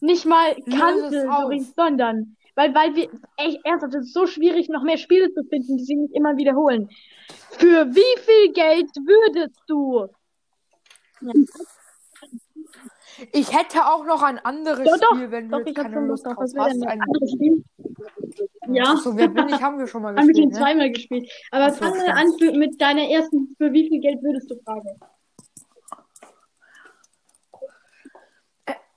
nicht 0.00 0.26
mal 0.26 0.54
kannte, 0.70 1.22
so 1.22 1.72
sondern 1.74 2.35
weil, 2.56 2.74
weil 2.74 2.96
wir, 2.96 3.08
echt, 3.36 3.64
ernsthaft, 3.64 3.94
es 3.94 4.06
ist 4.06 4.14
so 4.14 4.26
schwierig, 4.26 4.68
noch 4.68 4.82
mehr 4.82 4.96
Spiele 4.96 5.32
zu 5.32 5.44
finden, 5.44 5.76
die 5.76 5.84
sich 5.84 5.96
nicht 5.96 6.14
immer 6.14 6.36
wiederholen. 6.36 6.88
Für 7.52 7.86
wie 7.94 8.20
viel 8.20 8.52
Geld 8.52 8.90
würdest 8.96 9.60
du? 9.68 10.08
Ich 13.32 13.56
hätte 13.56 13.86
auch 13.86 14.04
noch 14.04 14.22
ein 14.22 14.38
anderes 14.38 14.88
Doch, 15.00 15.14
Spiel, 15.14 15.30
wenn 15.30 15.48
doch, 15.48 15.60
du 15.60 15.66
jetzt 15.66 15.76
keine 15.76 16.06
Lust 16.06 16.26
drauf 16.26 16.36
hast. 16.38 16.56
Ein, 16.56 17.00
andere 17.00 17.28
Spiel? 17.28 17.64
Ja. 18.68 18.92
Achso, 18.92 19.16
wer 19.16 19.28
bin 19.28 19.48
ich, 19.48 19.62
haben 19.62 19.78
wir 19.78 19.86
schon 19.86 20.02
mal 20.02 20.14
Haben 20.16 20.28
wir 20.28 20.34
schon 20.34 20.48
gespielt, 20.48 20.52
ne? 20.52 20.58
zweimal 20.58 20.90
gespielt. 20.90 21.32
Aber 21.50 21.70
so, 21.70 21.76
fangen 21.76 22.02
wir 22.02 22.14
an 22.14 22.58
mit 22.58 22.80
deiner 22.80 23.08
ersten, 23.08 23.54
für 23.58 23.72
wie 23.72 23.88
viel 23.88 24.00
Geld 24.00 24.22
würdest 24.22 24.50
du 24.50 24.56
fragen? 24.64 24.98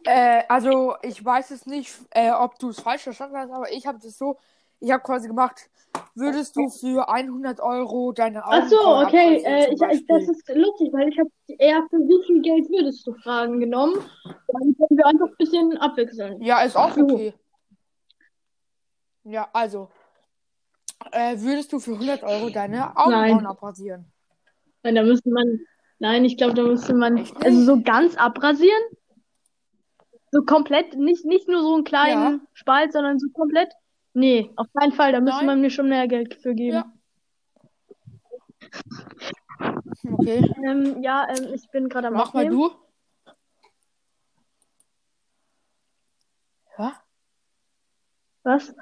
Äh, 0.06 0.44
also, 0.48 0.96
ich 1.02 1.24
weiß 1.24 1.52
es 1.52 1.66
nicht, 1.66 1.94
äh, 2.12 2.32
ob 2.32 2.58
du 2.60 2.70
es 2.70 2.80
falsch 2.80 3.04
verstanden 3.04 3.38
hast, 3.38 3.52
aber 3.52 3.72
ich 3.72 3.86
habe 3.86 4.00
das 4.02 4.18
so, 4.18 4.38
ich 4.80 4.92
habe 4.92 5.04
quasi 5.04 5.28
gemacht, 5.28 5.70
würdest 6.16 6.56
du 6.56 6.70
für 6.70 7.10
100 7.10 7.60
Euro 7.60 8.14
deine 8.14 8.44
Ach 8.46 8.66
so, 8.68 8.78
okay. 8.78 9.44
Äh, 9.44 9.74
ich, 9.74 9.82
ich, 9.82 10.08
das 10.08 10.24
ist 10.24 10.48
lustig, 10.56 10.90
weil 10.94 11.10
ich 11.10 11.20
habe 11.20 11.30
eher 11.48 11.86
für 11.90 11.98
wie 11.98 12.26
viel 12.26 12.42
Geld 12.42 12.70
würdest 12.70 13.06
du 13.06 13.14
Fragen 13.14 13.60
genommen. 13.60 13.96
Dann 14.24 14.76
können 14.76 14.98
wir 14.98 15.06
einfach 15.06 15.28
ein 15.28 15.36
bisschen 15.38 15.78
abwechseln. 15.78 16.42
Ja, 16.42 16.62
ist 16.62 16.78
auch 16.78 16.96
okay. 16.96 17.34
Ja, 19.26 19.50
also, 19.54 19.90
äh, 21.12 21.38
würdest 21.40 21.72
du 21.74 21.80
für 21.80 21.94
100 21.94 22.24
Euro 22.24 22.50
deine 22.50 22.96
Augenbrauen 22.98 23.44
Nein. 23.44 23.46
abrasieren? 23.46 24.06
Nein, 24.84 24.95
da 24.95 25.04
müsste 25.04 25.30
man. 25.30 25.60
Nein, 26.00 26.24
ich 26.24 26.38
glaube, 26.38 26.54
da 26.54 26.64
müsste 26.64 26.93
man. 26.93 27.18
Echt? 27.18 27.36
Also 27.43 27.62
so 27.64 27.82
ganz 27.82 28.16
abrasieren? 28.16 28.82
So 30.32 30.41
komplett, 30.43 30.95
nicht, 30.95 31.25
nicht 31.25 31.47
nur 31.47 31.61
so 31.61 31.73
einen 31.75 31.84
kleinen 31.84 32.39
Ja. 32.39 32.47
Spalt, 32.53 32.93
sondern 32.93 33.17
so 33.19 33.27
komplett? 33.34 33.71
Nee, 34.13 34.51
auf 34.55 34.67
keinen 34.77 34.91
Fall. 34.91 35.11
Da 35.11 35.19
müsste 35.21 35.45
man 35.45 35.61
mir 35.61 35.69
schon 35.69 35.89
mehr 35.89 36.07
Geld 36.07 36.36
für 36.36 36.53
geben. 36.53 36.77
Ja. 36.77 36.93
Okay, 40.11 40.53
Ähm, 40.65 41.01
ja, 41.01 41.27
ähm, 41.30 41.53
ich 41.53 41.69
bin 41.71 41.89
gerade 41.89 42.07
am 42.07 42.13
mach 42.13 42.34
mal 42.34 42.45
Aufnehmen. 42.45 42.71
du. 42.71 43.34
Ja? 46.77 46.93
Was? 48.43 48.73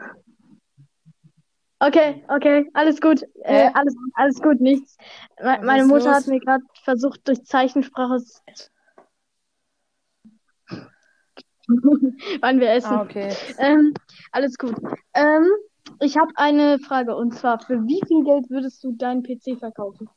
Okay, 1.79 2.23
okay, 2.29 2.69
alles 2.73 2.99
gut. 3.01 3.23
Äh, 3.43 3.69
alles, 3.73 3.95
alles 4.15 4.41
gut, 4.41 4.59
nichts. 4.61 4.97
Me 5.41 5.59
meine 5.63 5.85
Mutter 5.85 6.09
hat 6.11 6.21
los? 6.21 6.27
mir 6.27 6.39
gerade 6.39 6.63
versucht, 6.83 7.27
durch 7.27 7.43
Zeichensprache 7.45 8.15
s- 8.15 8.41
wann 12.41 12.59
wir 12.59 12.71
essen. 12.71 12.87
Ah, 12.87 13.01
okay. 13.01 13.35
Ähm, 13.57 13.93
alles 14.31 14.57
gut. 14.57 14.75
Ähm, 15.13 15.47
ich 15.99 16.17
habe 16.17 16.31
eine 16.35 16.79
Frage 16.79 17.15
und 17.15 17.33
zwar, 17.33 17.59
für 17.59 17.85
wie 17.85 18.01
viel 18.07 18.23
Geld 18.23 18.49
würdest 18.49 18.83
du 18.83 18.93
deinen 18.93 19.23
PC 19.23 19.57
verkaufen? 19.59 20.09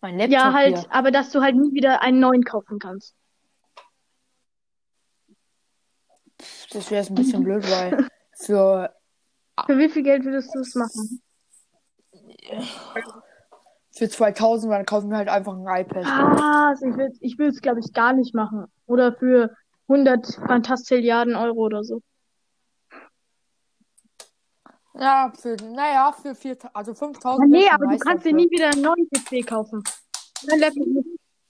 Mein 0.00 0.18
Laptop 0.18 0.32
Ja, 0.32 0.52
halt, 0.52 0.78
hier. 0.78 0.86
aber 0.90 1.10
dass 1.10 1.30
du 1.30 1.40
halt 1.40 1.56
nie 1.56 1.72
wieder 1.72 2.02
einen 2.02 2.20
neuen 2.20 2.44
kaufen 2.44 2.78
kannst. 2.78 3.14
Das 6.72 6.90
wäre 6.90 7.00
jetzt 7.00 7.10
ein 7.10 7.14
bisschen 7.14 7.42
blöd, 7.42 7.64
weil 7.70 8.06
für, 8.34 8.94
Für 9.64 9.78
wie 9.78 9.88
viel 9.88 10.02
Geld 10.02 10.24
würdest 10.24 10.54
du 10.54 10.60
es 10.60 10.74
machen? 10.74 11.22
Für 13.96 14.08
2000, 14.08 14.72
dann 14.72 14.84
kaufen 14.86 15.10
wir 15.10 15.16
halt 15.16 15.28
einfach 15.28 15.54
ein 15.54 15.80
iPad. 15.84 16.04
Ah, 16.06 16.74
ich 16.74 16.96
will, 16.96 17.12
ich 17.20 17.38
will 17.38 17.48
es, 17.48 17.60
glaube 17.60 17.80
ich, 17.80 17.92
gar 17.92 18.12
nicht 18.12 18.34
machen. 18.34 18.66
Oder 18.86 19.12
für 19.14 19.54
100 19.88 20.26
Fantastilliarden 20.46 21.34
Euro 21.34 21.60
oder 21.64 21.82
so. 21.82 22.02
Ja, 24.98 25.32
für, 25.38 25.56
naja, 25.56 26.12
für 26.12 26.34
4000, 26.34 26.74
also 26.76 26.94
5000 26.94 27.44
Ah, 27.44 27.46
nee, 27.46 27.68
aber 27.68 27.86
du 27.86 27.98
kannst 27.98 28.24
dir 28.24 28.32
nie 28.32 28.50
wieder 28.50 28.70
einen 28.70 28.82
neuen 28.82 29.08
PC 29.10 29.46
kaufen. 29.46 29.82
Nicht. 30.42 30.76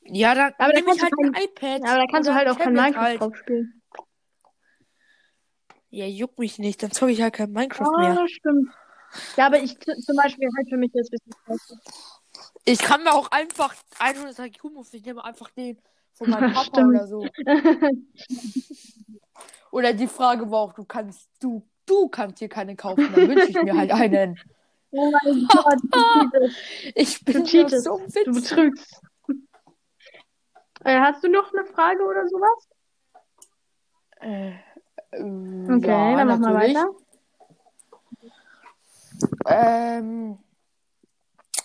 Ja, 0.08 0.34
dann 0.34 0.52
Aber 0.58 0.72
da 0.72 0.78
nehme 0.80 0.80
ich 0.80 0.98
kannst 0.98 1.02
halt 1.02 1.12
du 1.12 1.22
ein 1.22 1.32
kein- 1.32 1.44
iPad. 1.44 1.80
Ja, 1.84 1.90
aber 1.94 1.98
da 2.00 2.06
kannst 2.12 2.28
du 2.28 2.34
halt 2.34 2.48
ein 2.48 2.54
auch 2.54 2.58
kein 2.58 2.72
Minecraft 2.74 3.00
halt. 3.02 3.20
drauf 3.20 3.36
spielen. 3.36 3.82
Ja, 5.90 6.06
juckt 6.06 6.38
mich 6.38 6.58
nicht, 6.58 6.82
dann 6.82 6.90
zocke 6.90 7.12
ich 7.12 7.22
halt 7.22 7.34
kein 7.34 7.52
Minecraft 7.52 7.90
mehr. 7.98 8.18
Ah, 8.20 8.26
stimmt. 8.28 8.68
Ja, 9.36 9.46
aber 9.46 9.62
ich 9.62 9.78
zum 9.78 10.16
Beispiel 10.16 10.48
halt 10.56 10.68
für 10.68 10.76
mich 10.76 10.90
das 10.92 11.08
bisschen 11.08 11.32
scheiße. 11.46 11.78
Ich 12.68 12.80
kann 12.80 13.04
mir 13.04 13.12
auch 13.14 13.30
einfach 13.30 13.74
100 14.00 14.38
IQ-Moves, 14.40 14.92
ich 14.92 15.04
nehme 15.04 15.24
einfach 15.24 15.50
den 15.50 15.78
von 16.14 16.28
meinem 16.30 16.52
Papa 16.54 16.64
Stimmt. 16.64 16.88
oder 16.88 17.06
so. 17.06 17.26
Oder 19.70 19.92
die 19.92 20.06
Frage 20.08 20.50
war 20.50 20.60
auch, 20.60 20.72
du 20.72 20.84
kannst, 20.84 21.28
du, 21.40 21.62
du 21.84 22.08
kannst 22.08 22.40
dir 22.40 22.48
keine 22.48 22.74
kaufen, 22.76 23.12
dann 23.14 23.28
wünsche 23.28 23.50
ich 23.50 23.62
mir 23.62 23.76
halt 23.76 23.90
einen. 23.92 24.38
Oh 24.90 25.10
mein 25.22 25.46
Gott, 25.48 25.78
du. 25.92 26.48
Ich 26.94 27.22
Du 27.24 27.32
bin 27.34 27.44
cheatest. 27.44 27.84
so 27.84 27.98
Du 27.98 28.04
witzig. 28.06 28.24
betrügst. 28.34 29.00
Äh, 30.84 30.98
hast 31.00 31.22
du 31.22 31.28
noch 31.28 31.52
eine 31.52 31.66
Frage 31.66 32.02
oder 32.04 32.26
sowas? 32.26 32.68
Äh, 34.20 34.50
äh, 35.10 35.72
Okay, 35.74 35.88
ja, 35.88 36.16
dann 36.16 36.28
mach 36.28 36.38
mal 36.38 36.54
natürlich. 36.54 36.76
weiter. 36.76 36.90
Ähm, 39.46 40.38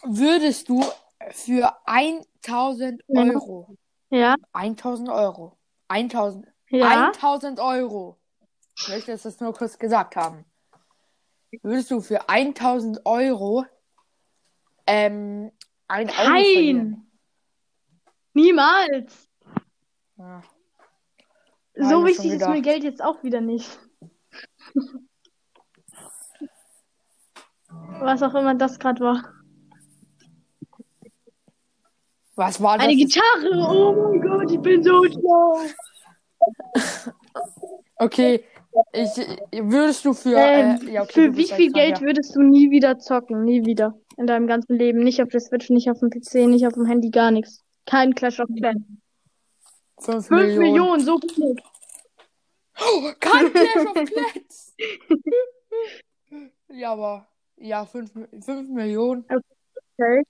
würdest 0.04 0.70
du 0.70 0.84
für 1.32 1.76
1000 1.86 3.02
Ja. 3.08 3.22
Euro, 3.24 3.76
Ja, 4.10 4.36
1000 4.54 5.10
Euro, 5.10 5.58
1000, 5.88 6.48
ja. 6.70 7.12
1000 7.12 7.60
Euro, 7.60 8.18
ich 8.78 8.88
möchte 8.90 9.12
das 9.16 9.40
nur 9.40 9.54
kurz 9.54 9.78
gesagt 9.78 10.16
haben, 10.16 10.46
würdest 11.62 11.92
du 11.92 12.02
für 12.02 12.28
1000 12.30 13.06
Euro 13.06 13.66
ähm, 14.88 15.52
ein 15.88 16.10
verlieren? 16.10 16.90
Nein! 16.90 17.08
Niemals! 18.34 19.30
Ja. 20.18 20.42
So 21.76 22.06
wichtig 22.06 22.34
ist 22.34 22.48
mir. 22.48 22.62
Geld 22.62 22.84
jetzt 22.84 23.02
auch 23.02 23.24
wieder 23.24 23.42
nicht. 23.42 23.80
Was 28.02 28.22
auch 28.24 28.34
immer 28.34 28.56
das 28.56 28.80
gerade 28.80 29.04
war. 29.04 29.41
Was 32.42 32.60
war 32.60 32.76
das? 32.80 32.88
Eine 32.88 32.96
Gitarre! 32.96 33.52
Oh 33.70 33.94
mein 33.94 34.20
Gott, 34.20 34.52
ich 34.52 34.60
bin 34.60 34.82
so 34.82 35.04
schlau! 35.06 35.60
Okay, 37.98 38.44
ich, 38.94 39.10
würdest 39.52 40.04
du 40.06 40.14
für, 40.14 40.36
Ähm, 40.36 40.88
äh, 40.88 40.94
ja, 40.94 41.04
okay, 41.04 41.12
für 41.14 41.38
wie 41.38 41.46
viel 41.46 41.72
dran, 41.72 41.84
Geld 41.84 42.00
ja. 42.00 42.02
würdest 42.02 42.36
du 42.36 42.42
nie 42.42 42.72
wieder 42.72 42.98
zocken? 42.98 43.44
Nie 43.44 43.64
wieder. 43.64 43.94
In 44.18 44.26
deinem 44.26 44.48
ganzen 44.48 44.76
Leben. 44.76 45.04
Nicht 45.04 45.22
auf 45.22 45.30
der 45.30 45.40
Switch, 45.40 45.70
nicht 45.70 45.92
auf 45.92 46.00
dem 46.00 46.10
PC, 46.10 46.48
nicht 46.48 46.66
auf 46.66 46.74
dem 46.74 46.88
Handy, 46.88 47.12
gar 47.12 47.30
nichts. 47.30 47.64
Kein 47.86 48.16
Clash 48.16 48.40
of 48.40 48.50
Clans. 48.58 48.82
5 50.00 50.26
5 50.26 50.30
Millionen. 50.32 50.60
Millionen, 50.62 51.02
so 51.06 51.20
viel. 51.20 51.56
Kein 53.20 53.54
Clash 53.54 53.86
of 53.86 53.94
Clans! 53.94 54.76
ja, 56.70 56.92
aber, 56.94 57.28
ja, 57.58 57.86
5 57.86 58.12
fünf 58.44 58.70
Millionen. 58.70 59.26
Okay. 59.26 60.24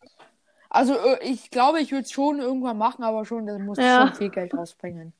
Also, 0.73 0.95
äh, 0.95 1.17
ich 1.21 1.51
glaube, 1.51 1.81
ich 1.81 1.91
würde 1.91 2.03
es 2.03 2.11
schon 2.11 2.39
irgendwann 2.39 2.77
machen, 2.77 3.03
aber 3.03 3.25
schon, 3.25 3.45
das 3.45 3.59
muss 3.59 3.77
Ja. 3.77 4.07
schon 4.07 4.13
viel 4.13 4.29
Geld 4.29 4.53
rausbringen. 4.53 5.13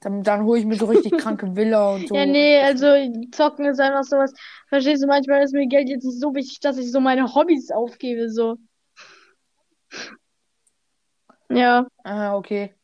Dann, 0.00 0.24
dann 0.24 0.44
hole 0.44 0.58
ich 0.58 0.66
mir 0.66 0.76
so 0.76 0.86
richtig 0.86 1.12
kranke 1.12 1.54
Villa 1.54 1.94
und 1.94 2.08
so. 2.08 2.16
Ja, 2.16 2.26
nee, 2.26 2.58
also 2.58 2.86
zocken 3.30 3.66
ist 3.66 3.80
einfach 3.80 4.02
sowas. 4.02 4.32
Verstehst 4.68 5.02
du, 5.02 5.06
manchmal 5.06 5.42
ist 5.44 5.54
mir 5.54 5.68
Geld 5.68 5.88
jetzt 5.88 6.04
nicht 6.04 6.18
so 6.18 6.34
wichtig, 6.34 6.58
dass 6.60 6.78
ich 6.78 6.90
so 6.90 7.00
meine 7.00 7.32
Hobbys 7.32 7.70
aufgebe, 7.70 8.28
so. 8.28 8.56
Ja. 11.48 11.86
Ah, 12.02 12.36
okay. 12.36 12.74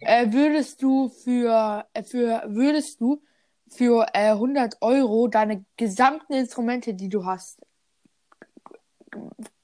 Äh, 0.00 0.32
würdest 0.32 0.80
du 0.82 1.08
für, 1.08 1.86
äh, 1.92 2.04
für, 2.04 2.42
würdest 2.46 3.00
du 3.00 3.20
für 3.68 4.06
äh, 4.14 4.30
100 4.30 4.76
Euro 4.80 5.26
deine 5.26 5.64
gesamten 5.76 6.34
Instrumente, 6.34 6.94
die 6.94 7.08
du 7.08 7.24
hast, 7.24 7.60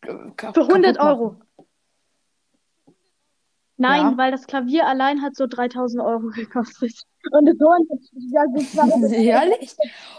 Für 0.06 0.12
100 0.20 0.36
kaputt 0.36 0.68
machen? 0.72 0.98
Euro. 0.98 1.36
Nein, 3.78 4.00
Ja. 4.12 4.16
weil 4.16 4.30
das 4.30 4.46
Klavier 4.46 4.86
allein 4.86 5.20
hat 5.20 5.36
so 5.36 5.46
3000 5.46 6.02
Euro 6.02 6.28
gekostet. 6.34 6.94
Und 7.30 7.48
Horn 7.60 7.82
hat 7.90 7.98
ja, 8.30 8.44
so 8.54 9.06
Ehrlich? 9.14 9.76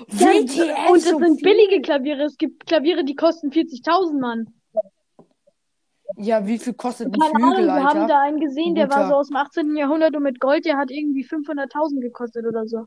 Ja, 0.10 0.28
WTF, 0.28 0.90
und 0.92 0.96
das 0.98 1.10
so 1.10 1.18
sind 1.18 1.40
viel? 1.40 1.44
billige 1.54 1.82
Klaviere. 1.82 2.24
Es 2.24 2.38
gibt 2.38 2.68
Klaviere, 2.68 3.04
die 3.04 3.16
kosten 3.16 3.50
40.000, 3.50 4.20
Mann. 4.20 4.54
Ja, 6.18 6.46
wie 6.46 6.58
viel 6.60 6.74
kostet 6.74 7.08
ein 7.08 7.20
Keine 7.20 7.36
Ahnung, 7.36 7.56
Flügel, 7.56 7.66
wir 7.68 7.84
haben 7.84 8.08
da 8.08 8.22
einen 8.22 8.40
gesehen, 8.40 8.76
der 8.76 8.90
war 8.90 8.98
Guter. 9.04 9.10
so 9.10 9.16
aus 9.16 9.28
dem 9.28 9.36
18. 9.38 9.76
Jahrhundert 9.76 10.16
und 10.16 10.24
mit 10.24 10.40
Gold, 10.40 10.66
der 10.66 10.78
hat 10.78 10.90
irgendwie 10.92 11.26
500.000 11.26 12.00
gekostet 12.02 12.46
oder 12.46 12.66
so. 12.68 12.86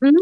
Mhm. 0.00 0.16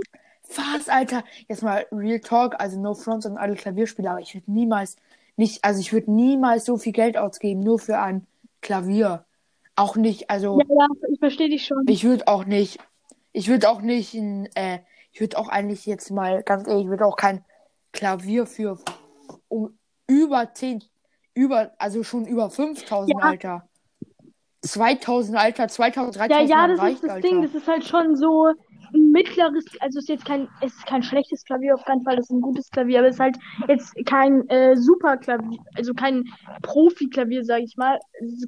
Was, 0.86 0.94
Alter? 0.94 1.24
Jetzt 1.48 1.62
mal 1.62 1.86
Real 1.92 2.20
Talk, 2.20 2.54
also 2.58 2.78
no 2.80 2.94
fronts 2.94 3.26
an 3.26 3.36
alle 3.36 3.54
Klavierspieler, 3.54 4.12
aber 4.12 4.20
ich 4.20 4.34
würde 4.34 4.50
niemals, 4.50 4.96
nicht, 5.36 5.64
also 5.64 5.80
ich 5.80 5.92
würde 5.92 6.10
niemals 6.10 6.64
so 6.64 6.76
viel 6.76 6.92
Geld 6.92 7.16
ausgeben, 7.16 7.60
nur 7.60 7.78
für 7.78 7.98
ein 7.98 8.26
Klavier. 8.60 9.24
Auch 9.74 9.96
nicht, 9.96 10.30
also 10.30 10.58
Ja, 10.60 10.66
ja, 10.68 10.86
ich 11.12 11.18
verstehe 11.18 11.48
dich 11.50 11.66
schon. 11.66 11.84
ich 11.86 12.04
würde 12.04 12.26
auch 12.28 12.44
nicht, 12.44 12.78
ich 13.32 13.48
würde 13.48 13.68
auch 13.68 13.82
nicht, 13.82 14.14
ein, 14.14 14.48
äh, 14.54 14.78
ich 15.12 15.20
würde 15.20 15.36
auch 15.38 15.48
eigentlich 15.48 15.84
jetzt 15.86 16.10
mal, 16.10 16.42
ganz 16.42 16.66
ehrlich, 16.66 16.84
ich 16.84 16.90
würde 16.90 17.04
auch 17.04 17.16
kein 17.16 17.44
Klavier 17.92 18.46
für 18.46 18.78
um 19.48 19.76
über 20.06 20.52
10, 20.54 20.82
über, 21.34 21.72
also 21.78 22.02
schon 22.02 22.26
über 22.26 22.48
5000, 22.48 23.10
Ja. 23.20 23.28
Alter. 23.28 23.68
2000, 24.62 25.38
Alter, 25.38 25.68
2000, 25.68 26.16
Ja, 26.16 26.26
3000 26.28 26.50
ja, 26.50 26.66
das 26.68 26.78
reicht, 26.80 26.94
ist 26.96 27.04
das 27.04 27.10
Alter. 27.12 27.28
Ding. 27.28 27.42
Das 27.42 27.54
ist 27.54 27.68
halt 27.68 27.84
schon 27.84 28.16
so 28.16 28.52
ein 28.94 29.10
mittleres, 29.10 29.64
also 29.80 29.98
es 29.98 30.04
ist 30.04 30.08
jetzt 30.08 30.24
kein, 30.24 30.48
es 30.60 30.74
ist 30.74 30.86
kein 30.86 31.02
schlechtes 31.02 31.44
Klavier 31.44 31.74
auf 31.74 31.84
keinen 31.84 32.02
Fall, 32.02 32.16
das 32.16 32.26
ist 32.26 32.36
ein 32.36 32.40
gutes 32.40 32.70
Klavier, 32.70 32.98
aber 32.98 33.08
es 33.08 33.16
ist 33.16 33.20
halt 33.20 33.36
jetzt 33.68 33.94
kein 34.06 34.48
äh, 34.48 34.76
super 34.76 35.16
Klavier, 35.16 35.58
also 35.74 35.94
kein 35.94 36.24
Profi-Klavier, 36.62 37.44
sage 37.44 37.64
ich 37.64 37.76
mal. 37.76 37.98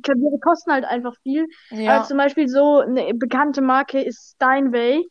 Klaviere 0.02 0.38
kosten 0.40 0.72
halt 0.72 0.84
einfach 0.84 1.14
viel. 1.22 1.46
Ja. 1.70 1.96
Aber 1.96 2.04
zum 2.04 2.18
Beispiel 2.18 2.48
so 2.48 2.80
eine 2.80 3.12
bekannte 3.14 3.62
Marke 3.62 4.00
ist 4.00 4.34
Steinway. 4.36 5.04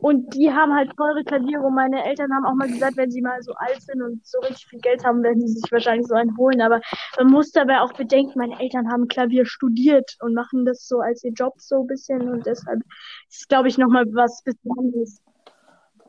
Und 0.00 0.34
die 0.34 0.52
haben 0.52 0.74
halt 0.74 0.96
teure 0.96 1.24
Klaviere. 1.24 1.62
Und 1.62 1.74
meine 1.74 2.04
Eltern 2.04 2.32
haben 2.32 2.46
auch 2.46 2.54
mal 2.54 2.68
gesagt, 2.68 2.96
wenn 2.96 3.10
sie 3.10 3.22
mal 3.22 3.42
so 3.42 3.52
alt 3.54 3.82
sind 3.82 4.02
und 4.02 4.24
so 4.26 4.38
richtig 4.40 4.66
viel 4.66 4.80
Geld 4.80 5.04
haben, 5.04 5.22
werden 5.22 5.40
sie 5.46 5.54
sich 5.60 5.72
wahrscheinlich 5.72 6.06
so 6.06 6.14
einen 6.14 6.36
holen. 6.36 6.60
Aber 6.60 6.80
man 7.18 7.28
muss 7.28 7.50
dabei 7.52 7.80
auch 7.80 7.92
bedenken, 7.92 8.38
meine 8.38 8.58
Eltern 8.60 8.90
haben 8.90 9.08
Klavier 9.08 9.44
studiert 9.46 10.16
und 10.20 10.34
machen 10.34 10.64
das 10.64 10.86
so 10.86 11.00
als 11.00 11.24
ihr 11.24 11.32
Job 11.32 11.54
so 11.58 11.80
ein 11.82 11.86
bisschen. 11.86 12.28
Und 12.28 12.46
deshalb 12.46 12.80
ist, 13.28 13.48
glaube 13.48 13.68
ich, 13.68 13.78
nochmal 13.78 14.04
was 14.12 14.42
bisschen 14.44 14.72
anderes. 14.78 15.20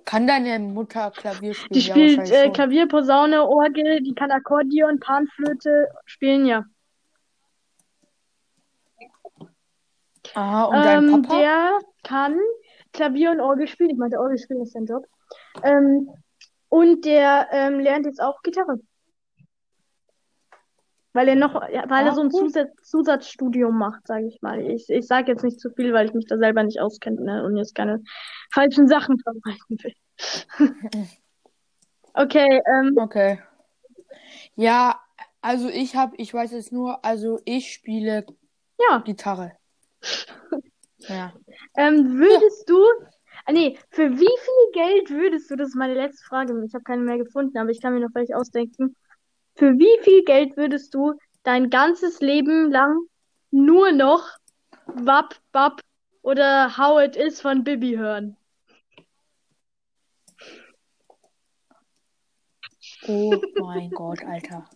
Kann 0.06 0.26
deine 0.26 0.58
Mutter 0.60 1.12
Klavier 1.12 1.54
spielen? 1.54 1.74
Die 1.74 1.80
Ja, 1.82 1.94
spielt 1.94 2.18
wahrscheinlich 2.18 2.46
äh. 2.46 2.50
Klavier, 2.52 2.88
Posaune, 2.88 3.44
Orgel, 3.48 4.02
die 4.02 4.14
kann 4.16 4.32
Akkordeon, 4.32 5.00
Panflöte 5.00 5.88
spielen, 6.06 6.46
ja. 6.46 6.66
Aha, 10.36 10.66
und 10.66 10.76
dein 10.84 11.04
Ähm, 11.10 11.22
Papa? 11.22 11.38
der 11.40 11.80
kann 12.04 12.38
Klavier 12.94 13.32
und 13.32 13.40
Orgel 13.42 13.68
spielen. 13.68 13.90
Ich 13.92 13.98
meinte, 13.98 14.20
Orgel 14.20 14.38
spielen 14.38 14.62
ist 14.62 14.74
sein 14.74 14.86
Job. 14.86 15.06
Ähm, 15.64 16.10
und 16.70 17.06
der 17.06 17.48
ähm, 17.52 17.80
lernt 17.80 18.06
jetzt 18.06 18.22
auch 18.22 18.42
Gitarre. 18.42 18.80
Weil 21.14 21.30
er 21.30 21.36
noch, 21.36 21.56
weil 21.56 21.90
Ah, 21.90 22.06
er 22.06 22.14
so 22.14 22.22
ein. 22.22 22.30
Zusatz, 22.32 22.70
Zusatzstudium 22.84 23.78
macht, 23.78 24.06
sage 24.06 24.28
ich 24.28 24.42
mal. 24.42 24.62
Ich, 24.62 24.90
ich 24.90 25.08
sage 25.08 25.32
jetzt 25.32 25.44
nicht 25.44 25.60
zu 25.60 25.72
viel, 25.72 25.92
weil 25.92 26.06
ich 26.06 26.14
mich 26.14 26.28
da 26.28 26.38
selber 26.38 26.64
nicht 26.64 26.80
auskenne 26.80 27.22
ne, 27.22 27.44
und 27.44 27.58
jetzt 27.58 27.74
keine 27.74 28.04
falschen 28.52 28.88
Sachen 28.88 29.20
verbreiten 29.20 29.78
will. 29.82 29.94
Okay, 32.14 32.62
ähm, 32.74 32.96
Okay. 32.98 33.40
Ja, 34.56 35.00
also 35.42 35.70
ich 35.70 35.96
habe, 35.96 36.16
ich 36.18 36.34
weiß 36.34 36.52
jetzt 36.52 36.72
nur, 36.72 37.06
also 37.06 37.40
ich 37.46 37.72
spiele 37.72 38.26
ja. 38.90 38.98
Gitarre. 39.00 39.54
Ja. 41.08 41.34
Ähm, 41.78 42.18
würdest 42.18 42.70
du, 42.70 42.84
ah, 43.46 43.52
nee, 43.52 43.78
für 43.90 44.12
wie 44.12 44.18
viel 44.18 44.72
Geld 44.74 45.10
würdest 45.10 45.50
du, 45.50 45.56
das 45.56 45.70
ist 45.70 45.76
meine 45.76 45.94
letzte 45.94 46.24
Frage, 46.26 46.54
ich 46.66 46.74
habe 46.74 46.84
keine 46.84 47.02
mehr 47.02 47.18
gefunden, 47.18 47.58
aber 47.58 47.70
ich 47.70 47.82
kann 47.82 47.94
mir 47.94 48.02
noch 48.02 48.14
welche 48.14 48.36
ausdenken. 48.36 48.96
Für 49.56 49.78
wie 49.78 50.04
viel 50.04 50.24
Geld 50.24 50.58
würdest 50.58 50.94
du 50.94 51.14
dein 51.44 51.70
ganzes 51.70 52.20
Leben 52.22 52.72
lang 52.72 52.98
nur 53.52 53.92
noch 53.92 54.24
Wap 54.86 55.36
Bap 55.52 55.82
oder 56.22 56.78
How 56.78 57.02
It 57.02 57.16
Is 57.16 57.42
von 57.42 57.64
Bibi 57.64 57.96
hören? 57.98 58.36
Oh 63.08 63.34
mein 63.62 63.90
Gott, 63.96 64.24
Alter. 64.24 64.70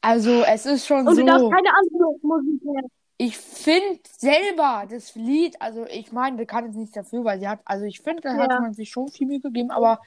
Also 0.00 0.42
es 0.42 0.66
ist 0.66 0.86
schon 0.86 1.06
Und 1.06 1.16
du 1.16 1.24
darfst 1.24 1.44
so. 1.44 1.50
keine 1.50 1.68
andere 1.74 2.18
Musik 2.22 2.64
mehr. 2.64 2.82
Ich 3.24 3.38
finde 3.38 4.00
selber 4.18 4.84
das 4.90 5.14
Lied, 5.14 5.54
also 5.62 5.86
ich 5.86 6.10
meine, 6.10 6.38
der 6.38 6.46
kann 6.46 6.64
jetzt 6.66 6.74
nichts 6.74 6.94
dafür, 6.94 7.22
weil 7.22 7.38
sie 7.38 7.46
hat, 7.46 7.60
also 7.64 7.84
ich 7.84 8.00
finde, 8.00 8.22
da 8.22 8.32
hat 8.34 8.50
Ja. 8.50 8.60
man 8.60 8.74
sich 8.74 8.90
schon 8.90 9.06
viel 9.06 9.28
Mühe 9.28 9.38
gegeben, 9.38 9.70
aber 9.70 10.00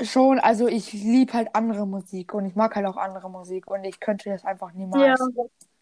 schon, 0.00 0.38
also 0.38 0.68
ich 0.68 0.92
liebe 0.92 1.32
halt 1.32 1.52
andere 1.56 1.88
Musik 1.88 2.32
und 2.32 2.46
ich 2.46 2.54
mag 2.54 2.76
halt 2.76 2.86
auch 2.86 2.96
andere 2.96 3.28
Musik 3.28 3.68
und 3.68 3.82
ich 3.82 3.98
könnte 3.98 4.30
das 4.30 4.44
einfach 4.44 4.72
Ja. 4.72 4.78
niemals, 4.78 5.20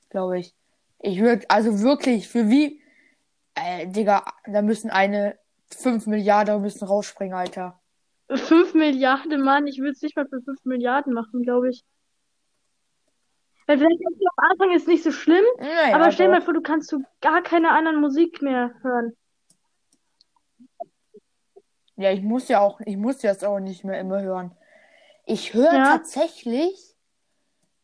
glaube 0.08 0.38
ich. 0.38 0.54
Ich 1.00 1.20
würde, 1.20 1.44
also 1.50 1.80
wirklich, 1.80 2.26
für 2.26 2.48
wie, 2.48 2.80
äh, 3.54 3.86
Digga, 3.86 4.24
da 4.46 4.62
müssen 4.62 4.88
eine 4.88 5.38
5 5.70 6.06
Milliarden 6.06 6.62
müssen 6.62 6.86
rausspringen, 6.86 7.34
Alter. 7.34 7.78
5 8.32 8.72
Milliarden, 8.72 9.42
Mann, 9.42 9.66
ich 9.66 9.78
würde 9.78 9.92
es 9.92 10.00
nicht 10.00 10.16
mal 10.16 10.26
für 10.26 10.40
5 10.40 10.64
Milliarden 10.64 11.12
machen, 11.12 11.42
glaube 11.42 11.68
ich. 11.68 11.84
Weil 13.68 13.76
vielleicht 13.78 14.00
am 14.06 14.50
Anfang 14.50 14.70
ist 14.74 14.88
nicht 14.88 15.04
so 15.04 15.12
schlimm, 15.12 15.44
Naja, 15.58 15.94
aber 15.94 16.10
stell 16.10 16.26
dir 16.28 16.32
mal 16.32 16.40
vor, 16.42 16.54
du 16.54 16.62
kannst 16.62 16.88
zu 16.88 17.04
gar 17.20 17.42
keine 17.42 17.70
anderen 17.70 18.00
Musik 18.00 18.40
mehr 18.40 18.72
hören. 18.82 19.14
Ja, 21.96 22.10
ich 22.10 22.22
muss 22.22 22.48
ja 22.48 22.60
auch, 22.60 22.80
ich 22.86 22.96
muss 22.96 23.18
das 23.18 23.44
auch 23.44 23.60
nicht 23.60 23.84
mehr 23.84 24.00
immer 24.00 24.22
hören. 24.22 24.52
Ich 25.26 25.52
höre 25.52 25.74
Ja. 25.74 25.84
tatsächlich 25.84 26.94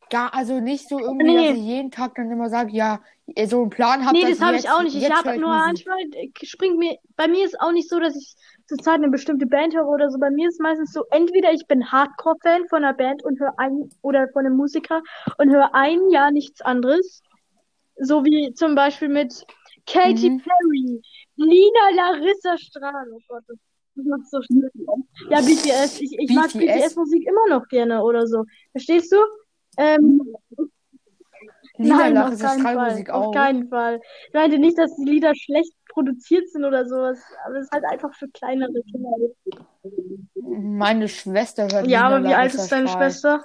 gar, 0.09 0.33
also 0.33 0.61
nicht 0.61 0.89
so 0.89 0.99
irgendwie, 0.99 1.35
dass 1.35 1.43
Nee. 1.51 1.51
ich 1.53 1.65
jeden 1.67 1.91
Tag 1.91 2.15
dann 2.15 2.31
immer 2.31 2.49
sage, 2.49 2.73
ja, 2.73 3.03
so 3.47 3.61
einen 3.61 3.71
Plan 3.71 4.07
habt, 4.07 4.15
Nee, 4.15 4.23
dass 4.23 4.39
das 4.39 4.41
habe 4.41 4.57
ich 4.57 4.63
jetzt, 4.63 4.73
auch 4.73 4.83
nicht. 4.83 4.95
Ich 4.95 5.03
jetzt 5.03 5.13
habe 5.13 5.39
nur 5.39 5.49
manchmal 5.51 5.99
äh, 6.13 6.31
springt 6.45 6.79
mir, 6.79 6.97
bei 7.17 7.29
mir 7.29 7.45
ist 7.45 7.61
auch 7.61 7.73
nicht 7.73 7.91
so, 7.91 8.01
dass 8.01 8.17
ich 8.17 8.35
zurzeit 8.67 8.95
eine 8.97 9.11
bestimmte 9.11 9.47
Band 9.47 9.75
höre 9.75 9.87
oder 9.89 10.11
so. 10.11 10.19
Bei 10.19 10.31
mir 10.31 10.49
ist 10.49 10.61
meistens 10.61 10.93
so, 10.93 11.05
entweder 11.11 11.53
ich 11.53 11.67
bin 11.67 11.91
Hardcore-Fan 11.91 12.69
von 12.69 12.85
einer 12.85 12.95
Band 12.95 13.25
und 13.25 13.39
höre 13.41 13.59
ein, 13.59 13.91
oder 14.03 14.29
von 14.33 14.47
einem 14.47 14.57
Musiker 14.57 15.03
und 15.39 15.51
höre 15.51 15.75
ein 15.75 16.11
Jahr 16.11 16.31
nichts 16.31 16.61
anderes. 16.63 17.23
So 17.97 18.25
wie 18.25 18.53
zum 18.55 18.75
Beispiel 18.75 19.09
mit 19.09 19.45
Katy 19.87 20.31
Mhm. 20.31 20.43
Perry, 20.43 21.03
Lina 21.37 21.91
Larissa 21.95 22.57
Strahl. 22.59 23.07
Oh 23.13 23.21
Gott, 23.29 23.45
das 23.49 24.05
macht 24.07 24.29
so 24.31 24.43
schlimm. 24.43 24.71
Ja, 25.31 25.41
BTS. 25.41 26.01
Ich, 26.01 26.19
ich 26.19 26.35
mag 26.35 26.53
BTS? 26.53 26.59
BTS-Musik 26.59 27.27
immer 27.27 27.49
noch 27.49 27.69
gerne 27.69 28.03
oder 28.03 28.27
so. 28.27 28.45
Verstehst 28.73 29.13
du? 29.13 29.17
Ähm, 29.77 30.21
Lieder 31.77 31.97
Nein, 31.97 32.19
auf 32.19 32.39
keinen 32.39 32.63
Fall. 32.63 33.05
Auf 33.11 33.35
keinen 33.35 33.69
Fall. 33.69 34.01
Ich 34.29 34.35
meinte 34.35 34.59
nicht, 34.59 34.79
dass 34.79 34.95
die 34.97 35.11
Lieder 35.11 35.33
schlecht 35.35 35.75
produziert 35.95 36.51
sind 36.51 36.65
oder 36.65 36.87
sowas, 36.87 37.19
aber 37.47 37.57
es 37.57 37.65
ist 37.67 37.73
halt 37.73 37.85
einfach 37.85 38.13
für 38.15 38.29
kleinere 38.29 38.83
Kinder. 38.91 39.11
Meine 40.35 41.09
Schwester 41.09 41.69
hört 41.73 41.87
Ja, 41.87 42.07
aber 42.07 42.23
wie 42.29 42.35
alt 42.35 42.53
ist 42.53 42.71
deine 42.71 42.89
Strahl. 42.89 43.11
Schwester? 43.11 43.45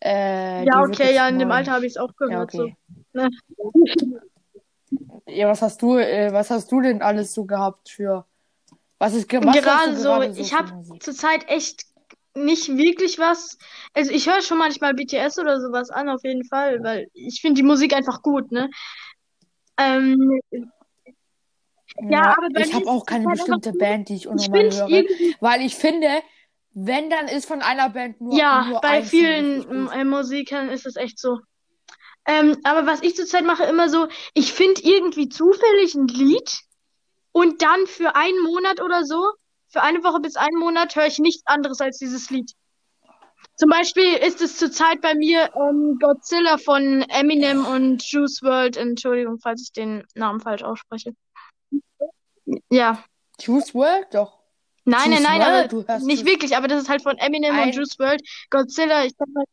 Äh, 0.00 0.64
Ja, 0.64 0.80
okay, 0.82 1.14
ja, 1.14 1.28
in 1.28 1.38
dem. 1.38 1.50
Alter 1.50 1.72
habe 1.72 1.86
ich 1.86 1.92
es 1.92 1.96
auch 1.96 2.10
Ja, 2.20 2.26
gehört. 2.26 2.50
So. 2.52 2.64
okay. 2.64 2.76
Ne? 3.12 3.30
Ja, 5.26 5.48
was 5.48 5.62
hast 5.62 5.80
du, 5.82 5.96
äh, 5.96 6.32
was 6.32 6.50
hast 6.50 6.72
du 6.72 6.80
denn 6.80 7.02
alles 7.02 7.32
so 7.32 7.44
gehabt 7.44 7.88
für, 7.90 8.26
was 8.98 9.14
ist, 9.14 9.28
ge- 9.28 9.40
was 9.44 9.54
hörst 9.54 9.64
Gerade 9.64 9.96
so, 9.96 10.08
gerade 10.08 10.34
so 10.34 10.42
ich 10.42 10.52
habe 10.54 10.98
zurzeit 11.00 11.48
echt 11.48 11.84
nicht 12.34 12.68
wirklich 12.76 13.18
was. 13.18 13.58
Also 13.94 14.10
ich 14.12 14.28
höre 14.28 14.40
schon 14.42 14.58
manchmal 14.58 14.94
BTS 14.94 15.38
oder 15.38 15.60
sowas 15.60 15.90
an, 15.90 16.08
auf 16.08 16.22
jeden 16.24 16.44
Fall, 16.44 16.82
weil 16.82 17.08
ich 17.12 17.40
finde 17.40 17.56
die 17.60 17.66
Musik 17.66 17.92
einfach 17.94 18.22
gut, 18.22 18.50
ne? 18.52 18.70
Ähm, 19.80 20.40
ja, 22.08 22.36
aber 22.36 22.48
bei 22.52 22.60
ich 22.60 22.74
habe 22.74 22.86
auch 22.88 23.04
keine 23.04 23.26
halt 23.26 23.38
bestimmte 23.38 23.72
Band, 23.72 24.08
die 24.08 24.16
ich 24.16 24.28
unnormal 24.28 24.70
höre, 24.70 25.04
weil 25.40 25.62
ich 25.62 25.74
finde, 25.74 26.08
wenn 26.72 27.10
dann 27.10 27.28
ist 27.28 27.46
von 27.46 27.62
einer 27.62 27.90
Band 27.90 28.20
nur 28.20 28.36
ja, 28.36 28.64
nur 28.64 28.80
bei 28.80 29.02
vielen 29.02 29.66
gut. 29.66 29.92
äh, 29.92 30.04
Musikern 30.04 30.68
ist 30.68 30.86
es 30.86 30.96
echt 30.96 31.18
so. 31.18 31.38
Ähm, 32.26 32.58
aber 32.64 32.86
was 32.86 33.02
ich 33.02 33.16
zurzeit 33.16 33.44
mache, 33.44 33.64
immer 33.64 33.88
so, 33.88 34.06
ich 34.34 34.52
finde 34.52 34.82
irgendwie 34.82 35.28
zufällig 35.28 35.94
ein 35.94 36.06
Lied 36.06 36.60
und 37.32 37.62
dann 37.62 37.86
für 37.86 38.14
einen 38.14 38.42
Monat 38.42 38.80
oder 38.80 39.04
so, 39.04 39.30
für 39.68 39.82
eine 39.82 40.04
Woche 40.04 40.20
bis 40.20 40.36
einen 40.36 40.58
Monat 40.58 40.94
höre 40.96 41.06
ich 41.06 41.18
nichts 41.18 41.42
anderes 41.46 41.80
als 41.80 41.98
dieses 41.98 42.30
Lied. 42.30 42.52
Zum 43.60 43.68
Beispiel 43.68 44.14
ist 44.14 44.40
es 44.40 44.56
zurzeit 44.56 45.02
bei 45.02 45.14
mir 45.14 45.50
ähm, 45.54 45.98
Godzilla 46.00 46.56
von 46.56 47.02
Eminem 47.10 47.66
und 47.66 48.02
Juice 48.10 48.40
WRLD. 48.42 48.78
Entschuldigung, 48.78 49.38
falls 49.38 49.60
ich 49.64 49.72
den 49.72 50.02
Namen 50.14 50.40
falsch 50.40 50.62
ausspreche. 50.62 51.12
Ja. 52.70 53.04
Juice 53.38 53.74
WRLD 53.74 54.14
doch. 54.14 54.38
Nein, 54.86 55.10
nein, 55.10 55.18
Juice 55.18 55.22
nein, 55.28 55.42
aber 55.42 55.50
WRLD, 55.52 55.72
du 55.72 55.84
hörst 55.86 56.06
nicht 56.06 56.24
wirklich, 56.24 56.56
aber 56.56 56.68
das 56.68 56.82
ist 56.84 56.88
halt 56.88 57.02
von 57.02 57.18
Eminem 57.18 57.52
und 57.54 57.60
Ein- 57.60 57.72
Juice 57.72 57.98
WRLD. 57.98 58.22
Godzilla, 58.48 59.04
ich 59.04 59.12
sag 59.18 59.28
mal, 59.28 59.44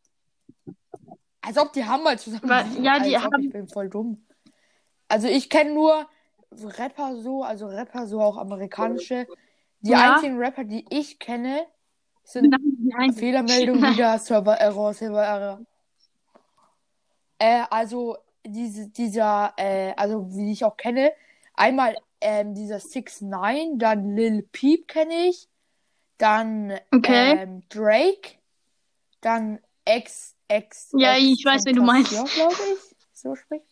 Als 1.42 1.58
ob 1.58 1.74
die 1.74 1.84
haben 1.84 2.02
mal 2.02 2.18
zusammen. 2.18 2.48
Wa- 2.48 2.62
gesungen, 2.62 2.84
ja, 2.84 2.98
die 3.00 3.18
haben- 3.18 3.42
ich 3.42 3.50
bin 3.52 3.68
voll 3.68 3.90
dumm. 3.90 4.26
Also 5.08 5.28
ich 5.28 5.50
kenne 5.50 5.74
nur 5.74 6.08
Rapper 6.50 7.20
so, 7.20 7.42
also 7.42 7.66
Rapper 7.66 8.06
so 8.06 8.20
auch 8.22 8.38
amerikanische. 8.38 9.26
Die 9.80 9.90
Ja. 9.90 10.14
einzigen 10.14 10.38
Rapper, 10.38 10.64
die 10.64 10.86
ich 10.88 11.18
kenne, 11.18 11.66
sind 12.32 12.54
nein, 12.84 13.12
Fehlermeldung 13.14 13.82
wieder, 13.82 14.18
Server 14.18 14.54
Error, 14.54 14.92
Server 14.94 15.24
Error. 15.24 15.60
Äh, 17.38 17.62
also 17.70 18.18
diese, 18.44 18.88
dieser, 18.88 19.54
äh, 19.56 19.92
also 19.96 20.26
wie 20.34 20.52
ich 20.52 20.64
auch 20.64 20.76
kenne, 20.76 21.12
einmal 21.54 21.96
ähm, 22.20 22.54
dieser 22.54 22.80
6 22.80 23.22
9 23.22 23.78
dann 23.78 24.14
Lil 24.16 24.42
Peep 24.52 24.88
kenne 24.88 25.28
ich, 25.28 25.48
dann 26.18 26.78
Okay. 26.92 27.38
ähm, 27.38 27.62
Drake, 27.68 28.38
dann 29.20 29.60
X 29.84 30.34
X 30.48 30.90
Ja, 30.96 31.16
X 31.16 31.22
ich 31.38 31.44
weiß, 31.44 31.64
wen 31.66 31.76
du 31.76 31.82
meinst. 31.82 32.10
glaube 32.10 32.28
ich, 32.28 32.96
so 33.12 33.34
spricht. 33.36 33.64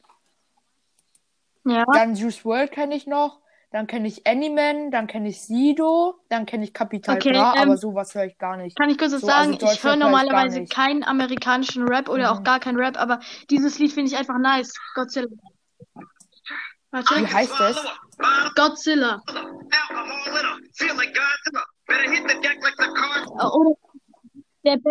Ja. 1.64 1.84
Dann 1.92 2.14
Juice 2.14 2.44
WRLD 2.44 2.70
kenne 2.70 2.94
ich 2.94 3.06
noch, 3.06 3.40
dann 3.76 3.86
kenne 3.86 4.08
ich 4.08 4.26
Anyman, 4.26 4.90
dann 4.90 5.06
kenne 5.06 5.28
ich 5.28 5.42
Sido, 5.42 6.14
dann 6.30 6.46
kenne 6.46 6.64
ich 6.64 6.72
Capital 6.72 7.16
Okay, 7.18 7.32
Bra, 7.34 7.52
ähm, 7.56 7.62
aber 7.64 7.76
sowas 7.76 8.14
höre 8.14 8.24
ich 8.24 8.38
gar 8.38 8.56
nicht. 8.56 8.74
Kann 8.78 8.88
ich 8.88 8.96
kurz 8.96 9.12
was 9.12 9.20
So, 9.20 9.26
also 9.28 9.52
sagen? 9.52 9.52
ich 9.52 9.60
höre 9.60 9.68
höre 9.68 9.74
ich 9.74 9.82
gar 9.82 9.96
normalerweise 9.96 10.60
nicht. 10.60 10.72
keinen 10.72 11.04
amerikanischen 11.04 11.86
Rap 11.86 12.08
oder 12.08 12.32
auch 12.32 12.38
Mhm. 12.38 12.44
gar 12.44 12.58
keinen 12.58 12.78
Rap, 12.78 12.98
aber 12.98 13.20
dieses 13.50 13.78
Lied 13.78 13.92
finde 13.92 14.10
ich 14.10 14.16
einfach 14.16 14.38
nice. 14.38 14.72
Godzilla. 14.94 15.26
Warte. 16.90 17.16
Wie 17.16 17.26
heißt 17.26 17.52
das? 17.60 17.84
Godzilla. 18.54 19.20
Oder 23.38 23.74
der 24.64 24.76
Be 24.78 24.90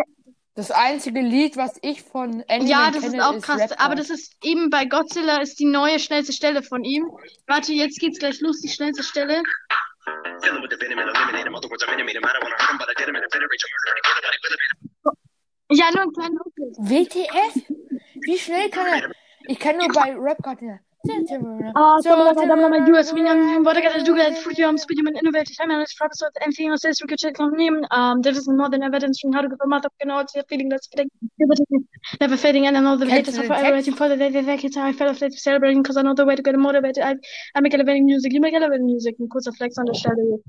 Das 0.56 0.70
einzige 0.70 1.20
Lied, 1.20 1.58
was 1.58 1.78
ich 1.82 2.02
von 2.02 2.42
Anyman 2.48 2.66
ja, 2.66 2.90
das 2.90 3.02
kenne, 3.02 3.18
ist 3.18 3.22
auch 3.22 3.34
ist 3.34 3.44
krass. 3.44 3.60
Rap 3.60 3.74
Aber 3.76 3.94
das 3.94 4.08
ist 4.08 4.34
eben 4.42 4.70
bei 4.70 4.86
Godzilla 4.86 5.42
ist 5.42 5.60
die 5.60 5.66
neue 5.66 5.98
schnellste 5.98 6.32
Stelle 6.32 6.62
von 6.62 6.82
ihm. 6.82 7.04
Warte, 7.46 7.74
jetzt 7.74 8.00
geht's 8.00 8.18
gleich 8.18 8.40
los, 8.40 8.62
die 8.62 8.70
schnellste 8.70 9.02
Stelle. 9.02 9.42
Ja, 15.68 15.90
nur 15.92 16.02
ein 16.04 16.12
kleiner. 16.12 16.40
WTF? 16.78 17.54
Wie 18.22 18.38
schnell 18.38 18.70
kann 18.70 18.86
er? 18.86 19.10
Ich 19.48 19.58
kenne 19.58 19.78
nur 19.78 19.88
bei 19.88 20.14
Rap 20.16 20.38
God. 20.42 20.58
Uh, 21.06 22.02
Assalamualaikum 22.02 22.50
nama 22.50 22.82
juga 22.82 23.06
seminyan 23.06 23.62
Vodakata 23.62 24.02
juga 24.02 24.34
Furtium 24.42 24.74
Spidium 24.74 25.06
and 25.06 25.16
Innovative 25.22 25.54
Feminist 25.54 25.94
Professor 25.94 26.30
and 26.42 26.50
Female 26.50 26.78
Says 26.78 26.98
we 26.98 27.06
could 27.06 27.22
check 27.22 27.38
on 27.38 27.54
him. 27.54 27.86
Um, 27.94 28.22
there 28.22 28.34
is 28.34 28.48
more 28.50 28.66
than 28.68 28.82
evidence 28.82 29.20
from 29.22 29.30
how 29.32 29.42
to 29.42 29.48
go 29.48 29.56
mother 29.66 29.88
can 30.00 30.10
also 30.10 30.42
feeling 30.50 30.68
that's 30.68 30.88
never 32.18 32.36
fading 32.36 32.66
and 32.66 32.76
another 32.76 33.06
haters 33.06 33.38
are 33.38 33.46
forever 33.46 33.76
waiting 33.78 33.94
for 33.94 34.08
the 34.08 34.16
day 34.16 34.30
they 34.30 34.42
think 34.42 34.76
I 34.76 34.92
fell 34.92 35.10
off 35.10 35.22
celebrating 35.36 35.82
because 35.82 35.96
another 35.96 36.26
way 36.26 36.34
to 36.34 36.42
get 36.42 36.58
motivated. 36.58 37.02
I, 37.02 37.14
I 37.54 37.60
make 37.60 37.74
elevating 37.74 38.06
music, 38.06 38.32
you 38.32 38.40
make 38.40 38.54
elevating 38.54 38.86
music 38.86 39.14
because 39.18 39.46
of 39.46 39.54
flex 39.56 39.78
on 39.78 39.86
the 39.86 39.94
shadow. 39.94 40.42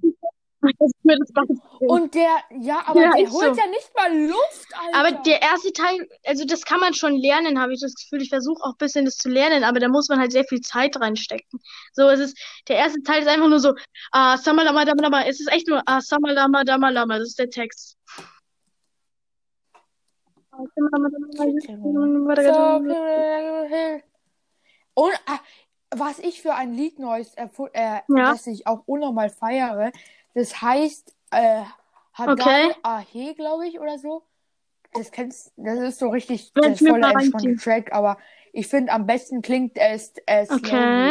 Und 1.79 2.15
der, 2.15 2.29
ja, 2.59 2.81
aber 2.87 2.99
Ja, 3.01 3.11
der 3.11 3.29
holt 3.31 3.55
so. 3.55 3.61
ja 3.61 3.67
nicht 3.67 3.91
mal 3.95 4.11
Luft, 4.27 4.67
Alter. 4.73 4.97
Aber 4.97 5.11
der 5.23 5.41
erste 5.41 5.71
Teil, 5.71 6.07
also 6.25 6.45
das 6.45 6.65
kann 6.65 6.79
man 6.79 6.93
schon 6.95 7.15
lernen, 7.15 7.59
habe 7.61 7.73
ich 7.73 7.79
das 7.79 7.93
Gefühl. 7.93 8.21
Ich 8.23 8.29
versuche 8.29 8.63
auch 8.63 8.71
ein 8.71 8.77
bisschen 8.79 9.05
das 9.05 9.17
zu 9.17 9.29
lernen, 9.29 9.63
aber 9.63 9.79
da 9.79 9.87
muss 9.87 10.09
man 10.09 10.19
halt 10.19 10.31
sehr 10.31 10.45
viel 10.45 10.61
Zeit 10.61 10.99
reinstecken. 10.99 11.59
So, 11.93 12.09
es 12.09 12.19
ist, 12.19 12.37
der 12.67 12.77
erste 12.77 13.01
Teil 13.03 13.21
ist 13.21 13.27
einfach 13.27 13.47
nur 13.47 13.59
so, 13.59 13.75
ah, 14.11 14.35
Samalama, 14.37 14.83
Dama, 14.85 15.01
Dama. 15.03 15.23
Es 15.25 15.39
ist 15.39 15.51
echt 15.51 15.67
nur, 15.67 15.83
ah, 15.85 16.01
Samalama, 16.01 16.63
Dama, 16.63 16.89
Lama. 16.89 17.19
Das 17.19 17.27
ist 17.29 17.39
der 17.39 17.49
Text. 17.51 17.95
Samalama. 20.51 21.07
Und 24.95 25.11
äh, 25.13 25.37
was 25.95 26.19
ich 26.19 26.41
für 26.41 26.53
ein 26.55 26.73
Lied 26.73 26.99
Neues 26.99 27.37
erfu- 27.37 27.69
äh, 27.73 28.01
Ja. 28.09 28.31
das 28.31 28.47
ich 28.47 28.65
auch 28.67 28.83
unnormal 28.87 29.29
feiere, 29.29 29.91
das 30.38 30.61
heißt 30.61 31.13
äh, 31.31 31.63
Hadal 32.13 32.33
Okay. 32.39 32.75
Ahe, 32.83 33.33
glaube 33.35 33.67
ich, 33.67 33.79
oder 33.79 33.97
so. 33.99 34.23
Das 34.93 35.11
kennst 35.11 35.51
das 35.57 35.79
ist 35.79 35.99
so 35.99 36.09
richtig 36.09 36.51
Werd 36.55 36.65
das 36.73 36.81
mal 36.81 36.95
entspannte 37.03 37.35
reinziehen. 37.35 37.57
Track, 37.57 37.91
aber 37.93 38.17
ich 38.53 38.67
finde 38.67 38.91
am 38.93 39.05
besten 39.05 39.41
klingt 39.41 39.77
es 39.77 40.13
slowly, 40.45 40.55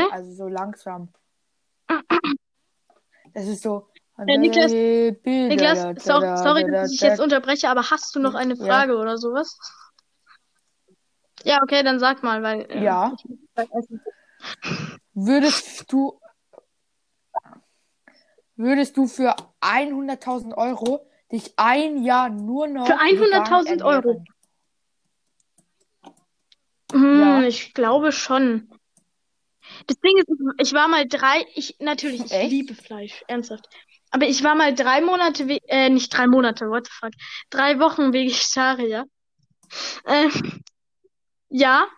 Okay. 0.05 0.07
also 0.11 0.33
so 0.33 0.49
langsam. 0.49 1.13
Das 3.35 3.47
ist 3.47 3.63
so. 3.63 3.89
Äh, 4.19 4.39
Niklas- 4.39 4.73
Niklas, 5.25 6.03
so, 6.03 6.21
sorry, 6.21 6.65
dass 6.71 6.91
ich 6.93 7.01
jetzt 7.01 7.21
unterbreche, 7.27 7.69
aber 7.69 7.91
hast 7.91 8.15
du 8.17 8.21
noch 8.21 8.35
eine 8.35 8.55
Ja. 8.55 8.65
Frage 8.65 8.97
oder 8.97 9.19
sowas? 9.19 9.59
Ja, 11.45 11.59
okay, 11.63 11.83
dann 11.83 12.01
sag 12.01 12.23
mal, 12.23 12.43
weil. 12.43 12.63
äh, 12.71 12.83
Ja. 12.83 13.15
Würdest 15.13 15.93
du 15.93 16.19
würdest 18.57 18.97
du 18.97 19.07
für 19.07 19.35
100.000 19.61 20.55
Euro 20.57 21.07
dich 21.33 21.53
ein 21.57 22.03
Jahr 22.03 22.31
nur 22.31 22.67
noch 22.69 22.87
Für 22.87 22.99
100.000 23.01 23.65
vegan 23.65 23.83
Euro? 23.83 24.25
Hm, 26.93 27.21
Ja. 27.21 27.43
ich 27.43 27.75
glaube 27.75 28.13
schon. 28.13 28.71
Das 29.89 29.99
Ding 29.99 30.17
ist, 30.19 30.29
ich 30.59 30.73
war 30.73 30.87
mal 30.89 31.07
drei, 31.09 31.45
ich, 31.55 31.77
natürlich, 31.81 32.25
ich 32.25 32.33
Echt? 32.33 32.51
liebe 32.51 32.75
Fleisch, 32.75 33.25
ernsthaft. 33.27 33.69
Aber 34.11 34.27
ich 34.27 34.45
war 34.45 34.55
mal 34.55 34.73
drei 34.75 35.01
Monate, 35.01 35.59
äh, 35.67 35.89
nicht 35.89 36.17
drei 36.17 36.29
Monate, 36.29 36.71
what 36.71 36.87
the 36.87 36.93
fuck, 36.93 37.11
drei 37.51 37.81
Wochen 37.81 38.13
Vegetarier. 38.13 39.05
Äh, 40.05 40.29
ja, 41.49 41.89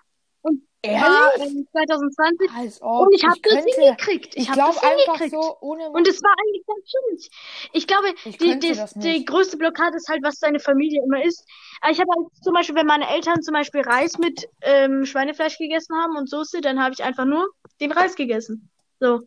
Ehrlich? 0.82 1.10
ähm, 1.40 1.68
2020 1.72 2.50
Als 2.56 2.82
ob 2.82 3.06
und 3.08 3.14
ich 3.14 3.24
habe 3.24 3.40
das 3.42 3.64
hingekriegt. 3.64 4.36
Ich 4.36 4.42
ich 4.42 4.48
habe 4.48 4.60
glaube 4.60 4.82
einfach 4.82 5.18
hingekriegt. 5.18 5.30
so 5.42 5.56
ohne 5.60 5.90
Und 5.90 6.06
es 6.06 6.22
war 6.22 6.32
eigentlich 6.38 6.64
ganz 6.66 6.84
chillig. 6.86 7.30
Ich 7.72 7.86
glaube, 7.86 8.14
Ich 8.24 8.38
die, 8.38 8.58
die, 8.58 8.80
die 8.96 9.24
größte 9.24 9.56
Blockade 9.56 9.96
ist 9.96 10.08
halt, 10.08 10.22
was 10.22 10.38
deine 10.38 10.60
Familie 10.60 11.02
immer. 11.02 11.16
Aber 11.80 11.90
ich 11.92 12.00
habe 12.00 12.10
halt 12.16 12.28
zum 12.42 12.54
Beispiel, 12.54 12.76
wenn 12.76 12.86
meine 12.86 13.08
Eltern 13.08 13.42
zum 13.42 13.54
Beispiel 13.54 13.80
Reis 13.80 14.18
mit 14.18 14.48
ähm, 14.62 15.04
Schweinefleisch 15.04 15.58
gegessen 15.58 15.96
haben 15.96 16.16
und 16.16 16.30
Soße, 16.30 16.60
dann 16.60 16.80
habe 16.80 16.94
ich 16.94 17.02
einfach 17.02 17.24
nur 17.24 17.48
den 17.80 17.92
Reis 17.92 18.14
gegessen. 18.14 18.70
So. 19.00 19.22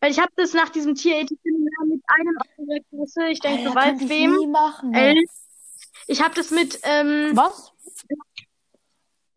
Weil 0.00 0.10
ich 0.10 0.18
habe 0.18 0.30
das 0.36 0.52
nach 0.52 0.68
diesem 0.68 0.94
Tierethik-Seminar 0.94 1.86
mit 1.86 2.02
einem 2.06 2.38
aufgeweckt, 2.38 2.86
ich 3.30 3.40
denke, 3.40 3.64
du 3.64 3.74
weißt 3.74 4.02
ich 4.02 4.08
wem. 4.08 4.36
nie 4.36 4.46
machen. 4.46 4.94
Äh, 4.94 5.16
Ich 6.06 6.22
habe 6.22 6.34
das 6.34 6.50
mit, 6.50 6.80
ähm, 6.84 7.32
Was? 7.34 7.72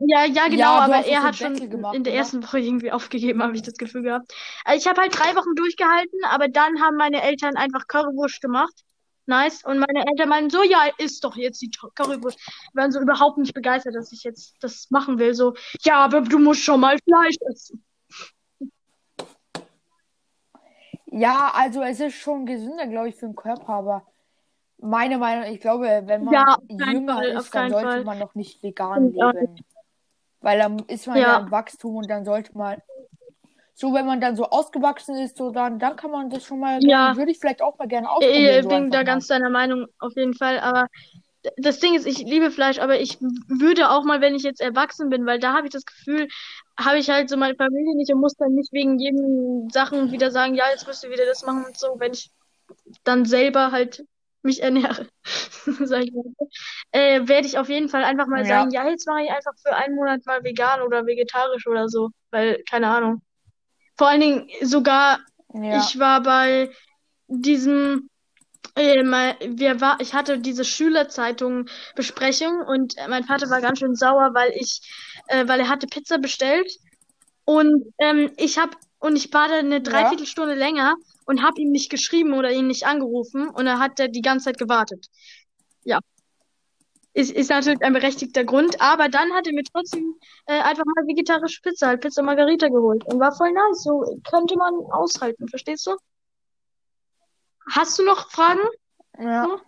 Ja, 0.07 0.25
ja, 0.25 0.47
genau, 0.47 0.57
Ja, 0.57 0.79
aber 0.79 1.05
er 1.05 1.23
hat 1.23 1.35
schon 1.35 1.69
gemacht, 1.69 1.95
in 1.95 2.03
der 2.03 2.13
oder? 2.13 2.19
ersten 2.19 2.43
Woche 2.43 2.59
irgendwie 2.59 2.91
aufgegeben, 2.91 3.41
habe 3.43 3.55
ich 3.55 3.61
das 3.61 3.75
Gefühl 3.75 4.03
gehabt. 4.03 4.33
Also 4.65 4.81
ich 4.81 4.87
habe 4.87 5.01
halt 5.01 5.17
drei 5.17 5.35
Wochen 5.35 5.55
durchgehalten, 5.55 6.19
aber 6.29 6.47
dann 6.47 6.81
haben 6.81 6.97
meine 6.97 7.21
Eltern 7.21 7.55
einfach 7.55 7.87
Currywurst 7.87 8.41
gemacht. 8.41 8.73
Nice. 9.25 9.63
Und 9.63 9.79
meine 9.79 10.05
Eltern 10.05 10.27
meinen 10.27 10.49
so, 10.49 10.63
ja, 10.63 10.89
isst 10.97 11.23
doch 11.23 11.37
jetzt 11.37 11.61
die 11.61 11.71
Currywurst. 11.95 12.37
Die 12.73 12.77
waren 12.77 12.91
so 12.91 12.99
überhaupt 12.99 13.37
nicht 13.37 13.53
begeistert, 13.53 13.95
dass 13.95 14.11
ich 14.11 14.23
jetzt 14.23 14.55
das 14.59 14.89
machen 14.89 15.17
will. 15.17 15.33
So, 15.33 15.53
ja, 15.81 15.99
aber 15.99 16.21
du 16.21 16.39
musst 16.39 16.61
schon 16.61 16.81
mal 16.81 16.97
Fleisch 16.99 17.37
essen. 17.49 17.83
Ja, 21.05 21.51
also 21.53 21.81
es 21.83 21.99
ist 21.99 22.15
schon 22.15 22.45
gesünder, 22.45 22.87
glaube 22.87 23.09
ich, 23.09 23.15
für 23.15 23.27
den 23.27 23.35
Körper, 23.35 23.69
aber 23.69 24.07
meine 24.79 25.17
Meinung, 25.19 25.45
ich 25.53 25.61
glaube, 25.61 26.03
wenn 26.05 26.25
man 26.25 26.33
Ja, 26.33 26.57
jünger 26.67 27.15
Fall, 27.15 27.27
ist, 27.27 27.55
dann 27.55 27.69
sollte 27.69 27.87
Fall. 27.87 28.03
man 28.03 28.19
noch 28.19 28.35
nicht 28.35 28.61
vegan 28.63 29.13
Ja. 29.13 29.31
leben. 29.31 29.63
Weil 30.43 30.59
dann 30.59 30.79
ist 30.87 31.07
man 31.07 31.17
Ja. 31.17 31.27
ja 31.33 31.37
im 31.39 31.49
Wachstum 31.51 31.95
und 31.95 32.09
dann 32.09 32.25
sollte 32.25 32.55
man, 32.55 32.77
so 33.73 33.93
wenn 33.93 34.05
man 34.05 34.21
dann 34.21 34.35
so 34.35 34.43
ausgewachsen 34.49 35.15
ist, 35.17 35.37
so 35.37 35.49
dann, 35.51 35.79
dann 35.79 35.95
kann 35.95 36.11
man 36.11 36.29
das 36.29 36.43
schon 36.43 36.59
mal, 36.59 36.79
Ja. 36.83 37.15
würde 37.15 37.31
ich 37.31 37.39
vielleicht 37.39 37.61
auch 37.61 37.77
mal 37.79 37.87
gerne 37.87 38.07
Ich 38.07 38.13
ausprobieren, 38.27 38.63
so 38.63 38.69
bin 38.69 38.91
da 38.91 38.99
mal. 38.99 39.05
ganz 39.05 39.27
deiner 39.27 39.49
Meinung, 39.49 39.87
auf 39.99 40.13
jeden 40.15 40.33
Fall. 40.35 40.59
Aber 40.59 40.87
das 41.57 41.79
Ding 41.79 41.95
ist, 41.95 42.05
ich 42.05 42.19
liebe 42.19 42.51
Fleisch, 42.51 42.77
aber 42.79 42.99
ich 42.99 43.19
würde 43.21 43.89
auch 43.89 44.03
mal, 44.03 44.21
wenn 44.21 44.35
ich 44.35 44.43
jetzt 44.43 44.61
erwachsen 44.61 45.09
bin, 45.09 45.25
weil 45.25 45.39
da 45.39 45.53
habe 45.53 45.65
ich 45.67 45.73
das 45.73 45.85
Gefühl, 45.85 46.27
habe 46.79 46.97
ich 46.97 47.09
halt 47.09 47.29
so 47.29 47.37
meine 47.37 47.55
Familie 47.55 47.95
nicht 47.95 48.13
und 48.13 48.19
muss 48.19 48.35
dann 48.35 48.53
nicht 48.53 48.71
wegen 48.73 48.99
jedem 48.99 49.69
Sachen 49.69 50.11
wieder 50.11 50.29
sagen, 50.29 50.55
ja, 50.55 50.65
jetzt 50.71 50.87
müsst 50.87 51.03
ihr 51.03 51.09
wieder 51.09 51.25
das 51.25 51.43
machen 51.45 51.65
und 51.65 51.77
so, 51.77 51.95
wenn 51.99 52.13
ich 52.13 52.31
dann 53.05 53.25
selber 53.25 53.71
halt 53.71 54.03
mich 54.43 54.61
ernähre, 54.61 55.07
sag 55.83 56.03
ich 56.03 56.13
mal. 56.13 56.23
Äh, 56.91 57.27
werde 57.27 57.47
ich 57.47 57.57
auf 57.57 57.69
jeden 57.69 57.89
Fall 57.89 58.03
einfach 58.03 58.27
mal 58.27 58.45
Ja. 58.45 58.59
sagen, 58.59 58.71
ja, 58.71 58.87
jetzt 58.87 59.07
mache 59.07 59.23
ich 59.23 59.31
einfach 59.31 59.53
für 59.61 59.75
einen 59.75 59.95
Monat 59.95 60.25
mal 60.25 60.43
vegan 60.43 60.81
oder 60.81 61.05
vegetarisch 61.05 61.67
oder 61.67 61.89
so, 61.89 62.09
weil, 62.31 62.61
keine 62.69 62.87
Ahnung. 62.89 63.21
Vor 63.97 64.07
allen 64.07 64.21
Dingen 64.21 64.47
sogar 64.61 65.19
Ja. 65.53 65.79
ich 65.79 65.99
war 65.99 66.21
bei 66.23 66.69
diesem, 67.27 68.09
äh, 68.75 69.03
mein, 69.03 69.35
wir 69.41 69.81
war, 69.81 69.99
ich 70.01 70.13
hatte 70.13 70.39
diese 70.39 70.65
Schülerzeitung-Besprechung 70.65 72.61
und 72.67 72.97
äh, 72.97 73.07
mein 73.07 73.23
Vater 73.23 73.49
war 73.49 73.61
ganz 73.61 73.79
schön 73.79 73.95
sauer, 73.95 74.31
weil 74.33 74.51
ich, 74.55 74.81
äh, 75.27 75.47
weil 75.47 75.59
er 75.59 75.69
hatte 75.69 75.87
Pizza 75.87 76.17
bestellt 76.17 76.71
und 77.45 77.93
ähm, 77.99 78.31
ich 78.37 78.57
habe 78.57 78.71
und 78.99 79.15
ich 79.17 79.33
war 79.33 79.49
da 79.49 79.55
eine 79.55 79.81
Dreiviertelstunde 79.81 80.55
länger 80.55 80.95
und 81.25 81.43
habe 81.43 81.59
ihm 81.61 81.71
nicht 81.71 81.89
geschrieben 81.89 82.33
oder 82.33 82.51
ihn 82.51 82.67
nicht 82.67 82.85
angerufen 82.85 83.49
und 83.49 83.67
er 83.67 83.79
hat 83.79 83.99
er 83.99 84.07
die 84.07 84.21
ganze 84.21 84.45
Zeit 84.45 84.57
gewartet. 84.57 85.07
Ja. 85.83 85.99
Ist, 87.15 87.31
ist 87.31 87.49
natürlich 87.51 87.81
ein 87.83 87.93
berechtigter 87.93 88.43
Grund, 88.43 88.81
aber 88.81 89.07
dann 89.07 89.31
hat 89.33 89.45
er 89.45 89.53
mir 89.53 89.63
trotzdem 89.63 90.15
äh, 90.47 90.59
einfach 90.59 90.83
mal 90.85 91.05
vegetarische 91.05 91.61
Pizza, 91.61 91.87
halt 91.87 92.01
Pizza 92.01 92.23
Margarita 92.23 92.69
geholt 92.69 93.05
und 93.05 93.19
war 93.19 93.31
voll 93.35 93.51
nice. 93.51 93.83
So 93.83 94.19
könnte 94.29 94.57
man 94.57 94.73
aushalten, 94.91 95.47
verstehst 95.47 95.85
du? 95.85 95.95
Hast 97.69 97.99
du 97.99 98.03
noch 98.03 98.31
Fragen? 98.31 98.61
Ja. 99.19 99.59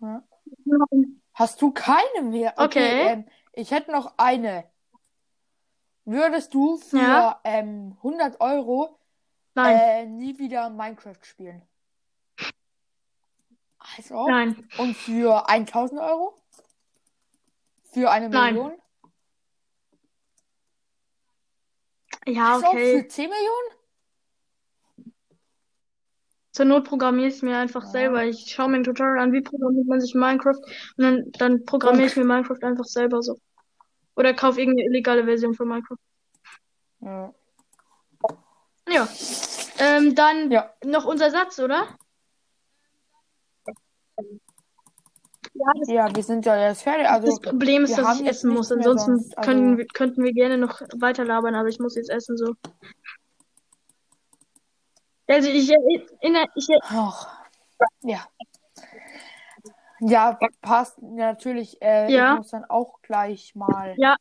ja. 0.00 0.22
Hast 1.34 1.60
du 1.60 1.70
keine 1.72 2.22
mehr? 2.22 2.54
Okay. 2.56 3.08
ähm, 3.08 3.24
ich 3.52 3.70
hätte 3.70 3.92
noch 3.92 4.14
eine. 4.16 4.64
Würdest 6.06 6.54
du 6.54 6.78
für 6.78 6.96
Ja. 6.98 7.40
ähm, 7.44 7.92
100 7.98 8.40
Euro 8.40 8.98
Nein, 9.56 9.78
äh, 9.78 10.06
nie 10.06 10.38
wieder 10.38 10.70
Minecraft 10.70 11.18
spielen? 11.22 11.62
Also? 13.96 14.26
nein, 14.26 14.68
Und 14.76 14.94
für 14.94 15.48
1000 15.48 16.00
Euro? 16.00 16.34
Für 17.92 18.10
eine 18.10 18.28
Nein. 18.28 18.54
Million? 18.54 18.78
ja, 22.26 22.54
Also 22.54 22.66
okay. 22.68 23.02
für 23.02 23.08
10 23.08 23.30
Millionen? 23.30 23.70
Zur 26.52 26.64
Not 26.66 26.84
programmiere 26.88 27.28
ich 27.28 27.34
es 27.34 27.42
mir 27.42 27.56
einfach 27.58 27.82
Ja. 27.82 27.88
selber. 27.88 28.24
Ich 28.24 28.50
schaue 28.50 28.68
mir 28.68 28.76
ein 28.76 28.84
Tutorial 28.84 29.18
an, 29.18 29.32
wie 29.32 29.42
programmiert 29.42 29.86
man 29.86 30.00
sich 30.00 30.14
Minecraft 30.14 30.56
und 30.96 31.04
dann, 31.04 31.32
dann 31.32 31.64
programmiere 31.64 32.06
ich 32.06 32.16
mir 32.16 32.24
Minecraft 32.24 32.62
einfach 32.62 32.84
selber 32.84 33.22
so. 33.22 33.38
Oder 34.16 34.32
kaufe 34.32 34.60
irgendeine 34.60 34.88
illegale 34.88 35.24
Version 35.24 35.54
von 35.54 35.68
Minecraft. 35.68 35.98
Ja. 37.00 37.34
Ja. 38.88 39.08
Ähm, 39.78 40.14
dann 40.14 40.50
Ja. 40.50 40.72
noch 40.84 41.04
unser 41.04 41.30
Satz, 41.30 41.58
oder? 41.58 41.86
Ja, 45.86 46.14
wir 46.14 46.22
sind 46.22 46.44
ja 46.44 46.68
jetzt 46.68 46.82
fertig. 46.82 47.08
Also, 47.08 47.28
das 47.28 47.40
Problem 47.40 47.84
ist, 47.84 47.96
dass 47.96 48.20
ich 48.20 48.26
essen 48.26 48.50
muss. 48.52 48.70
Ansonsten 48.70 49.18
sonst. 49.18 49.38
Also- 49.38 49.50
können, 49.50 49.88
könnten 49.88 50.22
wir 50.24 50.32
gerne 50.32 50.58
noch 50.58 50.80
weiter 50.98 51.24
labern, 51.24 51.54
aber 51.54 51.68
ich 51.68 51.78
muss 51.78 51.96
jetzt 51.96 52.10
essen 52.10 52.36
so. 52.36 52.54
Also 55.28 55.48
ich 55.48 55.68
erinnere, 55.70 56.46
ich, 56.54 56.68
ach, 56.82 57.40
ja. 58.02 58.24
Ja, 60.00 60.38
passt 60.60 61.00
natürlich. 61.00 61.80
Äh, 61.80 62.12
Ja. 62.12 62.32
ich 62.32 62.38
muss 62.38 62.50
dann 62.50 62.64
auch 62.66 63.00
gleich 63.02 63.54
mal, 63.54 63.94
ja, 63.96 64.16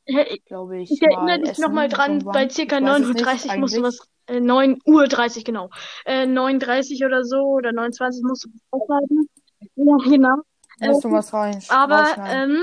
glaube 0.45 0.80
ich, 0.80 0.91
Ich 0.91 1.01
erinnere 1.01 1.39
dich 1.41 1.57
nochmal 1.57 1.89
dran, 1.89 2.19
bei 2.19 2.49
circa 2.49 2.78
Ich 2.78 2.84
weiß 2.84 2.99
es 3.01 3.07
9.30 3.09 3.34
nicht 3.43 3.53
Uhr 3.53 3.57
musst 3.59 3.78
du 3.78 3.84
was, 3.84 4.07
äh, 4.28 4.39
9 4.39 4.80
Uhr 4.86 5.07
30, 5.07 5.43
genau. 5.43 5.69
Äh, 6.05 6.26
9.30 6.26 7.05
oder 7.05 7.23
so, 7.26 7.41
oder 7.43 7.71
29 7.73 8.23
musst 8.23 8.45
du 8.45 8.49
was 8.49 8.61
aufschreiben. 8.71 9.30
Ja, 9.76 9.95
genau. 10.09 10.36
Musst 10.80 11.03
du 11.03 11.11
was 11.11 11.34
rein, 11.34 11.61
Aber, 11.69 11.99
rausschneiden. 11.99 12.55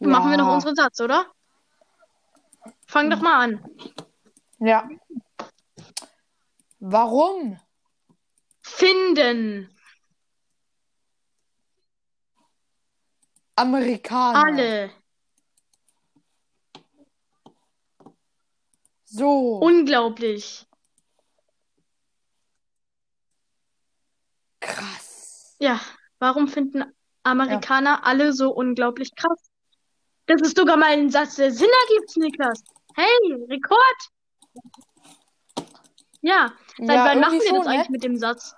ähm, 0.00 0.08
machen 0.10 0.30
wir 0.30 0.36
noch 0.38 0.48
Ja. 0.48 0.54
unseren 0.54 0.74
Satz, 0.74 1.00
oder? 1.00 1.26
Fang 2.86 3.10
doch 3.10 3.20
mal 3.20 3.44
an. 3.44 3.64
Ja. 4.60 4.88
Warum? 6.80 7.58
Finden. 8.62 9.70
Amerikaner. 13.58 14.44
Alle. 14.44 14.90
So. 19.04 19.58
Unglaublich. 19.58 20.68
krass. 24.68 25.56
Ja, 25.58 25.80
warum 26.18 26.48
finden 26.48 26.84
Amerikaner 27.22 28.06
alle 28.06 28.32
so 28.32 28.50
unglaublich 28.50 29.14
krass? 29.14 29.50
Das 30.26 30.40
ist 30.42 30.56
sogar 30.56 30.76
mal 30.76 30.92
ein 30.92 31.10
Satz, 31.10 31.36
der 31.36 31.50
Sinn 31.50 31.70
ergibt, 31.88 32.16
Niklas. 32.16 32.62
Hey, 32.94 33.46
Rekord! 33.48 34.10
Ja, 36.20 36.52
seit 36.76 36.96
Ja, 36.96 37.04
wann 37.04 37.20
machen 37.20 37.40
wir 37.40 37.52
das 37.52 37.66
ne? 37.66 37.70
eigentlich 37.70 37.88
mit 37.90 38.04
dem 38.04 38.16
Satz? 38.16 38.54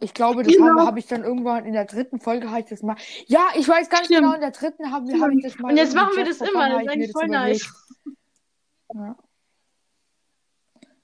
Ich 0.00 0.14
glaube, 0.14 0.42
das 0.44 0.52
Genau. 0.52 0.68
habe 0.78 0.86
hab 0.86 0.96
ich 0.96 1.06
dann 1.06 1.24
irgendwann 1.24 1.64
in 1.66 1.72
der 1.72 1.84
dritten 1.84 2.20
Folge 2.20 2.50
halt 2.50 2.70
das 2.70 2.82
mal. 2.82 2.96
Ja, 3.26 3.48
ich 3.56 3.68
weiß 3.68 3.90
ganz 3.90 4.06
Stimmt. 4.06 4.20
genau, 4.20 4.34
in 4.34 4.40
der 4.40 4.52
dritten 4.52 4.92
habe 4.92 5.10
hab 5.20 5.30
ich 5.32 5.42
das 5.42 5.58
mal. 5.58 5.70
Und 5.70 5.76
jetzt 5.76 5.94
machen 5.94 6.16
wir 6.16 6.24
das 6.24 6.40
immer, 6.40 6.68
das 6.68 6.78
ist 6.78 6.82
ich 6.84 6.90
eigentlich 6.90 7.12
voll 7.12 7.28
nice. 7.28 7.68
Ja. 8.94 9.16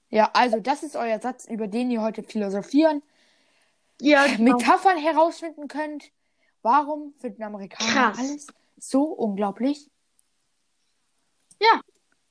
ja, 0.09 0.29
also 0.33 0.59
das 0.59 0.81
ist 0.83 0.95
euer 0.95 1.19
Satz, 1.19 1.45
über 1.45 1.67
den 1.67 1.91
ihr 1.91 2.01
heute 2.01 2.23
philosophieren, 2.23 3.03
Ja, 4.01 4.25
genau. 4.27 4.57
Metaphern 4.57 4.97
herausfinden 4.97 5.67
könnt. 5.67 6.11
Warum 6.61 7.13
finden 7.19 7.43
Amerikaner 7.43 7.91
Krass. 7.91 8.17
alles 8.17 8.47
so 8.77 9.03
unglaublich? 9.03 9.89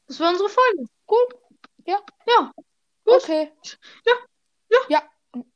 Das 0.06 0.20
war 0.20 0.30
unsere 0.30 0.48
Folge. 0.48 0.84
Gut. 1.06 1.34
Ja. 1.86 1.98
Ja. 2.26 2.52
Gut. 3.04 3.14
Okay. 3.22 3.50
Ja. 4.06 4.12
Ja. 4.88 5.02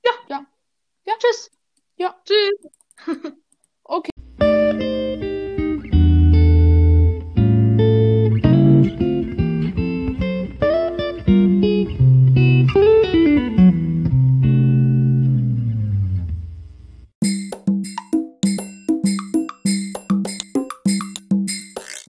Ja. 0.05 0.13
Ja. 0.29 0.47
Ja. 1.09 1.15
Tschüss. 1.19 1.51
Ja. 1.97 2.15
Tschüss. 2.25 2.69
Okay. 3.91 4.11